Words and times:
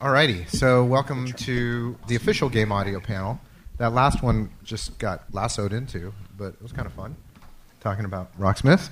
Alrighty, 0.00 0.48
so 0.48 0.84
welcome 0.84 1.32
to 1.32 1.98
the 2.06 2.14
official 2.14 2.48
game 2.48 2.70
audio 2.70 3.00
panel. 3.00 3.40
That 3.78 3.92
last 3.92 4.22
one 4.22 4.48
just 4.62 4.96
got 5.00 5.24
lassoed 5.34 5.72
into, 5.72 6.14
but 6.36 6.54
it 6.54 6.62
was 6.62 6.70
kind 6.70 6.86
of 6.86 6.92
fun 6.92 7.16
talking 7.80 8.04
about 8.04 8.30
Rocksmith. 8.38 8.90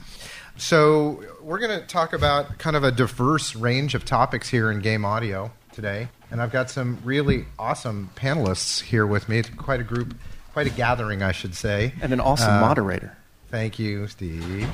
So 0.57 1.23
we're 1.41 1.61
going 1.61 1.81
to 1.81 1.87
talk 1.87 2.13
about 2.13 2.59
kind 2.59 2.75
of 2.75 2.83
a 2.83 2.91
diverse 2.91 3.55
range 3.55 3.95
of 3.95 4.05
topics 4.05 4.49
here 4.49 4.69
in 4.69 4.81
game 4.81 5.05
audio 5.05 5.53
today, 5.71 6.09
and 6.33 6.43
I've 6.43 6.51
got 6.51 6.71
some 6.71 6.99
really 7.05 7.45
awesome 7.57 8.11
panelists 8.17 8.81
here 8.83 9.07
with 9.07 9.29
me. 9.29 9.39
It's 9.39 9.51
quite 9.51 9.79
a 9.79 9.85
group, 9.85 10.17
quite 10.55 10.67
a 10.67 10.71
gathering, 10.71 11.23
I 11.23 11.31
should 11.31 11.55
say, 11.55 11.93
and 12.03 12.13
an 12.13 12.19
awesome 12.19 12.53
uh, 12.53 12.61
moderator. 12.61 13.17
Thank 13.49 13.79
you, 13.79 14.09
Steve. 14.09 14.69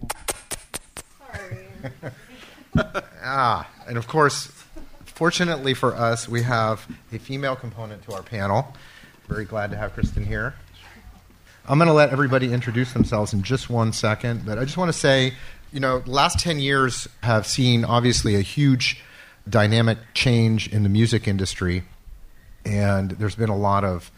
Sorry. 1.18 1.58
ah, 3.24 3.68
and 3.88 3.98
of 3.98 4.06
course, 4.06 4.59
fortunately 5.20 5.74
for 5.74 5.94
us, 5.94 6.26
we 6.26 6.40
have 6.40 6.88
a 7.12 7.18
female 7.18 7.54
component 7.54 8.02
to 8.02 8.10
our 8.14 8.22
panel. 8.22 8.74
Very 9.28 9.44
glad 9.44 9.70
to 9.70 9.76
have 9.76 9.94
Kristin 9.94 10.26
here. 10.26 10.54
I'm 11.68 11.76
going 11.76 11.88
to 11.88 11.92
let 11.92 12.08
everybody 12.08 12.54
introduce 12.54 12.94
themselves 12.94 13.34
in 13.34 13.42
just 13.42 13.68
one 13.68 13.92
second, 13.92 14.46
but 14.46 14.56
I 14.56 14.64
just 14.64 14.78
want 14.78 14.88
to 14.88 14.98
say, 14.98 15.34
you 15.74 15.78
know, 15.78 15.98
the 15.98 16.10
last 16.10 16.38
10 16.38 16.58
years 16.58 17.06
have 17.22 17.46
seen 17.46 17.84
obviously 17.84 18.34
a 18.34 18.40
huge 18.40 19.02
dynamic 19.46 19.98
change 20.14 20.72
in 20.72 20.84
the 20.84 20.88
music 20.88 21.28
industry, 21.28 21.84
and 22.64 23.10
there's 23.10 23.36
been 23.36 23.50
a 23.50 23.58
lot 23.58 23.84
of 23.84 24.10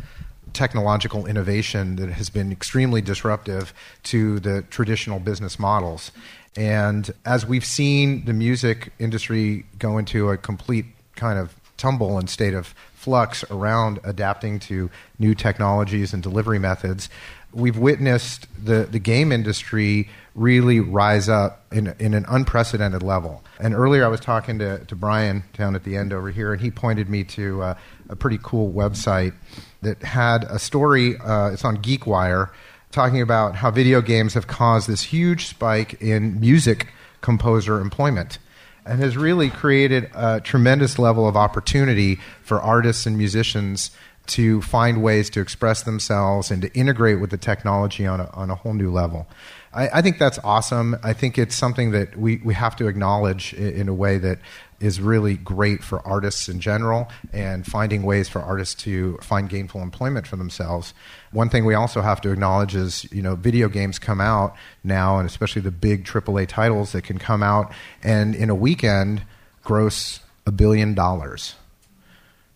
technological 0.52 1.26
innovation 1.26 1.96
that 1.96 2.10
has 2.10 2.30
been 2.30 2.52
extremely 2.52 3.02
disruptive 3.02 3.74
to 4.04 4.38
the 4.38 4.62
traditional 4.70 5.18
business 5.18 5.58
models. 5.58 6.12
And 6.54 7.10
as 7.24 7.46
we've 7.46 7.64
seen 7.64 8.24
the 8.24 8.34
music 8.34 8.92
industry 9.00 9.64
go 9.78 9.98
into 9.98 10.30
a 10.30 10.36
complete 10.36 10.84
kind 11.22 11.38
of 11.38 11.54
tumble 11.76 12.18
and 12.18 12.28
state 12.28 12.52
of 12.52 12.74
flux 12.94 13.44
around 13.48 14.00
adapting 14.02 14.58
to 14.58 14.90
new 15.20 15.34
technologies 15.36 16.12
and 16.12 16.20
delivery 16.20 16.58
methods, 16.58 17.08
we've 17.52 17.78
witnessed 17.78 18.48
the, 18.64 18.88
the 18.90 18.98
game 18.98 19.30
industry 19.30 20.08
really 20.34 20.80
rise 20.80 21.28
up 21.28 21.64
in, 21.70 21.94
in 22.00 22.14
an 22.14 22.24
unprecedented 22.28 23.02
level. 23.02 23.44
And 23.60 23.72
earlier 23.72 24.04
I 24.04 24.08
was 24.08 24.20
talking 24.20 24.58
to, 24.58 24.84
to 24.84 24.96
Brian 24.96 25.44
down 25.52 25.76
at 25.76 25.84
the 25.84 25.96
end 25.96 26.12
over 26.12 26.30
here, 26.30 26.52
and 26.52 26.60
he 26.60 26.70
pointed 26.70 27.08
me 27.08 27.22
to 27.24 27.62
uh, 27.62 27.74
a 28.08 28.16
pretty 28.16 28.38
cool 28.42 28.72
website 28.72 29.34
that 29.82 30.02
had 30.02 30.44
a 30.44 30.58
story, 30.58 31.16
uh, 31.18 31.50
it's 31.50 31.64
on 31.64 31.76
GeekWire, 31.78 32.50
talking 32.90 33.20
about 33.20 33.54
how 33.56 33.70
video 33.70 34.00
games 34.00 34.34
have 34.34 34.46
caused 34.48 34.88
this 34.88 35.02
huge 35.02 35.46
spike 35.46 36.00
in 36.00 36.40
music 36.40 36.88
composer 37.20 37.80
employment 37.80 38.38
and 38.84 39.00
has 39.00 39.16
really 39.16 39.50
created 39.50 40.10
a 40.14 40.40
tremendous 40.40 40.98
level 40.98 41.28
of 41.28 41.36
opportunity 41.36 42.16
for 42.42 42.60
artists 42.60 43.06
and 43.06 43.16
musicians 43.16 43.90
to 44.26 44.62
find 44.62 45.02
ways 45.02 45.28
to 45.30 45.40
express 45.40 45.82
themselves 45.82 46.50
and 46.50 46.62
to 46.62 46.72
integrate 46.74 47.20
with 47.20 47.30
the 47.30 47.36
technology 47.36 48.06
on 48.06 48.20
a, 48.20 48.30
on 48.32 48.50
a 48.50 48.54
whole 48.54 48.74
new 48.74 48.90
level. 48.90 49.26
I, 49.72 49.88
I 49.94 50.02
think 50.02 50.18
that's 50.18 50.38
awesome. 50.44 50.96
I 51.02 51.12
think 51.12 51.38
it's 51.38 51.56
something 51.56 51.90
that 51.90 52.16
we, 52.16 52.40
we 52.44 52.54
have 52.54 52.76
to 52.76 52.86
acknowledge 52.86 53.52
in, 53.54 53.72
in 53.72 53.88
a 53.88 53.94
way 53.94 54.18
that 54.18 54.38
is 54.82 55.00
really 55.00 55.36
great 55.36 55.82
for 55.82 56.06
artists 56.06 56.48
in 56.48 56.60
general 56.60 57.08
and 57.32 57.64
finding 57.64 58.02
ways 58.02 58.28
for 58.28 58.40
artists 58.40 58.74
to 58.82 59.16
find 59.22 59.48
gainful 59.48 59.80
employment 59.80 60.26
for 60.26 60.36
themselves. 60.36 60.92
One 61.30 61.48
thing 61.48 61.64
we 61.64 61.74
also 61.74 62.02
have 62.02 62.20
to 62.22 62.32
acknowledge 62.32 62.74
is, 62.74 63.10
you 63.12 63.22
know, 63.22 63.36
video 63.36 63.68
games 63.68 63.98
come 63.98 64.20
out 64.20 64.56
now, 64.82 65.18
and 65.18 65.28
especially 65.28 65.62
the 65.62 65.70
big 65.70 66.04
AAA 66.04 66.48
titles 66.48 66.92
that 66.92 67.04
can 67.04 67.18
come 67.18 67.42
out 67.42 67.72
and 68.02 68.34
in 68.34 68.50
a 68.50 68.54
weekend 68.54 69.22
gross 69.62 70.20
a 70.46 70.50
billion 70.50 70.94
dollars. 70.94 71.54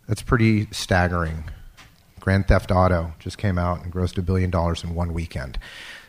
That's 0.08 0.22
pretty 0.22 0.66
staggering. 0.72 1.44
Grand 2.20 2.48
Theft 2.48 2.72
Auto 2.72 3.12
just 3.20 3.38
came 3.38 3.56
out 3.56 3.84
and 3.84 3.92
grossed 3.92 4.19
a 4.19 4.22
billion 4.22 4.50
dollars 4.50 4.82
in 4.82 4.97
one 4.97 5.14
weekend. 5.14 5.58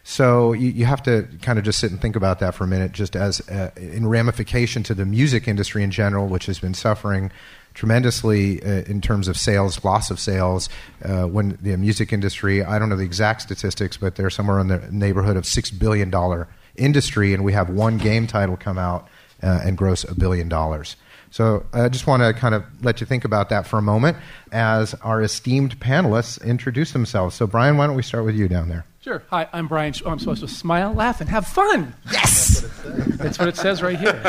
So 0.09 0.53
you, 0.53 0.69
you, 0.69 0.85
have 0.85 1.03
to 1.03 1.27
kind 1.41 1.59
of 1.59 1.65
just 1.65 1.79
sit 1.79 1.91
and 1.91 2.01
think 2.01 2.15
about 2.15 2.39
that 2.39 2.55
for 2.55 2.63
a 2.63 2.67
minute, 2.67 2.93
just 2.93 3.17
as 3.17 3.41
uh, 3.49 3.71
in 3.75 4.07
ramification 4.07 4.81
to 4.83 4.93
the 4.93 5.05
music 5.05 5.49
industry 5.49 5.83
in 5.83 5.91
general, 5.91 6.27
which 6.27 6.45
has 6.45 6.59
been 6.59 6.73
suffering 6.73 7.29
tremendously 7.73 8.63
uh, 8.63 8.83
in 8.83 9.01
terms 9.01 9.27
of 9.27 9.37
sales, 9.37 9.83
loss 9.83 10.09
of 10.09 10.17
sales. 10.17 10.69
Uh, 11.03 11.25
when 11.25 11.57
the 11.61 11.75
music 11.75 12.13
industry, 12.13 12.63
I 12.63 12.79
don't 12.79 12.87
know 12.87 12.95
the 12.95 13.03
exact 13.03 13.41
statistics, 13.41 13.97
but 13.97 14.15
they're 14.15 14.29
somewhere 14.29 14.59
in 14.59 14.69
the 14.69 14.77
neighborhood 14.91 15.35
of 15.35 15.45
six 15.45 15.71
billion 15.71 16.09
dollar 16.09 16.47
industry, 16.77 17.33
and 17.33 17.43
we 17.43 17.51
have 17.51 17.69
one 17.69 17.97
game 17.97 18.27
title 18.27 18.55
come 18.55 18.77
out 18.77 19.09
uh, 19.43 19.59
and 19.65 19.77
gross 19.77 20.05
a 20.05 20.15
billion 20.15 20.47
dollars. 20.47 20.95
So 21.31 21.65
I 21.73 21.89
just 21.89 22.07
want 22.07 22.23
to 22.23 22.31
kind 22.31 22.55
of 22.55 22.63
let 22.81 23.01
you 23.01 23.05
think 23.05 23.25
about 23.25 23.49
that 23.49 23.67
for 23.67 23.77
a 23.77 23.81
moment 23.81 24.15
as 24.53 24.93
our 25.03 25.21
esteemed 25.21 25.81
panelists 25.81 26.41
introduce 26.41 26.93
themselves. 26.93 27.35
So 27.35 27.45
Brian, 27.45 27.75
why 27.75 27.87
don't 27.87 27.97
we 27.97 28.03
start 28.03 28.23
with 28.23 28.35
you 28.35 28.47
down 28.47 28.69
there? 28.69 28.85
Sure. 29.07 29.23
Hi, 29.29 29.47
I'm 29.53 29.69
Brian. 29.69 29.93
Oh, 30.05 30.09
I'm 30.09 30.19
supposed 30.19 30.41
to 30.41 30.49
smile, 30.49 30.91
laugh, 30.93 31.21
and 31.21 31.29
have 31.29 31.47
fun. 31.47 31.93
Yes! 32.11 32.69
That's 32.83 33.39
what 33.39 33.47
it 33.47 33.55
says 33.55 33.81
right 33.81 33.97
here. 33.97 34.21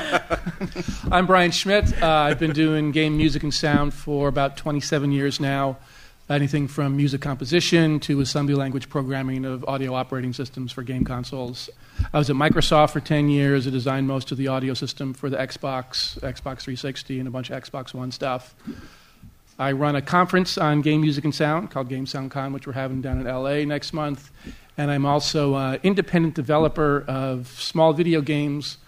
I'm 1.11 1.27
Brian 1.27 1.51
Schmidt. 1.51 2.01
Uh, 2.01 2.07
I've 2.07 2.39
been 2.39 2.53
doing 2.53 2.93
game 2.93 3.17
music 3.17 3.43
and 3.43 3.53
sound 3.53 3.93
for 3.93 4.29
about 4.29 4.57
27 4.57 5.11
years 5.11 5.41
now. 5.41 5.79
Anything 6.31 6.69
from 6.69 6.97
music 6.97 7.21
composition 7.21 7.99
to 7.99 8.21
assembly 8.21 8.55
language 8.55 8.89
programming 8.89 9.45
of 9.45 9.65
audio 9.65 9.95
operating 9.95 10.33
systems 10.33 10.71
for 10.71 10.85
game 10.85 11.05
consoles. 11.05 11.69
I 12.13 12.19
was 12.19 12.31
at 12.31 12.37
Microsoft 12.37 12.91
for 12.91 13.01
10 13.01 13.29
years. 13.29 13.67
I 13.67 13.71
designed 13.71 14.07
most 14.07 14.31
of 14.31 14.39
the 14.39 14.47
audio 14.47 14.75
system 14.75 15.13
for 15.13 15.29
the 15.29 15.39
Xbox, 15.39 16.21
Xbox 16.21 16.61
360, 16.61 17.19
and 17.19 17.27
a 17.27 17.33
bunch 17.33 17.51
of 17.51 17.61
Xbox 17.61 17.95
One 17.95 18.13
stuff. 18.13 18.55
I 19.59 19.73
run 19.73 19.97
a 19.97 20.03
conference 20.03 20.57
on 20.57 20.83
game 20.83 21.01
music 21.01 21.25
and 21.25 21.35
sound 21.35 21.73
called 21.73 21.91
GameSoundCon, 21.91 22.53
which 22.55 22.69
we're 22.69 22.75
having 22.75 23.01
down 23.01 23.21
in 23.21 23.27
LA 23.27 23.65
next 23.65 23.93
month 23.93 24.31
and 24.79 24.93
I'm 24.93 25.05
also 25.05 25.57
an 25.57 25.81
independent 25.83 26.35
developer 26.35 27.05
of 27.09 27.49
small 27.49 27.93
video 27.93 28.21
games, 28.21 28.79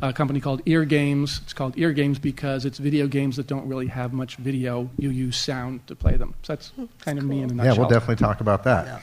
a 0.00 0.12
company 0.12 0.40
called 0.40 0.62
Ear 0.64 0.84
Games. 0.84 1.40
It's 1.42 1.52
called 1.52 1.76
Ear 1.76 1.92
Games 1.92 2.20
because 2.20 2.64
it's 2.64 2.78
video 2.78 3.08
games 3.08 3.36
that 3.36 3.48
don't 3.48 3.66
really 3.66 3.88
have 3.88 4.12
much 4.12 4.36
video. 4.36 4.88
You 4.96 5.10
use 5.10 5.36
sound 5.36 5.86
to 5.88 5.96
play 5.96 6.16
them. 6.16 6.34
So 6.42 6.52
that's 6.54 6.68
hmm. 6.68 6.84
kind 7.00 7.18
of 7.18 7.24
cool. 7.24 7.30
me 7.30 7.42
in 7.42 7.50
a 7.50 7.54
nutshell. 7.54 7.74
Yeah, 7.74 7.80
we'll 7.80 7.90
definitely 7.90 8.24
talk 8.24 8.40
about 8.40 8.64
that. 8.64 8.86
Yeah. 8.86 9.00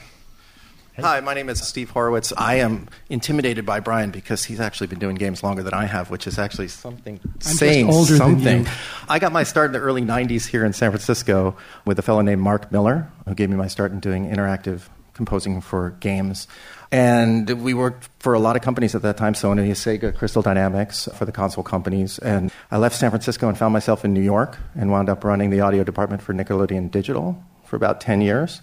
Hi, 1.00 1.20
my 1.20 1.32
name 1.32 1.48
is 1.48 1.60
Steve 1.60 1.90
Horowitz. 1.90 2.32
I 2.36 2.56
am 2.56 2.88
intimidated 3.08 3.64
by 3.64 3.78
Brian 3.78 4.10
because 4.10 4.44
he's 4.44 4.58
actually 4.58 4.88
been 4.88 4.98
doing 4.98 5.14
games 5.14 5.44
longer 5.44 5.62
than 5.62 5.72
I 5.72 5.84
have, 5.84 6.10
which 6.10 6.26
is 6.26 6.40
actually 6.40 6.66
something 6.66 7.20
I'm 7.22 7.40
saying 7.40 7.92
something. 7.92 8.66
I 9.08 9.20
got 9.20 9.30
my 9.30 9.44
start 9.44 9.66
in 9.66 9.74
the 9.74 9.78
early 9.78 10.02
90s 10.02 10.48
here 10.48 10.64
in 10.64 10.72
San 10.72 10.90
Francisco 10.90 11.56
with 11.84 12.00
a 12.00 12.02
fellow 12.02 12.22
named 12.22 12.42
Mark 12.42 12.72
Miller, 12.72 13.08
who 13.28 13.36
gave 13.36 13.48
me 13.48 13.54
my 13.54 13.68
start 13.68 13.92
in 13.92 14.00
doing 14.00 14.28
interactive 14.28 14.88
composing 15.18 15.60
for 15.60 15.90
games. 16.00 16.48
And 16.90 17.50
we 17.62 17.74
worked 17.74 18.08
for 18.20 18.32
a 18.32 18.38
lot 18.38 18.56
of 18.56 18.62
companies 18.62 18.94
at 18.94 19.02
that 19.02 19.18
time 19.18 19.34
Sony, 19.34 19.68
Sega, 19.72 20.16
Crystal 20.16 20.40
Dynamics 20.40 21.06
for 21.14 21.26
the 21.26 21.32
console 21.32 21.62
companies. 21.62 22.18
And 22.20 22.50
I 22.70 22.78
left 22.78 22.96
San 22.96 23.10
Francisco 23.10 23.48
and 23.48 23.58
found 23.58 23.74
myself 23.74 24.06
in 24.06 24.14
New 24.14 24.22
York 24.22 24.56
and 24.74 24.90
wound 24.90 25.10
up 25.10 25.24
running 25.24 25.50
the 25.50 25.60
audio 25.60 25.84
department 25.84 26.22
for 26.22 26.32
Nickelodeon 26.32 26.90
Digital 26.90 27.44
for 27.66 27.76
about 27.76 28.00
10 28.00 28.22
years. 28.22 28.62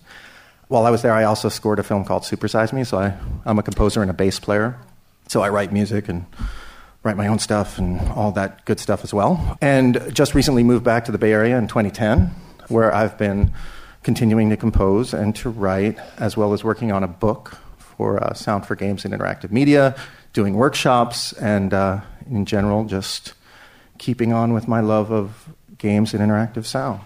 While 0.67 0.87
I 0.87 0.89
was 0.89 1.03
there, 1.03 1.13
I 1.13 1.25
also 1.25 1.49
scored 1.49 1.77
a 1.77 1.83
film 1.83 2.05
called 2.05 2.23
Supersize 2.23 2.73
Me. 2.73 2.83
So 2.83 2.97
I, 2.97 3.13
I'm 3.45 3.59
a 3.59 3.63
composer 3.63 4.01
and 4.01 4.09
a 4.09 4.15
bass 4.15 4.39
player. 4.39 4.75
So 5.27 5.41
I 5.41 5.49
write 5.49 5.71
music 5.71 6.09
and 6.09 6.25
write 7.03 7.17
my 7.17 7.27
own 7.27 7.37
stuff 7.37 7.77
and 7.77 7.99
all 8.09 8.31
that 8.31 8.65
good 8.65 8.79
stuff 8.79 9.03
as 9.03 9.13
well. 9.13 9.57
And 9.61 10.01
just 10.15 10.33
recently 10.33 10.63
moved 10.63 10.83
back 10.83 11.05
to 11.05 11.11
the 11.11 11.19
Bay 11.19 11.33
Area 11.33 11.57
in 11.57 11.67
2010, 11.67 12.31
where 12.69 12.91
I've 12.95 13.17
been 13.19 13.53
continuing 14.05 14.51
to 14.51 14.55
compose 14.55 15.15
and 15.15 15.35
to 15.35 15.49
write, 15.49 15.97
as 16.19 16.37
well 16.37 16.53
as 16.53 16.63
working 16.63 16.91
on 16.91 17.03
a 17.03 17.07
book 17.07 17.57
for 17.79 18.23
uh, 18.23 18.35
Sound 18.35 18.63
for 18.63 18.75
Games 18.75 19.03
and 19.03 19.11
Interactive 19.11 19.51
Media, 19.51 19.95
doing 20.31 20.53
workshops, 20.53 21.33
and 21.33 21.73
uh, 21.73 22.01
in 22.29 22.45
general, 22.45 22.85
just 22.85 23.33
keeping 23.97 24.31
on 24.31 24.53
with 24.53 24.67
my 24.67 24.79
love 24.79 25.11
of 25.11 25.49
games 25.79 26.13
and 26.13 26.21
interactive 26.21 26.65
sound. 26.65 27.01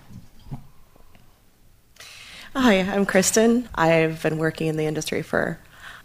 Hi, 2.54 2.80
I'm 2.80 3.06
Kristin. 3.06 3.70
I've 3.76 4.22
been 4.22 4.38
working 4.38 4.68
in 4.68 4.76
the 4.76 4.86
industry 4.86 5.22
for 5.22 5.58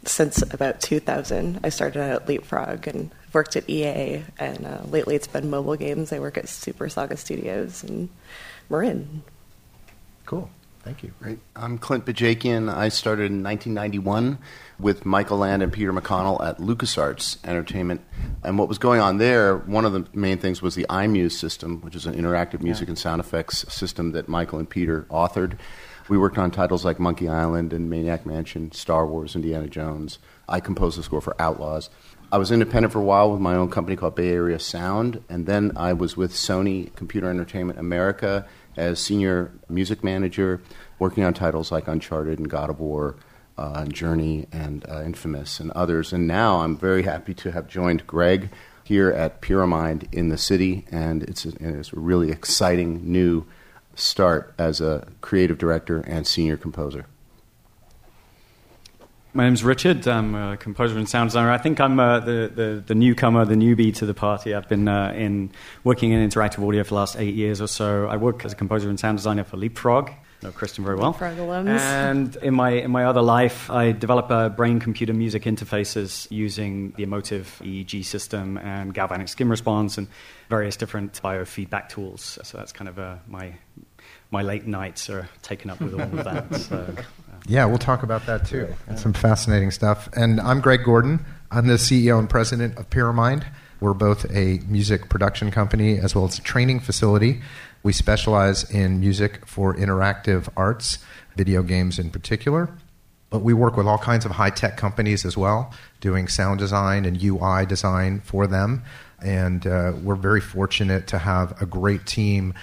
since 0.05 0.43
about 0.43 0.81
2000. 0.81 1.59
I 1.65 1.71
started 1.71 2.03
at 2.03 2.29
Leapfrog 2.29 2.87
and 2.87 3.11
worked 3.33 3.57
at 3.57 3.69
EA, 3.69 4.23
and 4.39 4.65
uh, 4.65 4.83
lately 4.89 5.17
it's 5.17 5.27
been 5.27 5.51
mobile 5.51 5.75
games. 5.75 6.13
I 6.13 6.21
work 6.21 6.39
at 6.39 6.49
Super 6.49 6.89
Saga 6.89 7.17
Studios 7.17 7.83
and 7.83 8.11
Marin. 8.71 9.25
Cool. 10.25 10.49
Thank 10.85 11.03
you. 11.03 11.13
Great. 11.19 11.39
I'm 11.57 11.79
Clint 11.79 12.05
Bajakian. 12.05 12.73
I 12.73 12.91
started 12.91 13.31
in 13.31 13.43
1991 13.43 14.39
with 14.79 15.07
Michael 15.07 15.39
Land 15.39 15.63
and 15.63 15.73
Peter 15.73 15.95
McConnell 15.95 16.45
at 16.45 16.59
LucasArts 16.59 17.39
Entertainment. 17.43 18.03
And 18.43 18.59
what 18.59 18.69
was 18.69 18.77
going 18.77 19.01
on 19.01 19.17
there, 19.17 19.57
one 19.57 19.87
of 19.87 19.95
the 19.95 20.07
main 20.13 20.37
things 20.37 20.61
was 20.61 20.75
the 20.75 20.85
iMuse 20.91 21.33
system, 21.33 21.81
which 21.81 21.97
is 21.97 22.05
an 22.05 22.15
interactive 22.15 22.61
music 22.61 22.89
yeah. 22.89 22.91
and 22.91 22.99
sound 22.99 23.21
effects 23.21 23.65
system 23.73 24.13
that 24.13 24.29
Michael 24.29 24.59
and 24.59 24.69
Peter 24.69 25.07
authored. 25.11 25.57
We 26.11 26.19
worked 26.19 26.37
on 26.37 26.51
titles 26.51 26.85
like 26.85 27.01
Monkey 27.01 27.31
Island 27.31 27.73
and 27.73 27.89
Maniac 27.89 28.27
Mansion, 28.27 28.71
Star 28.73 29.07
Wars, 29.07 29.35
Indiana 29.35 29.69
Jones. 29.69 30.19
I 30.47 30.61
composed 30.61 30.99
the 30.99 31.03
score 31.03 31.23
for 31.23 31.35
Outlaws. 31.41 31.89
I 32.31 32.37
was 32.37 32.51
independent 32.51 32.93
for 32.93 32.99
a 32.99 33.05
while 33.05 33.31
with 33.31 33.41
my 33.41 33.55
own 33.55 33.71
company 33.71 33.97
called 33.97 34.17
Bay 34.17 34.31
Area 34.31 34.59
Sound, 34.59 35.23
and 35.31 35.47
then 35.47 35.73
I 35.77 35.95
was 35.95 36.17
with 36.17 36.33
Sony 36.33 36.95
Computer 36.95 37.31
Entertainment 37.31 37.79
America 37.79 38.47
as 38.77 39.01
senior 39.01 39.53
music 39.69 40.03
manager, 40.05 40.61
working 40.99 41.25
on 41.25 41.35
titles 41.35 41.73
like 41.73 41.89
Uncharted 41.89 42.39
and 42.39 42.49
God 42.49 42.71
of 42.71 42.81
War, 42.81 43.17
uh, 43.57 43.85
Journey 43.87 44.47
and 44.53 44.85
uh, 44.89 45.03
Infamous 45.03 45.61
and 45.61 45.71
others. 45.73 46.13
And 46.13 46.27
now 46.27 46.61
I'm 46.61 46.77
very 46.77 47.03
happy 47.03 47.35
to 47.35 47.53
have 47.53 47.69
joined 47.69 48.07
Greg 48.07 48.51
here 48.83 49.11
at 49.11 49.41
Pyramind 49.41 50.09
in 50.13 50.29
the 50.29 50.39
city, 50.39 50.85
and 50.91 51.23
it's 51.23 51.47
a, 51.47 51.53
it's 51.61 51.93
a 51.93 51.99
really 51.99 52.31
exciting 52.31 53.11
new 53.11 53.47
start 53.95 54.55
as 54.59 54.81
a 54.81 55.09
creative 55.21 55.57
director 55.57 56.01
and 56.01 56.27
senior 56.27 56.57
composer. 56.57 57.07
My 59.37 59.43
name's 59.43 59.65
Richard. 59.65 60.07
I'm 60.07 60.37
a 60.37 60.57
composer 60.57 60.97
and 60.97 61.09
sound 61.09 61.31
designer. 61.31 61.51
I 61.51 61.59
think 61.59 61.81
I'm 61.81 61.99
uh, 61.99 62.21
the, 62.21 62.53
the, 62.55 62.85
the, 62.87 62.95
newcomer, 62.95 63.45
the 63.45 63.57
newbie 63.57 63.93
to 63.97 64.07
the 64.07 64.15
party. 64.15 64.55
I've 64.55 64.69
been 64.69 64.87
uh, 64.87 65.13
in 65.13 65.51
working 65.83 66.13
in 66.13 66.27
interactive 66.29 66.65
audio 66.65 66.85
for 66.85 66.91
the 66.91 66.95
last 66.95 67.17
eight 67.19 67.35
years 67.35 67.61
or 67.61 67.67
so. 67.67 68.07
I 68.07 68.17
work 68.17 68.45
as 68.45 68.53
a 68.53 68.55
composer 68.55 68.89
and 68.89 68.99
sound 68.99 69.19
designer 69.19 69.43
for 69.43 69.57
Leapfrog. 69.57 70.11
I 70.11 70.15
know 70.41 70.53
Kristin 70.53 70.85
very 70.85 70.95
well. 70.95 71.11
Leapfrog 71.11 71.37
alums. 71.37 71.81
And 71.81 72.37
in 72.37 72.55
my 72.55 72.71
in 72.71 72.93
my 72.93 73.07
other 73.07 73.23
life, 73.23 73.69
I 73.73 73.91
develop 73.91 74.31
uh, 74.31 74.51
brain-computer 74.51 75.13
music 75.13 75.43
interfaces 75.43 76.31
using 76.31 76.93
the 76.93 77.05
Emotiv 77.05 77.61
EEG 77.61 78.05
system 78.05 78.57
and 78.59 78.95
galvanic 78.95 79.27
skin 79.27 79.49
response 79.49 79.99
and 79.99 80.07
various 80.49 80.77
different 80.77 81.21
biofeedback 81.21 81.89
tools. 81.89 82.39
So 82.45 82.57
that's 82.57 82.71
kind 82.71 82.89
of 82.89 83.01
uh, 83.01 83.17
my 83.27 83.55
my 84.31 84.43
late 84.43 84.69
nights 84.69 85.11
are 85.11 85.29
taken 85.43 85.71
up 85.71 85.81
with 85.81 85.95
all 85.95 86.03
of 86.03 86.25
that. 86.25 86.61
So. 86.61 86.95
Yeah, 87.47 87.67
we'll 87.67 87.79
talk 87.79 88.03
about 88.03 88.25
that 88.27 88.47
too. 88.47 88.75
It's 88.89 89.03
some 89.03 89.13
fascinating 89.13 89.71
stuff. 89.71 90.09
And 90.17 90.41
I'm 90.41 90.61
Greg 90.61 90.83
Gordon. 90.83 91.25
I'm 91.51 91.67
the 91.67 91.75
CEO 91.75 92.19
and 92.19 92.29
president 92.29 92.79
of 92.79 92.89
Pyramind. 92.89 93.45
We're 93.81 93.93
both 93.93 94.25
a 94.35 94.61
music 94.67 95.11
production 95.11 95.51
company 95.51 95.99
as 95.99 96.15
well 96.15 96.25
as 96.25 96.39
a 96.39 96.43
training 96.43 96.81
facility. 96.81 97.43
We 97.83 97.93
specialize 97.93 98.69
in 98.71 98.99
music 98.99 99.45
for 99.47 99.75
interactive 99.75 100.49
arts, 100.57 101.01
video 101.37 101.63
games 101.63 101.99
in 101.99 102.11
particular. 102.11 102.71
But 103.29 103.41
we 103.41 103.53
work 103.53 103.77
with 103.77 103.87
all 103.87 103.99
kinds 103.99 104.25
of 104.25 104.31
high 104.31 104.51
tech 104.51 104.79
companies 104.79 105.27
as 105.27 105.37
well, 105.37 105.71
doing 106.01 106.29
sound 106.29 106.61
design 106.61 107.05
and 107.05 107.23
UI 107.23 107.67
design 107.67 108.21
for 108.21 108.47
them. 108.47 108.85
And 109.23 109.67
uh, 109.67 109.93
we're 110.03 110.15
very 110.15 110.41
fortunate 110.41 111.07
to 111.09 111.19
have 111.19 111.61
a 111.61 111.67
great 111.67 112.07
team 112.07 112.55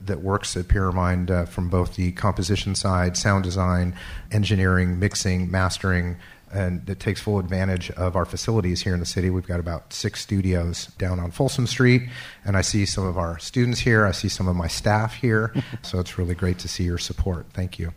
that 0.00 0.20
works 0.20 0.56
at 0.56 0.68
Pyramind 0.68 1.30
uh, 1.30 1.44
from 1.44 1.68
both 1.68 1.96
the 1.96 2.12
composition 2.12 2.74
side, 2.74 3.16
sound 3.16 3.44
design, 3.44 3.94
engineering, 4.30 4.98
mixing, 4.98 5.50
mastering, 5.50 6.16
and 6.52 6.84
that 6.86 6.98
takes 6.98 7.20
full 7.20 7.38
advantage 7.38 7.90
of 7.92 8.16
our 8.16 8.24
facilities 8.24 8.82
here 8.82 8.94
in 8.94 9.00
the 9.00 9.06
city. 9.06 9.30
We've 9.30 9.46
got 9.46 9.60
about 9.60 9.92
six 9.92 10.20
studios 10.20 10.86
down 10.98 11.20
on 11.20 11.30
Folsom 11.30 11.66
Street, 11.66 12.08
and 12.44 12.56
I 12.56 12.62
see 12.62 12.86
some 12.86 13.06
of 13.06 13.16
our 13.16 13.38
students 13.38 13.80
here. 13.80 14.04
I 14.04 14.12
see 14.12 14.28
some 14.28 14.48
of 14.48 14.56
my 14.56 14.66
staff 14.66 15.14
here, 15.14 15.54
so 15.82 16.00
it's 16.00 16.18
really 16.18 16.34
great 16.34 16.58
to 16.60 16.68
see 16.68 16.84
your 16.84 16.98
support. 16.98 17.46
Thank 17.52 17.78
you. 17.78 17.92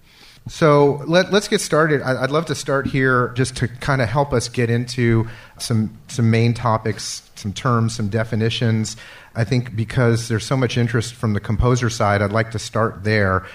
So 0.48 1.02
let, 1.08 1.34
us 1.34 1.48
get 1.48 1.62
started. 1.62 2.02
I'd 2.02 2.32
love 2.32 2.48
to 2.48 2.56
start 2.56 2.88
here 2.88 3.30
just 3.30 3.56
to 3.58 3.68
kind 3.68 4.02
of 4.02 4.10
help 4.10 4.34
us 4.34 4.50
get 4.50 4.70
into 4.70 5.28
some 5.58 5.98
some 6.10 6.30
main 6.30 6.54
topics, 6.54 7.30
some 7.36 7.54
terms, 7.54 7.96
some 7.96 8.10
definitions. 8.10 8.98
I 9.36 9.46
think 9.46 9.76
because 9.76 10.28
there's 10.28 10.46
so 10.46 10.58
much 10.58 10.78
interest 10.78 11.14
from 11.16 11.34
the 11.34 11.40
composer 11.40 11.90
side, 11.90 12.22
I'd 12.22 12.34
like 12.34 12.52
to 12.52 12.60
start 12.60 13.06
there. 13.06 13.46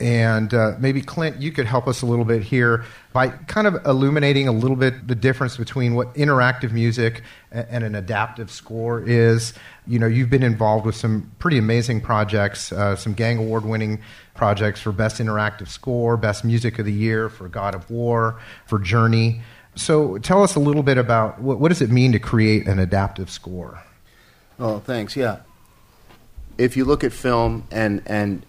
And 0.00 0.54
uh, 0.54 0.76
maybe 0.78 1.02
Clint, 1.02 1.38
you 1.38 1.50
could 1.50 1.66
help 1.66 1.88
us 1.88 2.02
a 2.02 2.06
little 2.06 2.24
bit 2.24 2.42
here 2.42 2.84
by 3.12 3.30
kind 3.30 3.66
of 3.66 3.84
illuminating 3.84 4.46
a 4.46 4.52
little 4.52 4.76
bit 4.76 5.08
the 5.08 5.16
difference 5.16 5.56
between 5.56 5.96
what 5.96 6.14
interactive 6.14 6.70
music 6.70 7.22
and 7.50 7.82
an 7.82 7.96
adaptive 7.96 8.48
score 8.48 9.02
is. 9.02 9.54
You 9.88 9.98
know, 9.98 10.06
you've 10.06 10.30
been 10.30 10.44
involved 10.44 10.86
with 10.86 10.94
some 10.94 11.32
pretty 11.40 11.58
amazing 11.58 12.00
projects, 12.00 12.70
uh, 12.70 12.94
some 12.94 13.12
GANG 13.12 13.38
Award 13.38 13.64
winning 13.64 14.00
projects 14.34 14.80
for 14.80 14.92
Best 14.92 15.20
Interactive 15.20 15.66
Score, 15.66 16.16
Best 16.16 16.44
Music 16.44 16.78
of 16.78 16.86
the 16.86 16.92
Year 16.92 17.28
for 17.28 17.48
God 17.48 17.74
of 17.74 17.90
War, 17.90 18.40
for 18.66 18.78
Journey. 18.78 19.40
So 19.74 20.18
tell 20.18 20.44
us 20.44 20.54
a 20.54 20.60
little 20.60 20.84
bit 20.84 20.96
about 20.96 21.40
what, 21.40 21.58
what 21.58 21.70
does 21.70 21.82
it 21.82 21.90
mean 21.90 22.12
to 22.12 22.20
create 22.20 22.68
an 22.68 22.78
adaptive 22.78 23.30
score? 23.30 23.82
Oh, 24.60 24.78
thanks. 24.78 25.16
Yeah. 25.16 25.38
If 26.56 26.76
you 26.76 26.84
look 26.84 27.02
at 27.02 27.12
film 27.12 27.66
and 27.70 28.02
and 28.06 28.44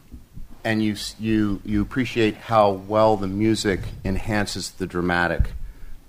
and 0.70 0.84
you 0.84 0.96
you 1.20 1.60
you 1.66 1.82
appreciate 1.82 2.36
how 2.36 2.70
well 2.70 3.18
the 3.18 3.28
music 3.28 3.80
enhances 4.06 4.70
the 4.70 4.86
dramatic 4.86 5.54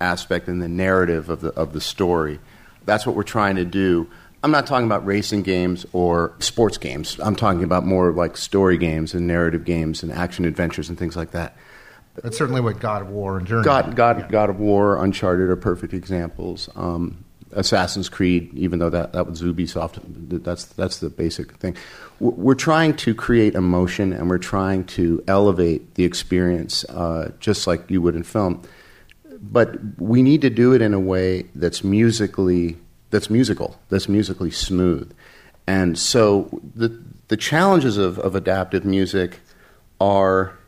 aspect 0.02 0.48
and 0.48 0.60
the 0.60 0.68
narrative 0.68 1.30
of 1.30 1.40
the 1.40 1.48
of 1.54 1.72
the 1.72 1.80
story, 1.80 2.38
that's 2.84 3.06
what 3.06 3.16
we're 3.16 3.22
trying 3.22 3.56
to 3.56 3.64
do. 3.64 4.06
I'm 4.44 4.50
not 4.50 4.66
talking 4.66 4.84
about 4.84 5.06
racing 5.06 5.44
games 5.44 5.86
or 5.94 6.34
sports 6.40 6.76
games. 6.76 7.18
I'm 7.22 7.36
talking 7.36 7.64
about 7.64 7.86
more 7.86 8.12
like 8.12 8.36
story 8.36 8.76
games 8.76 9.14
and 9.14 9.26
narrative 9.26 9.64
games 9.64 10.02
and 10.02 10.12
action 10.12 10.44
adventures 10.44 10.90
and 10.90 10.98
things 10.98 11.16
like 11.16 11.30
that. 11.30 11.56
That's 12.22 12.36
certainly 12.36 12.60
what 12.60 12.80
God 12.80 13.00
of 13.00 13.08
War 13.08 13.38
and 13.38 13.46
Journey. 13.46 13.64
God, 13.64 13.96
God, 13.96 14.18
yeah. 14.18 14.28
God 14.28 14.50
of 14.50 14.60
War, 14.60 15.02
Uncharted 15.02 15.48
are 15.48 15.56
perfect 15.56 15.94
examples. 15.94 16.68
Um, 16.76 17.24
Assassin's 17.52 18.08
Creed, 18.08 18.50
even 18.54 18.78
though 18.78 18.90
that, 18.90 19.12
that 19.12 19.26
was 19.26 19.42
Ubisoft, 19.42 19.98
that's, 20.44 20.64
that's 20.64 20.98
the 20.98 21.10
basic 21.10 21.52
thing. 21.56 21.76
We're 22.20 22.54
trying 22.54 22.94
to 22.96 23.14
create 23.14 23.54
emotion 23.54 24.12
and 24.12 24.28
we're 24.28 24.38
trying 24.38 24.84
to 24.84 25.22
elevate 25.26 25.94
the 25.94 26.04
experience 26.04 26.84
uh, 26.84 27.32
just 27.40 27.66
like 27.66 27.90
you 27.90 28.02
would 28.02 28.14
in 28.14 28.22
film. 28.22 28.62
But 29.40 29.78
we 29.98 30.22
need 30.22 30.42
to 30.42 30.50
do 30.50 30.74
it 30.74 30.82
in 30.82 30.92
a 30.92 31.00
way 31.00 31.46
that's 31.54 31.82
musically, 31.82 32.76
that's 33.10 33.30
musical, 33.30 33.80
that's 33.88 34.08
musically 34.08 34.50
smooth. 34.50 35.12
And 35.66 35.98
so 35.98 36.60
the, 36.74 37.00
the 37.28 37.36
challenges 37.36 37.96
of, 37.96 38.18
of 38.18 38.34
adaptive 38.34 38.84
music 38.84 39.40
are 40.00 40.58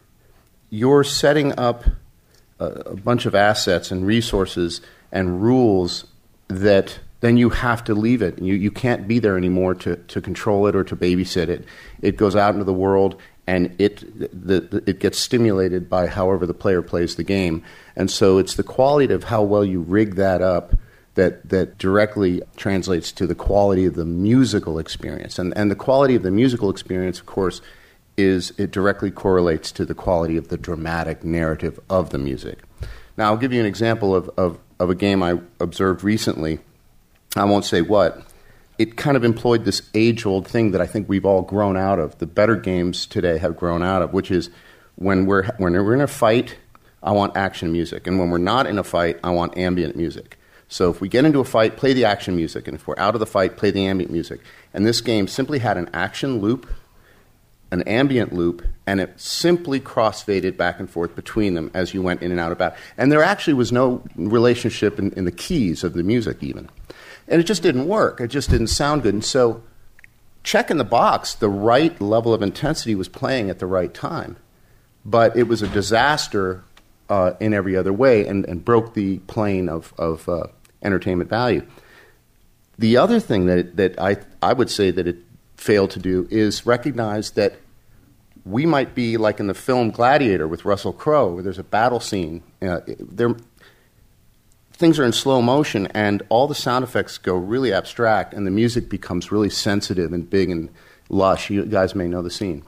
you're 0.71 1.05
setting 1.05 1.59
up 1.59 1.85
a, 2.59 2.65
a 2.65 2.97
bunch 2.97 3.27
of 3.27 3.35
assets 3.35 3.91
and 3.91 4.07
resources 4.07 4.81
and 5.11 5.43
rules 5.43 6.07
that 6.61 6.99
then 7.21 7.37
you 7.37 7.51
have 7.51 7.85
to 7.85 7.95
leave 7.95 8.21
it. 8.21 8.41
You, 8.41 8.55
you 8.55 8.71
can't 8.71 9.07
be 9.07 9.21
there 9.21 9.37
anymore 9.37 9.75
to, 9.77 9.97
to 9.97 10.21
control 10.21 10.67
it 10.67 10.75
or 10.75 10.83
to 10.85 10.97
babysit 10.97 11.49
it. 11.49 11.65
It 12.01 12.17
goes 12.17 12.35
out 12.35 12.55
into 12.55 12.65
the 12.65 12.73
world 12.73 13.21
and 13.47 13.75
it, 13.79 14.01
the, 14.19 14.61
the, 14.61 14.83
it 14.87 14.99
gets 14.99 15.19
stimulated 15.19 15.89
by 15.89 16.09
however 16.09 16.47
the 16.47 16.55
player 16.55 16.83
plays 16.83 17.17
the 17.17 17.25
game. 17.25 17.63
And 17.97 18.11
so 18.11 18.39
it's 18.39 18.55
the 18.55 18.63
quality 18.63 19.13
of 19.15 19.25
how 19.25 19.43
well 19.43 19.65
you 19.65 19.81
rig 19.81 20.17
that 20.17 20.43
up 20.43 20.75
that, 21.15 21.49
that 21.51 21.79
directly 21.79 22.43
translates 22.57 23.13
to 23.13 23.27
the 23.27 23.35
quality 23.35 23.85
of 23.85 23.95
the 23.95 24.05
musical 24.05 24.79
experience. 24.79 25.39
And, 25.39 25.57
and 25.57 25.71
the 25.71 25.77
quality 25.77 26.15
of 26.15 26.23
the 26.23 26.31
musical 26.31 26.71
experience, 26.71 27.21
of 27.21 27.27
course, 27.27 27.61
is 28.17 28.53
it 28.59 28.71
directly 28.71 29.11
correlates 29.11 29.73
to 29.73 29.85
the 29.85 29.95
quality 29.95 30.37
of 30.37 30.49
the 30.49 30.57
dramatic 30.57 31.25
narrative 31.25 31.79
of 31.89 32.11
the 32.11 32.19
music. 32.19 32.61
Now, 33.17 33.27
I'll 33.27 33.37
give 33.37 33.53
you 33.53 33.61
an 33.61 33.67
example 33.67 34.15
of, 34.15 34.31
of 34.37 34.59
of 34.79 34.91
a 34.91 34.95
game 34.95 35.23
I 35.23 35.39
observed 35.61 36.05
recently. 36.05 36.59
I 37.37 37.45
won't 37.45 37.65
say 37.65 37.83
what. 37.83 38.27
It 38.79 38.97
kind 38.97 39.17
of 39.17 39.25
employed 39.25 39.65
this 39.65 39.83
age 39.95 40.27
old 40.27 40.47
thing 40.47 40.73
that 40.73 40.81
I 40.81 40.87
think 40.87 41.09
we've 41.09 41.25
all 41.25 41.43
grown 41.43 41.77
out 41.77 41.99
of. 41.99 42.19
The 42.19 42.27
better 42.27 42.57
games 42.57 43.07
today 43.07 43.39
have 43.39 43.57
grown 43.57 43.83
out 43.83 44.03
of, 44.03 44.13
which 44.13 44.31
is 44.31 44.51
when 44.97 45.27
we're, 45.27 45.45
when 45.57 45.73
we're 45.73 45.95
in 45.95 46.01
a 46.01 46.07
fight, 46.07 46.57
I 47.03 47.13
want 47.13 47.37
action 47.37 47.73
music. 47.73 48.07
And 48.07 48.19
when 48.19 48.31
we're 48.31 48.39
not 48.39 48.67
in 48.67 48.79
a 48.79 48.85
fight, 48.85 49.19
I 49.23 49.31
want 49.31 49.57
ambient 49.57 49.97
music. 49.97 50.39
So 50.69 50.91
if 50.91 51.01
we 51.01 51.09
get 51.09 51.25
into 51.25 51.41
a 51.41 51.45
fight, 51.45 51.77
play 51.77 51.93
the 51.93 52.05
action 52.07 52.35
music. 52.35 52.67
And 52.67 52.75
if 52.75 52.87
we're 52.87 52.99
out 52.99 53.15
of 53.15 53.21
the 53.21 53.27
fight, 53.27 53.57
play 53.57 53.71
the 53.71 53.87
ambient 53.87 54.11
music. 54.11 54.41
And 54.73 54.87
this 54.87 55.01
game 55.01 55.29
simply 55.29 55.59
had 55.59 55.77
an 55.77 55.91
action 55.93 56.41
loop 56.41 56.67
an 57.73 57.83
ambient 57.83 58.35
loop, 58.35 58.63
and 58.87 59.01
it 59.01 59.19
simply 59.19 59.81
crossfaded 59.81 60.59
back 60.59 60.79
and 60.79 60.89
forth 60.89 61.17
between 61.17 61.55
them 61.55 61.71
as 61.73 61.95
you 61.95 62.03
went 62.03 62.23
in 62.23 62.31
and 62.31 62.39
out 62.39 62.53
of 62.53 62.59
battle. 62.59 62.77
And 62.99 63.11
there 63.11 63.23
actually 63.23 63.55
was 63.55 63.73
no 63.73 64.05
relationship 64.15 64.99
in, 64.99 65.11
in, 65.13 65.25
the 65.25 65.33
keys 65.33 65.83
of 65.83 65.95
the 65.95 66.03
music, 66.03 66.43
even. 66.43 66.69
And 67.27 67.41
it 67.41 67.45
just 67.45 67.63
didn't 67.63 67.89
work. 67.89 68.21
It 68.21 68.29
just 68.29 68.51
didn't 68.51 68.67
sound 68.67 69.03
good. 69.03 69.15
And 69.15 69.25
so, 69.25 69.63
check 70.45 70.71
in 70.71 70.77
the 70.77 70.85
box, 70.85 71.35
the 71.35 71.49
right 71.49 71.99
level 71.99 72.35
of 72.35 72.43
intensity 72.43 72.95
was 72.95 73.09
playing 73.09 73.49
at 73.49 73.59
the 73.59 73.67
right 73.67 73.93
time. 73.93 74.37
But 75.05 75.35
it 75.35 75.45
was 75.45 75.63
a 75.63 75.69
disaster 75.69 76.63
uh, 77.09 77.33
in 77.41 77.55
every 77.55 77.75
other 77.75 77.93
way 77.93 78.27
and, 78.27 78.45
and, 78.45 78.65
broke 78.65 78.95
the 78.95 79.19
plane 79.21 79.69
of, 79.69 79.93
of 79.99 80.29
uh, 80.29 80.45
entertainment 80.83 81.29
value. 81.29 81.67
The 82.79 82.97
other 82.99 83.19
thing 83.19 83.47
that, 83.47 83.77
that 83.77 83.99
I, 84.01 84.19
I 84.41 84.53
would 84.53 84.71
say 84.71 84.91
that 84.91 85.07
it 85.07 85.17
failed 85.57 85.91
to 85.93 85.99
do 85.99 86.29
is 86.31 86.67
recognize 86.67 87.33
that 87.33 87.57
we 88.45 88.67
might 88.67 88.95
be 88.95 89.17
like 89.17 89.41
in 89.41 89.47
the 89.47 89.55
film 89.55 89.91
Gladiator 89.91 90.49
with 90.49 90.65
Russell 90.65 90.93
Crowe, 90.93 91.35
where 91.35 91.43
there's 91.43 91.59
a 91.59 91.65
battle 91.65 92.01
scene. 92.01 92.43
Uh, 92.61 92.81
there, 92.99 93.37
things 94.73 94.99
are 94.99 95.05
in 95.05 95.13
slow 95.13 95.41
motion, 95.41 95.87
and 95.89 96.23
all 96.29 96.49
the 96.49 96.55
sound 96.55 96.83
effects 96.83 97.19
go 97.19 97.35
really 97.37 97.73
abstract, 97.73 98.35
and 98.35 98.47
the 98.47 98.51
music 98.51 98.89
becomes 98.89 99.31
really 99.31 99.51
sensitive 99.51 100.13
and 100.13 100.29
big 100.29 100.51
and 100.51 100.71
lush. 101.09 101.51
You 101.51 101.65
guys 101.65 101.95
may 101.95 102.09
know 102.09 102.23
the 102.23 102.31
scene. 102.31 102.65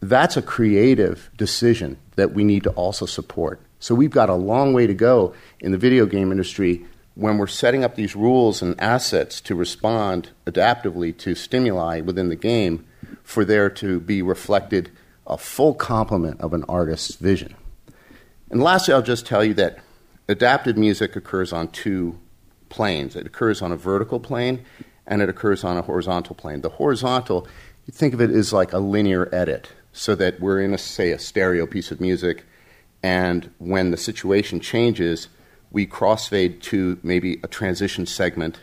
That's 0.00 0.36
a 0.36 0.42
creative 0.42 1.30
decision 1.36 1.98
that 2.16 2.32
we 2.32 2.44
need 2.44 2.62
to 2.64 2.70
also 2.70 3.06
support. 3.06 3.60
So 3.80 3.94
we've 3.94 4.10
got 4.10 4.28
a 4.28 4.34
long 4.34 4.72
way 4.72 4.86
to 4.86 4.94
go 4.94 5.34
in 5.60 5.72
the 5.72 5.78
video 5.78 6.06
game 6.06 6.30
industry 6.30 6.84
when 7.14 7.38
we're 7.38 7.46
setting 7.46 7.82
up 7.82 7.94
these 7.94 8.14
rules 8.14 8.60
and 8.62 8.78
assets 8.80 9.40
to 9.40 9.54
respond 9.54 10.30
adaptively 10.46 11.16
to 11.16 11.34
stimuli 11.34 12.00
within 12.00 12.28
the 12.28 12.36
game, 12.36 12.84
for 13.22 13.44
there 13.44 13.70
to 13.70 14.00
be 14.00 14.22
reflected 14.22 14.90
a 15.26 15.36
full 15.36 15.74
complement 15.74 16.40
of 16.40 16.52
an 16.52 16.64
artist's 16.68 17.16
vision. 17.16 17.54
And 18.50 18.62
lastly, 18.62 18.94
I'll 18.94 19.02
just 19.02 19.26
tell 19.26 19.44
you 19.44 19.54
that 19.54 19.78
adaptive 20.28 20.76
music 20.76 21.16
occurs 21.16 21.52
on 21.52 21.68
two 21.68 22.18
planes. 22.68 23.16
It 23.16 23.26
occurs 23.26 23.62
on 23.62 23.72
a 23.72 23.76
vertical 23.76 24.20
plane 24.20 24.64
and 25.06 25.22
it 25.22 25.28
occurs 25.28 25.64
on 25.64 25.76
a 25.76 25.82
horizontal 25.82 26.34
plane. 26.34 26.60
The 26.60 26.68
horizontal, 26.68 27.46
you 27.86 27.92
think 27.92 28.14
of 28.14 28.20
it 28.20 28.30
as 28.30 28.52
like 28.52 28.72
a 28.72 28.78
linear 28.78 29.28
edit, 29.32 29.70
so 29.92 30.14
that 30.14 30.40
we're 30.40 30.60
in, 30.60 30.74
a, 30.74 30.78
say, 30.78 31.10
a 31.10 31.18
stereo 31.18 31.66
piece 31.66 31.90
of 31.90 32.00
music, 32.00 32.44
and 33.02 33.50
when 33.58 33.92
the 33.92 33.96
situation 33.96 34.60
changes, 34.60 35.28
we 35.70 35.86
crossfade 35.86 36.60
to 36.62 36.98
maybe 37.02 37.40
a 37.42 37.48
transition 37.48 38.04
segment, 38.04 38.60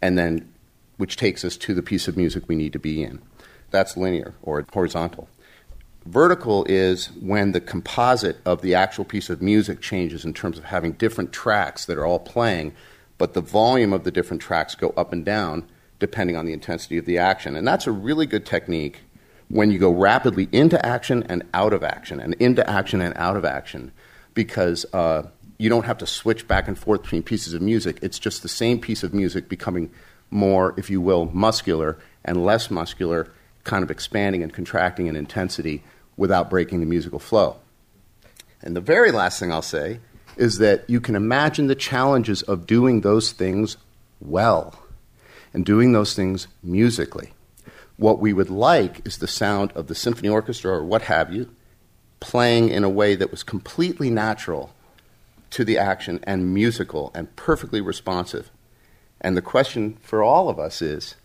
and 0.00 0.16
then 0.16 0.52
which 0.98 1.16
takes 1.16 1.44
us 1.44 1.56
to 1.56 1.74
the 1.74 1.82
piece 1.82 2.06
of 2.06 2.16
music 2.16 2.44
we 2.48 2.54
need 2.54 2.72
to 2.72 2.78
be 2.78 3.02
in. 3.02 3.20
That's 3.70 3.96
linear 3.96 4.34
or 4.42 4.64
horizontal. 4.72 5.28
Vertical 6.06 6.64
is 6.68 7.06
when 7.20 7.52
the 7.52 7.60
composite 7.60 8.38
of 8.46 8.62
the 8.62 8.74
actual 8.74 9.04
piece 9.04 9.28
of 9.28 9.42
music 9.42 9.80
changes 9.80 10.24
in 10.24 10.32
terms 10.32 10.56
of 10.56 10.64
having 10.64 10.92
different 10.92 11.32
tracks 11.32 11.84
that 11.84 11.98
are 11.98 12.06
all 12.06 12.18
playing, 12.18 12.72
but 13.18 13.34
the 13.34 13.40
volume 13.40 13.92
of 13.92 14.04
the 14.04 14.10
different 14.10 14.42
tracks 14.42 14.74
go 14.74 14.94
up 14.96 15.12
and 15.12 15.24
down 15.24 15.68
depending 15.98 16.36
on 16.36 16.46
the 16.46 16.52
intensity 16.52 16.96
of 16.96 17.04
the 17.04 17.18
action. 17.18 17.56
And 17.56 17.66
that's 17.66 17.86
a 17.86 17.92
really 17.92 18.24
good 18.24 18.46
technique 18.46 19.00
when 19.48 19.70
you 19.70 19.78
go 19.78 19.90
rapidly 19.90 20.48
into 20.52 20.84
action 20.84 21.24
and 21.28 21.42
out 21.52 21.72
of 21.72 21.82
action, 21.82 22.20
and 22.20 22.34
into 22.34 22.68
action 22.68 23.00
and 23.00 23.16
out 23.16 23.36
of 23.36 23.44
action, 23.44 23.92
because 24.34 24.86
uh, 24.92 25.24
you 25.58 25.68
don't 25.68 25.86
have 25.86 25.98
to 25.98 26.06
switch 26.06 26.46
back 26.46 26.68
and 26.68 26.78
forth 26.78 27.02
between 27.02 27.22
pieces 27.22 27.54
of 27.54 27.62
music. 27.62 27.98
It's 28.02 28.18
just 28.18 28.42
the 28.42 28.48
same 28.48 28.78
piece 28.78 29.02
of 29.02 29.12
music 29.12 29.48
becoming 29.48 29.90
more, 30.30 30.74
if 30.76 30.90
you 30.90 31.00
will, 31.00 31.26
muscular 31.32 31.98
and 32.24 32.44
less 32.44 32.70
muscular, 32.70 33.30
kind 33.68 33.84
of 33.84 33.90
expanding 33.90 34.42
and 34.42 34.52
contracting 34.52 35.06
in 35.06 35.14
intensity 35.14 35.84
without 36.16 36.50
breaking 36.50 36.80
the 36.80 36.86
musical 36.86 37.18
flow. 37.18 37.56
And 38.62 38.74
the 38.74 38.80
very 38.80 39.12
last 39.12 39.38
thing 39.38 39.52
I'll 39.52 39.62
say 39.62 40.00
is 40.36 40.58
that 40.58 40.88
you 40.88 41.00
can 41.00 41.14
imagine 41.14 41.66
the 41.66 41.74
challenges 41.74 42.42
of 42.42 42.66
doing 42.66 43.02
those 43.02 43.30
things 43.30 43.76
well 44.20 44.74
and 45.52 45.66
doing 45.66 45.92
those 45.92 46.14
things 46.14 46.48
musically. 46.62 47.32
What 47.98 48.20
we 48.20 48.32
would 48.32 48.50
like 48.50 49.06
is 49.06 49.18
the 49.18 49.28
sound 49.28 49.70
of 49.72 49.86
the 49.86 49.94
symphony 49.94 50.28
orchestra 50.28 50.72
or 50.72 50.84
what 50.84 51.02
have 51.02 51.32
you 51.32 51.50
playing 52.20 52.70
in 52.70 52.84
a 52.84 52.88
way 52.88 53.14
that 53.14 53.30
was 53.30 53.42
completely 53.42 54.10
natural 54.10 54.74
to 55.50 55.64
the 55.64 55.78
action 55.78 56.20
and 56.24 56.54
musical 56.54 57.10
and 57.14 57.34
perfectly 57.36 57.80
responsive. 57.80 58.50
And 59.20 59.36
the 59.36 59.42
question 59.42 59.98
for 60.00 60.22
all 60.22 60.48
of 60.48 60.58
us 60.58 60.80
is 60.80 61.16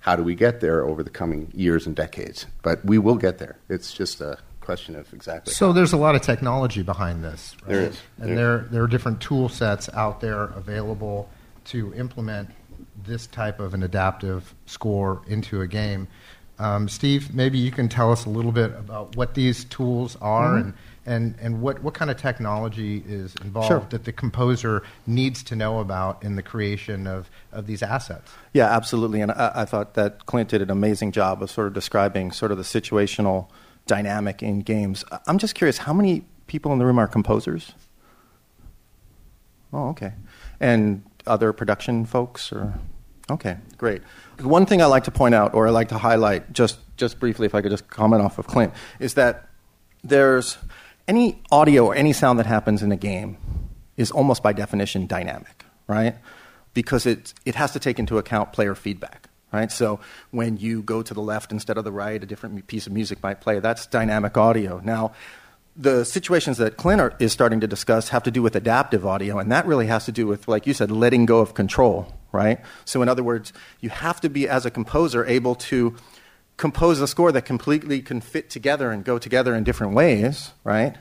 how 0.00 0.16
do 0.16 0.22
we 0.22 0.34
get 0.34 0.60
there 0.60 0.84
over 0.84 1.02
the 1.02 1.10
coming 1.10 1.50
years 1.54 1.86
and 1.86 1.94
decades? 1.94 2.46
But 2.62 2.84
we 2.84 2.98
will 2.98 3.16
get 3.16 3.38
there. 3.38 3.58
It's 3.68 3.92
just 3.92 4.20
a 4.20 4.38
question 4.60 4.96
of 4.96 5.12
exactly. 5.12 5.52
So 5.52 5.72
there's 5.72 5.92
a 5.92 5.96
lot 5.96 6.14
of 6.14 6.22
technology 6.22 6.82
behind 6.82 7.22
this. 7.24 7.54
Right? 7.62 7.68
There 7.68 7.80
is. 7.82 8.00
And 8.18 8.38
there, 8.38 8.58
there 8.70 8.82
are 8.82 8.86
different 8.86 9.20
tool 9.20 9.48
sets 9.48 9.88
out 9.90 10.20
there 10.20 10.44
available 10.44 11.28
to 11.66 11.94
implement 11.94 12.50
this 13.04 13.26
type 13.26 13.60
of 13.60 13.74
an 13.74 13.82
adaptive 13.82 14.54
score 14.66 15.22
into 15.26 15.60
a 15.60 15.66
game. 15.66 16.08
Um, 16.60 16.90
Steve, 16.90 17.34
maybe 17.34 17.56
you 17.56 17.70
can 17.70 17.88
tell 17.88 18.12
us 18.12 18.26
a 18.26 18.28
little 18.28 18.52
bit 18.52 18.70
about 18.72 19.16
what 19.16 19.32
these 19.34 19.64
tools 19.64 20.18
are 20.20 20.56
mm-hmm. 20.56 20.68
and, 20.68 20.74
and, 21.06 21.34
and 21.40 21.62
what, 21.62 21.82
what 21.82 21.94
kind 21.94 22.10
of 22.10 22.18
technology 22.18 23.02
is 23.08 23.34
involved 23.42 23.68
sure. 23.68 23.86
that 23.88 24.04
the 24.04 24.12
composer 24.12 24.82
needs 25.06 25.42
to 25.44 25.56
know 25.56 25.78
about 25.78 26.22
in 26.22 26.36
the 26.36 26.42
creation 26.42 27.06
of, 27.06 27.30
of 27.50 27.66
these 27.66 27.82
assets. 27.82 28.30
Yeah, 28.52 28.66
absolutely. 28.66 29.22
And 29.22 29.32
I, 29.32 29.52
I 29.54 29.64
thought 29.64 29.94
that 29.94 30.26
Clint 30.26 30.50
did 30.50 30.60
an 30.60 30.70
amazing 30.70 31.12
job 31.12 31.42
of 31.42 31.50
sort 31.50 31.66
of 31.66 31.72
describing 31.72 32.30
sort 32.30 32.52
of 32.52 32.58
the 32.58 32.64
situational 32.64 33.48
dynamic 33.86 34.42
in 34.42 34.60
games. 34.60 35.02
I'm 35.26 35.38
just 35.38 35.54
curious, 35.54 35.78
how 35.78 35.94
many 35.94 36.26
people 36.46 36.74
in 36.74 36.78
the 36.78 36.84
room 36.84 36.98
are 36.98 37.08
composers? 37.08 37.72
Oh, 39.72 39.88
okay. 39.88 40.12
And 40.60 41.04
other 41.26 41.54
production 41.54 42.04
folks 42.04 42.52
or 42.52 42.74
okay 43.30 43.56
great. 43.76 44.02
One 44.40 44.66
thing 44.66 44.80
i 44.82 44.86
like 44.86 45.04
to 45.04 45.10
point 45.10 45.34
out 45.34 45.54
or 45.54 45.66
i 45.66 45.70
like 45.70 45.88
to 45.88 45.98
highlight 45.98 46.52
just 46.52 46.78
just 46.96 47.18
briefly 47.20 47.46
if 47.46 47.54
i 47.54 47.60
could 47.62 47.70
just 47.70 47.88
comment 47.88 48.22
off 48.22 48.38
of 48.38 48.46
clint 48.46 48.72
is 48.98 49.14
that 49.14 49.48
there's 50.02 50.58
any 51.08 51.42
audio 51.50 51.86
or 51.86 51.94
any 51.94 52.12
sound 52.12 52.38
that 52.38 52.46
happens 52.46 52.82
in 52.82 52.92
a 52.92 52.96
game 52.96 53.36
is 53.96 54.10
almost 54.10 54.42
by 54.42 54.52
definition 54.52 55.06
dynamic 55.06 55.64
right? 55.86 56.16
Because 56.72 57.04
it 57.04 57.34
it 57.44 57.56
has 57.56 57.72
to 57.72 57.80
take 57.80 57.98
into 57.98 58.18
account 58.18 58.52
player 58.52 58.74
feedback 58.74 59.28
right? 59.52 59.72
So 59.72 59.98
when 60.30 60.56
you 60.58 60.82
go 60.82 61.02
to 61.02 61.12
the 61.12 61.20
left 61.20 61.50
instead 61.52 61.76
of 61.76 61.84
the 61.84 61.92
right 61.92 62.22
a 62.22 62.26
different 62.26 62.66
piece 62.66 62.86
of 62.86 62.92
music 62.92 63.22
might 63.22 63.40
play. 63.40 63.58
That's 63.58 63.86
dynamic 63.86 64.36
audio. 64.36 64.80
Now 64.84 65.12
the 65.76 66.04
situations 66.04 66.58
that 66.58 66.76
Clint 66.76 67.00
are, 67.00 67.14
is 67.18 67.32
starting 67.32 67.60
to 67.60 67.66
discuss 67.66 68.10
have 68.10 68.22
to 68.24 68.30
do 68.30 68.42
with 68.42 68.54
adaptive 68.54 69.06
audio, 69.06 69.38
and 69.38 69.50
that 69.50 69.66
really 69.66 69.86
has 69.86 70.04
to 70.04 70.12
do 70.12 70.26
with, 70.26 70.48
like 70.48 70.66
you 70.66 70.74
said, 70.74 70.90
letting 70.90 71.26
go 71.26 71.38
of 71.38 71.54
control, 71.54 72.12
right? 72.32 72.60
So, 72.84 73.02
in 73.02 73.08
other 73.08 73.22
words, 73.22 73.52
you 73.80 73.90
have 73.90 74.20
to 74.20 74.28
be, 74.28 74.48
as 74.48 74.66
a 74.66 74.70
composer, 74.70 75.24
able 75.24 75.54
to 75.56 75.96
compose 76.56 77.00
a 77.00 77.06
score 77.06 77.32
that 77.32 77.42
completely 77.46 78.02
can 78.02 78.20
fit 78.20 78.50
together 78.50 78.90
and 78.90 79.04
go 79.04 79.18
together 79.18 79.54
in 79.54 79.64
different 79.64 79.94
ways, 79.94 80.52
right? 80.62 80.96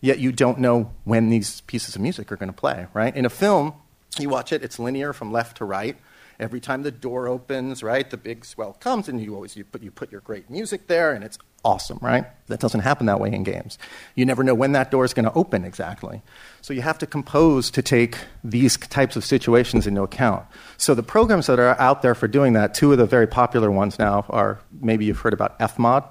Yet 0.00 0.18
you 0.18 0.32
don't 0.32 0.58
know 0.58 0.92
when 1.04 1.28
these 1.28 1.60
pieces 1.62 1.94
of 1.94 2.00
music 2.00 2.32
are 2.32 2.36
going 2.36 2.50
to 2.50 2.56
play, 2.56 2.86
right? 2.94 3.14
In 3.14 3.26
a 3.26 3.30
film, 3.30 3.74
you 4.18 4.28
watch 4.28 4.52
it, 4.52 4.62
it's 4.62 4.78
linear 4.78 5.12
from 5.12 5.32
left 5.32 5.58
to 5.58 5.64
right. 5.64 5.96
Every 6.40 6.60
time 6.60 6.82
the 6.82 6.90
door 6.90 7.28
opens, 7.28 7.82
right, 7.82 8.08
the 8.08 8.16
big 8.16 8.44
swell 8.44 8.74
comes, 8.74 9.08
and 9.08 9.20
you 9.20 9.34
always 9.34 9.56
you 9.56 9.64
put, 9.64 9.82
you 9.82 9.90
put 9.90 10.10
your 10.10 10.20
great 10.20 10.50
music 10.50 10.86
there, 10.88 11.12
and 11.12 11.22
it's 11.24 11.38
awesome, 11.64 11.98
right? 12.02 12.24
That 12.48 12.60
doesn't 12.60 12.80
happen 12.80 13.06
that 13.06 13.20
way 13.20 13.32
in 13.32 13.42
games. 13.42 13.78
You 14.14 14.26
never 14.26 14.44
know 14.44 14.54
when 14.54 14.72
that 14.72 14.90
door 14.90 15.04
is 15.04 15.14
going 15.14 15.24
to 15.24 15.32
open 15.32 15.64
exactly. 15.64 16.22
So 16.60 16.74
you 16.74 16.82
have 16.82 16.98
to 16.98 17.06
compose 17.06 17.70
to 17.72 17.82
take 17.82 18.18
these 18.42 18.76
types 18.76 19.16
of 19.16 19.24
situations 19.24 19.86
into 19.86 20.02
account. 20.02 20.44
So 20.76 20.94
the 20.94 21.02
programs 21.02 21.46
that 21.46 21.58
are 21.58 21.80
out 21.80 22.02
there 22.02 22.14
for 22.14 22.28
doing 22.28 22.52
that, 22.52 22.74
two 22.74 22.92
of 22.92 22.98
the 22.98 23.06
very 23.06 23.26
popular 23.26 23.70
ones 23.70 23.98
now 23.98 24.26
are 24.28 24.60
maybe 24.80 25.04
you've 25.04 25.20
heard 25.20 25.32
about 25.32 25.58
FMOD 25.58 26.06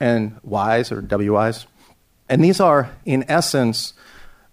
and 0.00 0.40
Wwise 0.42 0.90
or 0.90 1.02
Wwise. 1.02 1.66
And 2.28 2.42
these 2.42 2.58
are, 2.58 2.90
in 3.04 3.24
essence, 3.28 3.92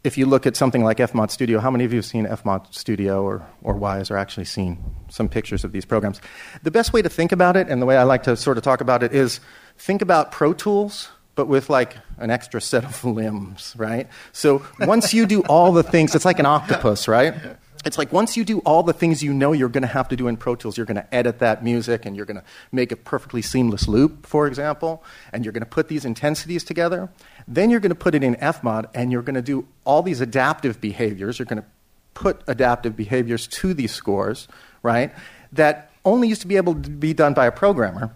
if 0.03 0.17
you 0.17 0.25
look 0.25 0.48
at 0.48 0.55
something 0.55 0.84
like 0.84 0.98
FMOD 0.98 1.29
Studio, 1.29 1.60
how 1.60 1.70
many 1.70 1.84
of 1.84 1.93
you 1.93 1.98
have 2.00 2.05
seen 2.05 2.25
FMOD 2.25 2.74
Studio 2.74 3.24
or, 3.24 3.46
or 3.62 3.75
Wwise 3.75 4.10
or 4.10 4.17
actually 4.17 4.46
seen 4.46 4.84
some 5.10 5.29
pictures 5.29 5.63
of 5.63 5.72
these 5.72 5.86
programs? 5.86 6.20
The 6.63 6.72
best 6.72 6.91
way 6.91 7.01
to 7.01 7.10
think 7.10 7.31
about 7.31 7.55
it, 7.55 7.67
and 7.70 7.81
the 7.81 7.86
way 7.86 7.98
I 7.98 8.03
like 8.03 8.24
to 8.24 8.36
sort 8.36 8.58
of 8.58 8.63
talk 8.63 8.81
about 8.81 9.03
it, 9.03 9.13
is 9.13 9.39
think 9.77 10.01
about 10.01 10.31
Pro 10.31 10.53
Tools, 10.53 11.10
but 11.36 11.48
with 11.48 11.70
like 11.70 11.98
an 12.17 12.31
extra 12.31 12.60
set 12.60 12.84
of 12.84 13.03
limbs, 13.05 13.75
right? 13.77 14.08
So 14.31 14.65
once 14.79 15.13
you 15.13 15.25
do 15.27 15.41
all 15.41 15.72
the 15.72 15.84
things, 15.84 16.15
it's 16.15 16.25
like 16.25 16.39
an 16.39 16.48
octopus, 16.48 17.08
right? 17.08 17.36
It's 17.83 17.97
like 17.97 18.11
once 18.13 18.38
you 18.38 18.45
do 18.45 18.59
all 18.59 18.83
the 18.83 18.93
things 18.93 19.23
you 19.23 19.33
know 19.33 19.53
you're 19.53 19.69
going 19.69 19.81
to 19.81 19.88
have 19.88 20.07
to 20.09 20.15
do 20.15 20.27
in 20.27 20.38
Pro 20.38 20.55
Tools, 20.55 20.77
you're 20.77 20.85
going 20.85 20.97
to 20.97 21.13
edit 21.13 21.39
that 21.39 21.63
music 21.63 22.05
and 22.05 22.15
you're 22.15 22.25
going 22.25 22.38
to 22.38 22.43
make 22.71 22.91
a 22.91 22.95
perfectly 22.95 23.41
seamless 23.41 23.88
loop, 23.88 24.25
for 24.25 24.45
example, 24.47 25.03
and 25.33 25.43
you're 25.43 25.51
going 25.51 25.63
to 25.63 25.69
put 25.69 25.88
these 25.88 26.05
intensities 26.05 26.63
together. 26.63 27.09
Then 27.47 27.69
you're 27.69 27.79
going 27.79 27.89
to 27.89 27.95
put 27.95 28.13
it 28.13 28.23
in 28.23 28.35
FMOD 28.35 28.89
and 28.93 29.11
you're 29.11 29.23
going 29.23 29.35
to 29.35 29.41
do 29.41 29.67
all 29.83 30.03
these 30.03 30.21
adaptive 30.21 30.79
behaviors. 30.79 31.39
You're 31.39 31.47
going 31.47 31.61
to 31.61 31.67
put 32.13 32.41
adaptive 32.47 32.95
behaviors 32.95 33.47
to 33.47 33.73
these 33.73 33.91
scores, 33.91 34.47
right? 34.83 35.11
That 35.51 35.91
only 36.05 36.27
used 36.27 36.41
to 36.41 36.47
be 36.47 36.57
able 36.57 36.75
to 36.75 36.89
be 36.89 37.13
done 37.13 37.33
by 37.33 37.47
a 37.47 37.51
programmer, 37.51 38.13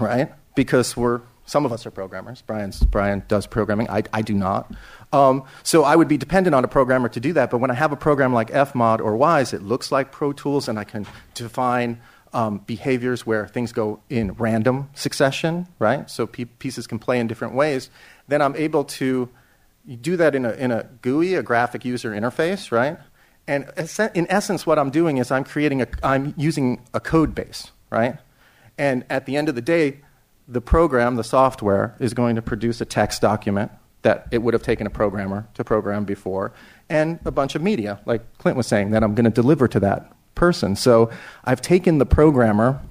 right? 0.00 0.32
Because 0.54 0.96
we're 0.96 1.20
some 1.46 1.66
of 1.66 1.72
us 1.72 1.86
are 1.86 1.90
programmers. 1.90 2.42
Brian's, 2.42 2.82
Brian 2.82 3.22
does 3.28 3.46
programming. 3.46 3.88
I, 3.90 4.02
I 4.12 4.22
do 4.22 4.34
not. 4.34 4.72
Um, 5.12 5.44
so 5.62 5.84
I 5.84 5.94
would 5.94 6.08
be 6.08 6.16
dependent 6.16 6.54
on 6.54 6.64
a 6.64 6.68
programmer 6.68 7.08
to 7.10 7.20
do 7.20 7.32
that. 7.34 7.50
But 7.50 7.58
when 7.58 7.70
I 7.70 7.74
have 7.74 7.92
a 7.92 7.96
program 7.96 8.32
like 8.32 8.50
FMOD 8.50 9.00
or 9.00 9.12
Wwise, 9.12 9.52
it 9.52 9.62
looks 9.62 9.92
like 9.92 10.10
Pro 10.10 10.32
Tools, 10.32 10.68
and 10.68 10.78
I 10.78 10.84
can 10.84 11.06
define 11.34 12.00
um, 12.32 12.58
behaviors 12.66 13.24
where 13.24 13.46
things 13.46 13.72
go 13.72 14.00
in 14.10 14.32
random 14.32 14.90
succession, 14.94 15.68
right? 15.78 16.10
So 16.10 16.26
pieces 16.26 16.86
can 16.86 16.98
play 16.98 17.20
in 17.20 17.26
different 17.26 17.54
ways. 17.54 17.90
Then 18.26 18.42
I'm 18.42 18.56
able 18.56 18.84
to 18.84 19.28
do 20.00 20.16
that 20.16 20.34
in 20.34 20.44
a, 20.44 20.52
in 20.52 20.72
a 20.72 20.88
GUI, 21.02 21.34
a 21.34 21.42
graphic 21.42 21.84
user 21.84 22.10
interface, 22.10 22.72
right? 22.72 22.98
And 23.46 23.70
in 24.14 24.26
essence, 24.30 24.66
what 24.66 24.78
I'm 24.78 24.90
doing 24.90 25.18
is 25.18 25.30
I'm 25.30 25.44
creating 25.44 25.82
a, 25.82 25.86
I'm 26.02 26.34
using 26.36 26.82
a 26.94 27.00
code 27.00 27.34
base, 27.34 27.70
right? 27.90 28.16
And 28.78 29.04
at 29.10 29.26
the 29.26 29.36
end 29.36 29.48
of 29.48 29.54
the 29.54 29.62
day, 29.62 30.00
the 30.46 30.60
program, 30.60 31.16
the 31.16 31.24
software, 31.24 31.96
is 31.98 32.14
going 32.14 32.36
to 32.36 32.42
produce 32.42 32.80
a 32.80 32.84
text 32.84 33.22
document 33.22 33.70
that 34.02 34.28
it 34.30 34.38
would 34.38 34.52
have 34.54 34.62
taken 34.62 34.86
a 34.86 34.90
programmer 34.90 35.48
to 35.54 35.64
program 35.64 36.04
before, 36.04 36.52
and 36.90 37.18
a 37.24 37.30
bunch 37.30 37.54
of 37.54 37.62
media, 37.62 38.00
like 38.04 38.36
Clint 38.38 38.56
was 38.56 38.66
saying, 38.66 38.90
that 38.90 39.02
I'm 39.02 39.14
going 39.14 39.24
to 39.24 39.30
deliver 39.30 39.66
to 39.68 39.80
that 39.80 40.12
person. 40.34 40.76
So 40.76 41.10
I've 41.44 41.62
taken 41.62 41.98
the 41.98 42.06
programmer 42.06 42.82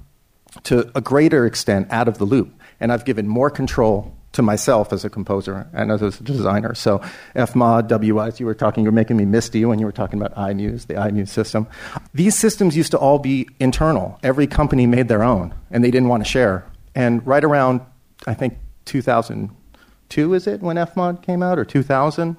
to 0.64 0.90
a 0.94 1.00
greater 1.00 1.46
extent 1.46 1.86
out 1.90 2.08
of 2.08 2.18
the 2.18 2.24
loop, 2.24 2.52
and 2.80 2.92
I've 2.92 3.04
given 3.04 3.28
more 3.28 3.50
control 3.50 4.16
to 4.32 4.42
myself 4.42 4.92
as 4.92 5.04
a 5.04 5.10
composer 5.10 5.68
and 5.72 5.92
as 5.92 6.02
a 6.02 6.10
designer. 6.10 6.74
So 6.74 6.98
FMOD, 7.36 7.88
Wwise, 7.88 8.40
you 8.40 8.46
were 8.46 8.54
talking, 8.54 8.82
you 8.82 8.90
were 8.90 8.94
making 8.94 9.16
me 9.16 9.24
misty 9.24 9.64
when 9.64 9.78
you 9.78 9.86
were 9.86 9.92
talking 9.92 10.20
about 10.20 10.34
iMuse, 10.36 10.88
the 10.88 10.94
iMuse 10.94 11.28
system. 11.28 11.68
These 12.12 12.36
systems 12.36 12.76
used 12.76 12.90
to 12.90 12.98
all 12.98 13.20
be 13.20 13.48
internal. 13.60 14.18
Every 14.24 14.48
company 14.48 14.86
made 14.86 15.06
their 15.06 15.22
own, 15.22 15.54
and 15.70 15.84
they 15.84 15.92
didn't 15.92 16.08
want 16.08 16.24
to 16.24 16.28
share. 16.28 16.64
And 16.94 17.26
right 17.26 17.44
around, 17.44 17.80
I 18.26 18.34
think, 18.34 18.58
2002 18.84 20.34
is 20.34 20.46
it 20.46 20.60
when 20.60 20.76
FMOD 20.76 21.22
came 21.22 21.42
out, 21.42 21.58
or 21.58 21.64
2000? 21.64 22.36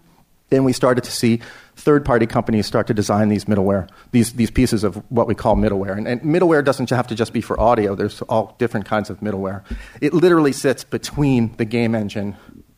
Then 0.50 0.64
we 0.64 0.74
started 0.74 1.04
to 1.04 1.12
see 1.12 1.42
third 1.76 2.06
party 2.06 2.28
companies 2.28 2.68
start 2.68 2.88
to 2.88 2.94
design 2.94 3.30
these 3.30 3.46
middleware, 3.46 3.90
these, 4.12 4.34
these 4.34 4.52
pieces 4.52 4.84
of 4.84 4.96
what 5.10 5.28
we 5.28 5.34
call 5.34 5.56
middleware. 5.56 5.98
And, 5.98 6.08
and, 6.08 6.22
middleware 6.22 6.64
doesn't 6.64 6.90
have 6.92 7.08
to 7.08 7.16
just 7.16 7.34
be 7.34 7.42
for 7.42 7.60
audio, 7.60 7.96
there's 7.96 8.22
all 8.24 8.56
different 8.60 8.86
kinds 8.86 9.10
of 9.10 9.20
middleware. 9.22 9.64
It 10.02 10.14
literally 10.14 10.52
sits 10.52 10.84
between 10.84 11.56
the 11.58 11.66
game 11.66 11.96
engine 11.96 12.38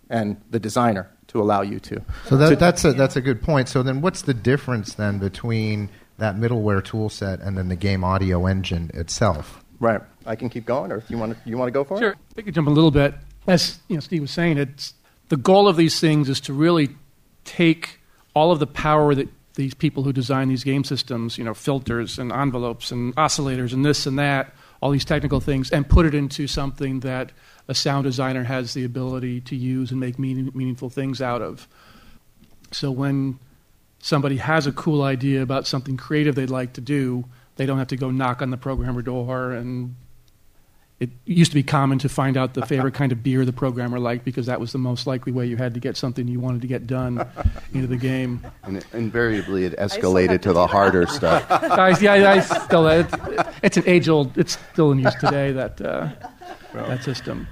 and 0.10 0.42
the 0.50 0.60
designer 0.60 1.12
to 1.28 1.42
allow 1.42 1.62
you 1.62 1.80
to. 1.82 2.02
So 2.28 2.38
that, 2.38 2.58
that's, 2.58 2.86
a, 2.86 2.94
that's 2.94 3.18
a 3.18 3.22
good 3.22 3.42
point. 3.42 3.68
So 3.68 3.84
then 3.84 4.02
what's 4.02 4.22
the 4.22 4.34
difference 4.34 4.94
then 4.94 5.20
between 5.20 5.90
that 6.18 6.36
middleware 6.36 6.84
tool 6.84 7.10
set 7.10 7.42
and 7.42 7.58
then 7.58 7.68
the 7.68 7.76
game 7.76 8.04
audio 8.04 8.46
engine 8.46 8.92
itself? 8.94 9.64
Right. 9.80 10.02
I 10.26 10.36
can 10.36 10.50
keep 10.50 10.66
going, 10.66 10.92
or 10.92 11.04
you 11.08 11.18
want 11.18 11.34
to, 11.34 11.50
you 11.50 11.58
want 11.58 11.68
to 11.68 11.72
go 11.72 11.84
for 11.84 11.98
sure. 11.98 12.12
it? 12.12 12.14
Sure. 12.14 12.22
I 12.38 12.42
could 12.42 12.54
jump 12.54 12.68
a 12.68 12.72
little 12.72 12.92
bit. 12.92 13.14
As 13.46 13.80
you 13.88 13.96
know, 13.96 14.02
Steve 14.02 14.22
was 14.22 14.32
saying, 14.32 14.58
it's, 14.58 14.94
the 15.30 15.38
goal 15.38 15.68
of 15.68 15.78
these 15.78 16.00
things 16.00 16.30
is 16.30 16.42
to 16.42 16.54
really 16.54 16.90
take 17.46 18.00
all 18.34 18.52
of 18.52 18.60
the 18.60 18.68
power 18.68 19.16
that 19.16 19.30
these 19.56 19.74
people 19.74 20.04
who 20.04 20.14
design 20.14 20.50
these 20.50 20.64
game 20.64 20.84
systems, 20.84 21.38
you 21.38 21.44
know, 21.44 21.54
filters 21.54 22.20
and 22.20 22.32
envelopes 22.32 22.92
and 22.92 23.16
oscillators 23.16 23.74
and 23.74 23.84
this 23.84 24.06
and 24.06 24.20
that, 24.20 24.54
all 24.82 24.92
these 24.92 25.06
technical 25.06 25.40
things, 25.40 25.72
and 25.72 25.90
put 25.90 26.06
it 26.06 26.14
into 26.14 26.46
something 26.46 27.00
that 27.00 27.32
a 27.68 27.74
sound 27.74 28.04
designer 28.04 28.44
has 28.44 28.74
the 28.74 28.86
ability 28.86 29.42
to 29.42 29.56
use 29.56 29.92
and 29.92 30.00
make 30.00 30.20
meaning, 30.20 30.52
meaningful 30.54 30.90
things 30.90 31.22
out 31.22 31.42
of. 31.42 31.68
So 32.72 32.92
when 32.92 33.40
somebody 34.00 34.38
has 34.38 34.68
a 34.68 34.72
cool 34.72 35.02
idea 35.02 35.42
about 35.42 35.66
something 35.66 35.98
creative 35.98 36.36
they'd 36.36 36.50
like 36.50 36.74
to 36.74 36.82
do, 36.82 37.26
they 37.58 37.66
don't 37.66 37.78
have 37.78 37.88
to 37.88 37.98
go 37.98 38.12
knock 38.12 38.42
on 38.42 38.50
the 38.50 38.58
programmer 38.58 39.02
door 39.02 39.52
and 39.52 39.96
it 41.00 41.12
used 41.26 41.52
to 41.52 41.56
be 41.56 41.62
common 41.62 42.00
to 42.00 42.10
find 42.10 42.38
out 42.38 42.54
the 42.54 42.66
favorite 42.66 42.94
kind 42.94 43.12
of 43.12 43.22
beer 43.22 43.46
the 43.46 43.54
programmer 43.54 44.00
liked 44.00 44.26
because 44.26 44.48
that 44.48 44.60
was 44.60 44.72
the 44.72 44.78
most 44.78 45.06
likely 45.06 45.32
way 45.32 45.46
you 45.46 45.58
had 45.58 45.74
to 45.76 45.80
get 45.80 45.96
something 45.96 46.28
you 46.28 46.40
wanted 46.40 46.62
to 46.62 46.68
get 46.68 46.88
done 46.88 47.24
into 47.74 47.88
the 47.88 47.98
game. 47.98 48.46
And 48.64 48.84
invariably, 48.94 49.66
it 49.66 49.78
escalated 49.78 50.42
to 50.42 50.54
the 50.54 50.66
harder 50.66 51.06
stuff. 51.06 51.48
Guys, 51.50 52.02
yeah, 52.02 52.32
I 52.32 52.40
still 52.40 52.88
it's, 52.88 53.14
it's 53.62 53.78
an 53.78 53.84
age 53.86 54.10
old. 54.10 54.38
It's 54.38 54.58
still 54.74 54.92
in 54.92 55.00
use 55.00 55.14
today. 55.16 55.52
That 55.52 55.80
uh, 55.82 56.10
well. 56.74 56.88
that 56.88 57.04
system. 57.04 57.48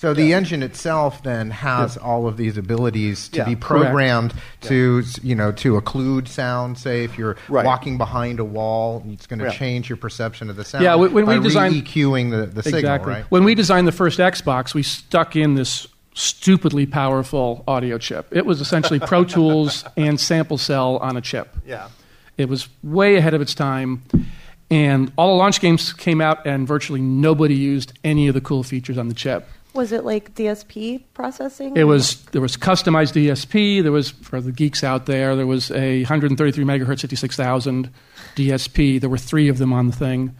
So 0.00 0.14
the 0.14 0.24
yeah. 0.24 0.38
engine 0.38 0.62
itself 0.62 1.22
then 1.24 1.50
has 1.50 1.96
yeah. 1.96 2.02
all 2.02 2.26
of 2.26 2.38
these 2.38 2.56
abilities 2.56 3.28
to 3.28 3.40
yeah. 3.40 3.44
be 3.44 3.54
programmed 3.54 4.30
Correct. 4.30 4.62
to 4.62 5.02
you 5.22 5.34
know 5.34 5.52
to 5.52 5.78
occlude 5.78 6.26
sound. 6.26 6.78
Say 6.78 7.04
if 7.04 7.18
you're 7.18 7.36
right. 7.50 7.66
walking 7.66 7.98
behind 7.98 8.40
a 8.40 8.44
wall, 8.44 9.04
it's 9.08 9.26
going 9.26 9.40
to 9.40 9.50
change 9.50 9.90
your 9.90 9.98
perception 9.98 10.48
of 10.48 10.56
the 10.56 10.64
sound. 10.64 10.84
Yeah, 10.84 10.94
when, 10.94 11.26
we 11.26 11.38
designed 11.40 11.74
EQing 11.74 12.30
the, 12.30 12.46
the 12.46 12.60
exactly. 12.60 12.72
signal, 12.80 12.98
right? 13.04 13.24
When 13.24 13.44
we 13.44 13.54
designed 13.54 13.86
the 13.86 13.92
first 13.92 14.18
Xbox, 14.18 14.72
we 14.72 14.82
stuck 14.82 15.36
in 15.36 15.54
this 15.54 15.86
stupidly 16.14 16.86
powerful 16.86 17.62
audio 17.68 17.98
chip. 17.98 18.26
It 18.30 18.46
was 18.46 18.62
essentially 18.62 19.00
Pro 19.00 19.24
Tools 19.26 19.84
and 19.98 20.16
SampleCell 20.16 20.98
on 21.02 21.18
a 21.18 21.20
chip. 21.20 21.54
Yeah, 21.66 21.90
it 22.38 22.48
was 22.48 22.70
way 22.82 23.16
ahead 23.16 23.34
of 23.34 23.42
its 23.42 23.54
time. 23.54 24.02
And 24.70 25.12
all 25.18 25.34
the 25.34 25.38
launch 25.38 25.60
games 25.60 25.92
came 25.92 26.22
out, 26.22 26.46
and 26.46 26.66
virtually 26.66 27.02
nobody 27.02 27.54
used 27.54 27.92
any 28.02 28.28
of 28.28 28.34
the 28.34 28.40
cool 28.40 28.62
features 28.62 28.96
on 28.96 29.08
the 29.08 29.14
chip. 29.14 29.46
Was 29.72 29.92
it 29.92 30.04
like 30.04 30.34
DSP 30.34 31.02
processing? 31.14 31.76
It 31.76 31.84
was. 31.84 32.22
There 32.26 32.40
was 32.40 32.56
customized 32.56 33.12
DSP. 33.12 33.82
There 33.82 33.92
was 33.92 34.10
for 34.10 34.40
the 34.40 34.52
geeks 34.52 34.82
out 34.82 35.06
there. 35.06 35.36
There 35.36 35.46
was 35.46 35.70
a 35.70 36.00
133 36.00 36.64
megahertz 36.64 37.02
56000 37.02 37.90
DSP. 38.34 39.00
There 39.00 39.10
were 39.10 39.18
three 39.18 39.48
of 39.48 39.58
them 39.58 39.72
on 39.72 39.86
the 39.86 39.92
thing, 39.96 40.34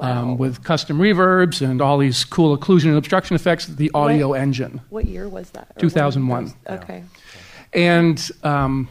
um, 0.00 0.08
wow. 0.08 0.22
um, 0.22 0.38
with 0.38 0.64
custom 0.64 0.98
reverbs 0.98 1.62
and 1.62 1.80
all 1.80 1.98
these 1.98 2.24
cool 2.24 2.56
occlusion 2.56 2.86
and 2.86 2.96
obstruction 2.96 3.36
effects. 3.36 3.66
The 3.66 3.90
audio 3.94 4.28
what, 4.28 4.40
engine. 4.40 4.80
What 4.90 5.04
year 5.04 5.28
was 5.28 5.50
that? 5.50 5.78
2001. 5.78 6.52
Okay. 6.68 7.04
And 7.72 8.30
um, 8.42 8.88